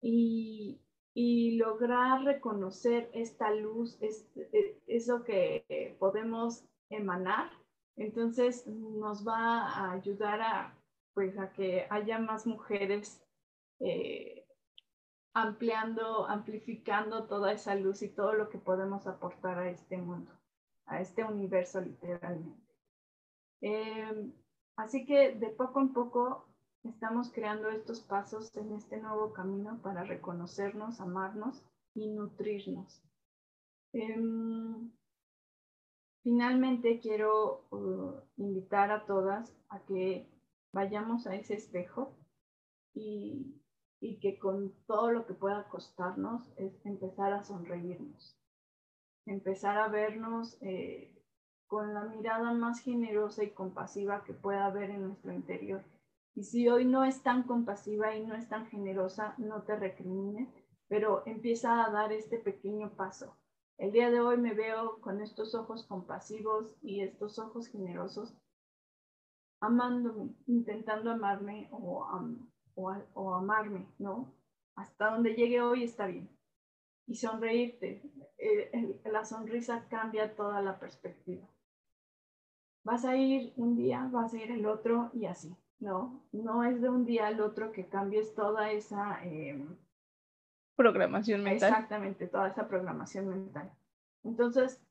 Y, 0.00 0.80
y 1.20 1.56
lograr 1.56 2.22
reconocer 2.22 3.10
esta 3.12 3.52
luz, 3.52 3.98
es, 4.00 4.24
e, 4.36 4.80
eso 4.86 5.24
que 5.24 5.96
podemos 5.98 6.64
emanar, 6.90 7.50
entonces 7.96 8.68
nos 8.68 9.26
va 9.26 9.66
a 9.66 9.90
ayudar 9.94 10.40
a, 10.40 10.78
pues, 11.14 11.36
a 11.36 11.50
que 11.50 11.88
haya 11.90 12.20
más 12.20 12.46
mujeres 12.46 13.20
eh, 13.80 14.46
ampliando, 15.34 16.24
amplificando 16.28 17.26
toda 17.26 17.50
esa 17.50 17.74
luz 17.74 18.02
y 18.02 18.10
todo 18.10 18.34
lo 18.34 18.48
que 18.48 18.58
podemos 18.58 19.08
aportar 19.08 19.58
a 19.58 19.70
este 19.70 19.96
mundo, 19.96 20.30
a 20.86 21.00
este 21.00 21.24
universo 21.24 21.80
literalmente. 21.80 22.76
Eh, 23.60 24.32
así 24.76 25.04
que 25.04 25.34
de 25.34 25.48
poco 25.48 25.80
en 25.80 25.92
poco 25.92 26.47
Estamos 26.84 27.32
creando 27.32 27.68
estos 27.70 28.00
pasos 28.00 28.56
en 28.56 28.72
este 28.72 28.98
nuevo 28.98 29.32
camino 29.32 29.80
para 29.82 30.04
reconocernos, 30.04 31.00
amarnos 31.00 31.60
y 31.94 32.06
nutrirnos. 32.08 33.02
Um, 33.92 34.92
finalmente 36.22 37.00
quiero 37.00 37.64
uh, 37.70 38.20
invitar 38.36 38.92
a 38.92 39.06
todas 39.06 39.52
a 39.70 39.80
que 39.80 40.30
vayamos 40.72 41.26
a 41.26 41.34
ese 41.34 41.54
espejo 41.54 42.16
y, 42.94 43.60
y, 44.00 44.20
que 44.20 44.38
con 44.38 44.72
todo 44.86 45.10
lo 45.10 45.26
que 45.26 45.34
pueda 45.34 45.68
costarnos 45.68 46.48
es 46.56 46.72
empezar 46.86 47.32
a 47.32 47.42
sonreírnos, 47.42 48.36
empezar 49.26 49.78
a 49.78 49.88
vernos 49.88 50.56
eh, 50.60 51.12
con 51.66 51.92
la 51.92 52.04
mirada 52.04 52.52
más 52.52 52.80
generosa 52.80 53.42
y 53.42 53.50
compasiva 53.50 54.22
que 54.24 54.32
pueda 54.32 54.66
haber 54.66 54.90
en 54.90 55.08
nuestro 55.08 55.32
interior 55.32 55.82
y 56.38 56.44
si 56.44 56.68
hoy 56.68 56.84
no 56.84 57.02
es 57.04 57.24
tan 57.24 57.42
compasiva 57.42 58.14
y 58.14 58.24
no 58.24 58.36
es 58.36 58.48
tan 58.48 58.66
generosa, 58.66 59.34
no 59.38 59.64
te 59.64 59.74
recrimines, 59.74 60.48
pero 60.86 61.26
empieza 61.26 61.84
a 61.84 61.90
dar 61.90 62.12
este 62.12 62.38
pequeño 62.38 62.94
paso. 62.94 63.36
El 63.76 63.90
día 63.90 64.08
de 64.12 64.20
hoy 64.20 64.36
me 64.36 64.54
veo 64.54 65.00
con 65.00 65.20
estos 65.20 65.56
ojos 65.56 65.84
compasivos 65.88 66.76
y 66.80 67.00
estos 67.00 67.40
ojos 67.40 67.66
generosos, 67.66 68.38
amándome, 69.60 70.32
intentando 70.46 71.10
amarme 71.10 71.68
o, 71.72 72.06
o, 72.76 73.34
amarme, 73.34 73.88
¿no? 73.98 74.32
Hasta 74.76 75.10
donde 75.10 75.34
llegue 75.34 75.60
hoy 75.60 75.82
está 75.82 76.06
bien. 76.06 76.30
Y 77.08 77.16
sonreírte. 77.16 78.00
La 79.06 79.24
sonrisa 79.24 79.88
cambia 79.88 80.36
toda 80.36 80.62
la 80.62 80.78
perspectiva. 80.78 81.48
Vas 82.84 83.04
a 83.04 83.16
ir 83.16 83.52
un 83.56 83.74
día, 83.74 84.08
vas 84.12 84.34
a 84.34 84.38
ir 84.38 84.52
el 84.52 84.66
otro 84.66 85.10
y 85.12 85.26
así. 85.26 85.52
No, 85.80 86.24
no 86.32 86.64
es 86.64 86.80
de 86.80 86.88
un 86.88 87.04
día 87.04 87.28
al 87.28 87.40
otro 87.40 87.70
que 87.70 87.86
cambies 87.86 88.34
toda 88.34 88.72
esa 88.72 89.24
em, 89.24 89.76
programación 90.74 91.42
mental. 91.44 91.70
Exactamente, 91.70 92.26
toda 92.26 92.48
esa 92.48 92.66
programación 92.66 93.28
mental. 93.28 93.70
Entonces, 94.24 94.82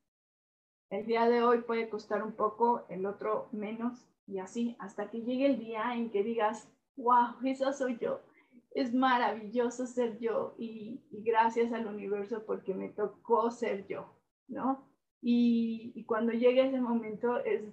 el 0.90 1.06
día 1.06 1.28
de 1.28 1.44
hoy 1.44 1.62
puede 1.62 1.90
costar 1.90 2.24
un 2.24 2.34
poco, 2.34 2.86
el 2.90 3.06
otro 3.06 3.50
menos, 3.52 4.08
y 4.26 4.40
así, 4.40 4.76
hasta 4.80 5.10
que 5.10 5.22
llegue 5.22 5.46
el 5.46 5.60
día 5.60 5.94
en 5.96 6.10
que 6.10 6.24
digas, 6.24 6.70
wow, 6.96 7.36
esa 7.44 7.74
soy 7.74 7.98
yo. 7.98 8.22
Es 8.72 8.94
maravilloso 8.94 9.88
ser 9.88 10.20
yo 10.20 10.56
y, 10.58 11.02
y 11.10 11.24
gracias 11.24 11.74
al 11.74 11.88
universo 11.88 12.44
porque 12.46 12.74
me 12.74 12.90
tocó 12.90 13.50
ser 13.50 13.88
yo, 13.88 14.14
¿no? 14.48 14.86
Y, 15.22 15.94
y 15.96 16.06
cuando 16.06 16.32
llegue 16.32 16.68
ese 16.68 16.80
momento 16.80 17.38
es 17.44 17.64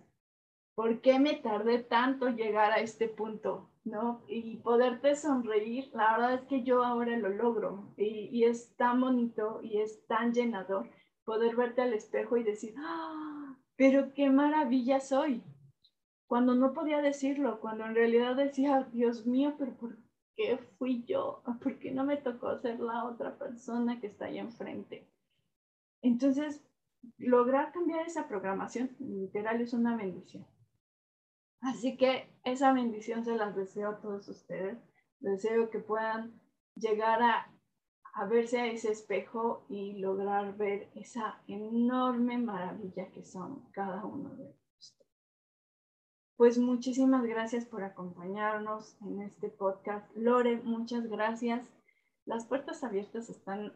¿por 0.75 1.01
qué 1.01 1.19
me 1.19 1.35
tardé 1.35 1.79
tanto 1.79 2.29
llegar 2.29 2.73
a 2.73 2.81
este 2.81 3.09
punto? 3.09 3.71
¿No? 3.85 4.23
Y 4.29 4.57
poderte 4.59 5.15
sonreír, 5.15 5.91
la 5.93 6.13
verdad 6.13 6.35
es 6.35 6.43
que 6.49 6.63
yo 6.63 6.83
ahora 6.83 7.19
lo 7.19 7.29
logro 7.29 7.93
y, 7.99 8.31
y 8.33 8.45
es 8.45 8.75
tan 8.77 9.01
bonito 9.01 9.61
y 9.63 9.81
es 9.81 10.07
tan 10.07 10.33
llenador 10.33 10.89
poder 11.25 11.55
verte 11.57 11.83
al 11.83 11.93
espejo 11.93 12.37
y 12.37 12.45
decir, 12.45 12.75
¡Ah, 12.79 13.57
pero 13.77 14.15
qué 14.15 14.31
maravilla 14.31 15.01
soy. 15.01 15.43
Cuando 16.27 16.55
no 16.55 16.73
podía 16.73 17.03
decirlo, 17.03 17.61
cuando 17.61 17.85
en 17.85 17.95
realidad 17.95 18.37
decía, 18.37 18.89
Dios 18.93 19.27
mío, 19.27 19.55
pero 19.59 19.75
¿por 19.77 19.99
qué 20.37 20.59
fui 20.79 21.05
yo? 21.05 21.43
¿Por 21.63 21.79
qué 21.79 21.91
no 21.91 22.05
me 22.05 22.17
tocó 22.17 22.57
ser 22.59 22.81
la 22.81 23.05
otra 23.05 23.37
persona 23.39 24.01
que 24.01 24.07
está 24.07 24.27
ahí 24.27 24.39
enfrente? 24.39 25.07
Entonces, 26.03 26.65
lograr 27.19 27.73
cambiar 27.73 28.07
esa 28.07 28.27
programación 28.29 28.91
literal 28.99 29.61
es 29.61 29.73
una 29.73 29.97
bendición. 29.97 30.47
Así 31.65 31.97
que 31.97 32.29
esa 32.45 32.75
bendición 32.75 33.25
se 33.25 33.37
las 33.37 33.57
deseo 33.57 33.91
a 33.91 34.01
todos 34.01 34.29
ustedes. 34.29 34.79
Deseo 35.21 35.71
que 35.71 35.79
puedan 35.79 36.39
llegar 36.77 37.23
a, 37.23 37.51
a 38.15 38.27
verse 38.27 38.61
a 38.61 38.67
ese 38.67 38.93
espejo 38.93 39.65
y 39.71 39.95
lograr 39.99 40.59
ver 40.59 40.91
esa 40.95 41.41
enorme 41.47 42.37
maravilla 42.37 43.11
que 43.13 43.25
son 43.25 43.67
cada 43.73 44.05
uno 44.05 44.29
de 44.35 44.55
ustedes. 44.79 45.15
Pues 46.37 46.59
muchísimas 46.59 47.25
gracias 47.25 47.65
por 47.65 47.83
acompañarnos 47.83 49.01
en 49.01 49.23
este 49.23 49.49
podcast. 49.49 50.15
Lore, 50.15 50.61
muchas 50.65 51.07
gracias. 51.07 51.67
Las 52.27 52.45
puertas 52.45 52.85
abiertas 52.85 53.31
están 53.31 53.73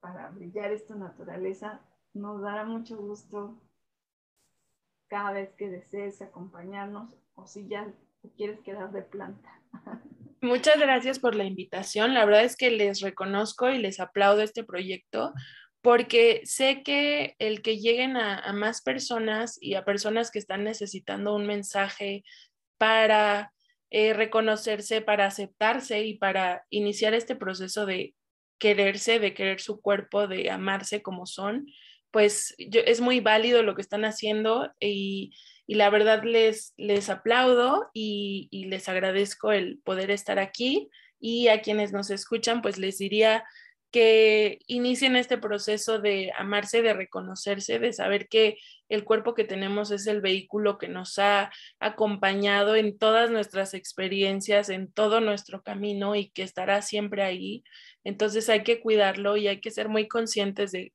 para 0.00 0.28
brillar 0.28 0.72
esta 0.72 0.94
naturaleza. 0.94 1.80
Nos 2.12 2.42
dará 2.42 2.66
mucho 2.66 2.98
gusto 2.98 3.58
cada 5.08 5.32
vez 5.32 5.54
que 5.54 5.70
desees 5.70 6.20
acompañarnos 6.20 7.14
si 7.46 7.68
ya 7.68 7.86
te 8.22 8.30
quieres 8.30 8.60
quedar 8.60 8.92
de 8.92 9.02
planta. 9.02 9.60
Muchas 10.42 10.78
gracias 10.78 11.18
por 11.18 11.34
la 11.34 11.44
invitación. 11.44 12.14
La 12.14 12.24
verdad 12.24 12.44
es 12.44 12.56
que 12.56 12.70
les 12.70 13.00
reconozco 13.00 13.70
y 13.70 13.78
les 13.78 14.00
aplaudo 14.00 14.42
este 14.42 14.64
proyecto 14.64 15.32
porque 15.82 16.42
sé 16.44 16.82
que 16.82 17.36
el 17.38 17.62
que 17.62 17.78
lleguen 17.78 18.16
a, 18.16 18.52
más 18.52 18.82
personas 18.82 19.58
y 19.60 19.74
a 19.74 19.84
personas 19.84 20.30
que 20.30 20.38
están 20.38 20.64
necesitando 20.64 21.34
un 21.34 21.46
mensaje 21.46 22.24
para 22.78 23.52
eh, 23.90 24.12
reconocerse, 24.12 25.00
para 25.00 25.26
aceptarse 25.26 26.04
y 26.04 26.14
para 26.18 26.64
iniciar 26.70 27.14
este 27.14 27.34
proceso 27.34 27.86
de 27.86 28.14
quererse, 28.58 29.18
de 29.18 29.32
querer 29.32 29.60
su 29.60 29.80
cuerpo, 29.80 30.28
de 30.28 30.50
amarse 30.50 31.02
como 31.02 31.26
son, 31.26 31.66
pues 32.10 32.54
yo, 32.58 32.80
es 32.84 33.00
muy 33.00 33.20
válido 33.20 33.62
lo 33.62 33.74
que 33.74 33.82
están 33.82 34.04
haciendo 34.04 34.70
y, 34.80 35.32
la 35.74 35.90
verdad 35.90 36.22
les, 36.24 36.74
les 36.76 37.08
aplaudo 37.10 37.90
y, 37.92 38.48
y, 38.50 38.64
les 38.66 38.88
agradezco 38.88 39.52
el 39.52 39.78
poder 39.84 40.10
estar 40.10 40.38
aquí 40.38 40.90
y 41.20 41.48
a 41.48 41.62
quienes 41.62 41.92
nos 41.92 42.10
escuchan, 42.10 42.62
pues 42.62 42.78
les 42.78 42.98
diría 42.98 43.44
que 43.90 44.60
inicien 44.66 45.16
este 45.16 45.36
proceso 45.38 45.98
de 45.98 46.32
amarse, 46.36 46.82
de 46.82 46.94
reconocerse, 46.94 47.78
de 47.78 47.92
saber 47.92 48.28
que 48.28 48.58
el 48.88 49.04
cuerpo 49.04 49.34
que 49.34 49.44
tenemos 49.44 49.90
es 49.90 50.06
el 50.06 50.20
vehículo 50.20 50.78
que 50.78 50.88
nos 50.88 51.18
ha 51.18 51.50
acompañado 51.80 52.76
en 52.76 52.98
todas 52.98 53.30
nuestras 53.30 53.74
experiencias, 53.74 54.68
en 54.68 54.92
todo 54.92 55.20
nuestro 55.20 55.62
camino 55.62 56.14
y 56.14 56.30
que 56.30 56.42
estará 56.42 56.82
siempre 56.82 57.22
ahí. 57.22 57.64
Entonces 58.04 58.48
hay 58.48 58.62
que 58.62 58.80
cuidarlo 58.80 59.36
y 59.36 59.48
hay 59.48 59.60
que 59.60 59.70
ser 59.70 59.88
muy 59.88 60.08
conscientes 60.08 60.72
de, 60.72 60.92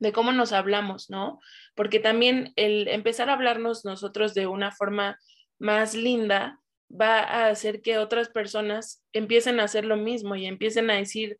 de 0.00 0.12
cómo 0.12 0.32
nos 0.32 0.52
hablamos, 0.52 1.10
¿no? 1.10 1.40
Porque 1.76 2.00
también 2.00 2.52
el 2.56 2.88
empezar 2.88 3.30
a 3.30 3.34
hablarnos 3.34 3.84
nosotros 3.84 4.34
de 4.34 4.46
una 4.46 4.72
forma 4.72 5.18
más 5.58 5.94
linda 5.94 6.58
va 6.90 7.20
a 7.20 7.48
hacer 7.48 7.82
que 7.82 7.98
otras 7.98 8.28
personas 8.30 9.04
empiecen 9.12 9.60
a 9.60 9.64
hacer 9.64 9.84
lo 9.84 9.96
mismo 9.96 10.34
y 10.34 10.46
empiecen 10.46 10.90
a 10.90 10.96
decir, 10.96 11.38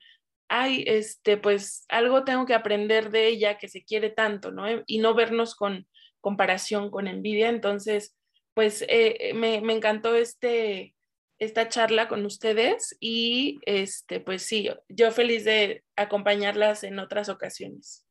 ay, 0.49 0.85
este, 0.87 1.37
pues 1.37 1.85
algo 1.89 2.25
tengo 2.25 2.47
que 2.47 2.55
aprender 2.55 3.11
de 3.11 3.27
ella 3.29 3.59
que 3.59 3.69
se 3.69 3.83
quiere 3.85 4.11
tanto, 4.11 4.53
¿no? 4.53 4.65
Y 4.87 4.99
no 4.99 5.15
vernos 5.15 5.55
con 5.55 5.87
comparación, 6.21 6.91
con 6.91 7.09
envidia. 7.09 7.49
Entonces, 7.49 8.17
pues 8.55 8.83
eh, 8.83 9.17
eh, 9.31 9.35
me, 9.35 9.57
encantó 9.57 10.15
este, 10.15 10.95
esta 11.39 11.69
charla 11.69 12.09
con 12.09 12.27
ustedes 12.27 12.97
y 13.01 13.59
este, 13.65 14.21
pues 14.21 14.43
sí, 14.43 14.69
yo 14.89 15.11
feliz 15.13 15.45
de 15.45 15.83
acompañarlas 15.97 16.85
en 16.85 16.99
otras 16.99 17.29
ocasiones. 17.29 18.05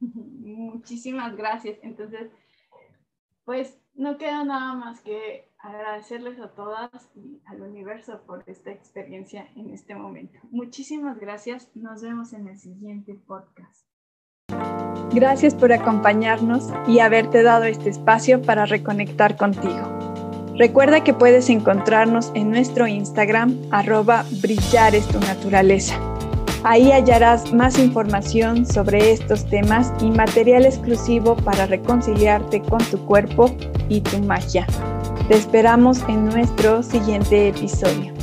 Muchísimas 0.00 1.36
gracias. 1.36 1.78
Entonces, 1.82 2.30
pues 3.44 3.78
no 3.94 4.18
queda 4.18 4.44
nada 4.44 4.74
más 4.74 5.00
que 5.00 5.48
agradecerles 5.58 6.38
a 6.38 6.50
todas 6.50 6.90
y 7.16 7.40
al 7.46 7.62
universo 7.62 8.22
por 8.26 8.44
esta 8.46 8.70
experiencia 8.70 9.48
en 9.56 9.70
este 9.70 9.94
momento. 9.94 10.38
Muchísimas 10.50 11.18
gracias. 11.18 11.70
Nos 11.74 12.02
vemos 12.02 12.32
en 12.32 12.48
el 12.48 12.58
siguiente 12.58 13.14
podcast. 13.14 13.86
Gracias 15.12 15.54
por 15.54 15.72
acompañarnos 15.72 16.70
y 16.86 17.00
haberte 17.00 17.42
dado 17.42 17.64
este 17.64 17.88
espacio 17.88 18.42
para 18.42 18.66
reconectar 18.66 19.36
contigo. 19.36 19.98
Recuerda 20.56 21.02
que 21.02 21.14
puedes 21.14 21.50
encontrarnos 21.50 22.30
en 22.34 22.50
nuestro 22.50 22.86
Instagram, 22.86 23.56
arroba 23.70 24.24
brillar 24.42 24.94
es 24.94 25.06
tu 25.08 25.20
naturaleza. 25.20 26.07
Ahí 26.70 26.92
hallarás 26.92 27.50
más 27.54 27.78
información 27.78 28.66
sobre 28.66 29.12
estos 29.12 29.46
temas 29.46 29.90
y 30.02 30.10
material 30.10 30.66
exclusivo 30.66 31.34
para 31.34 31.64
reconciliarte 31.64 32.60
con 32.60 32.84
tu 32.90 32.98
cuerpo 33.06 33.56
y 33.88 34.02
tu 34.02 34.18
magia. 34.18 34.66
Te 35.28 35.36
esperamos 35.36 36.02
en 36.10 36.26
nuestro 36.26 36.82
siguiente 36.82 37.48
episodio. 37.48 38.17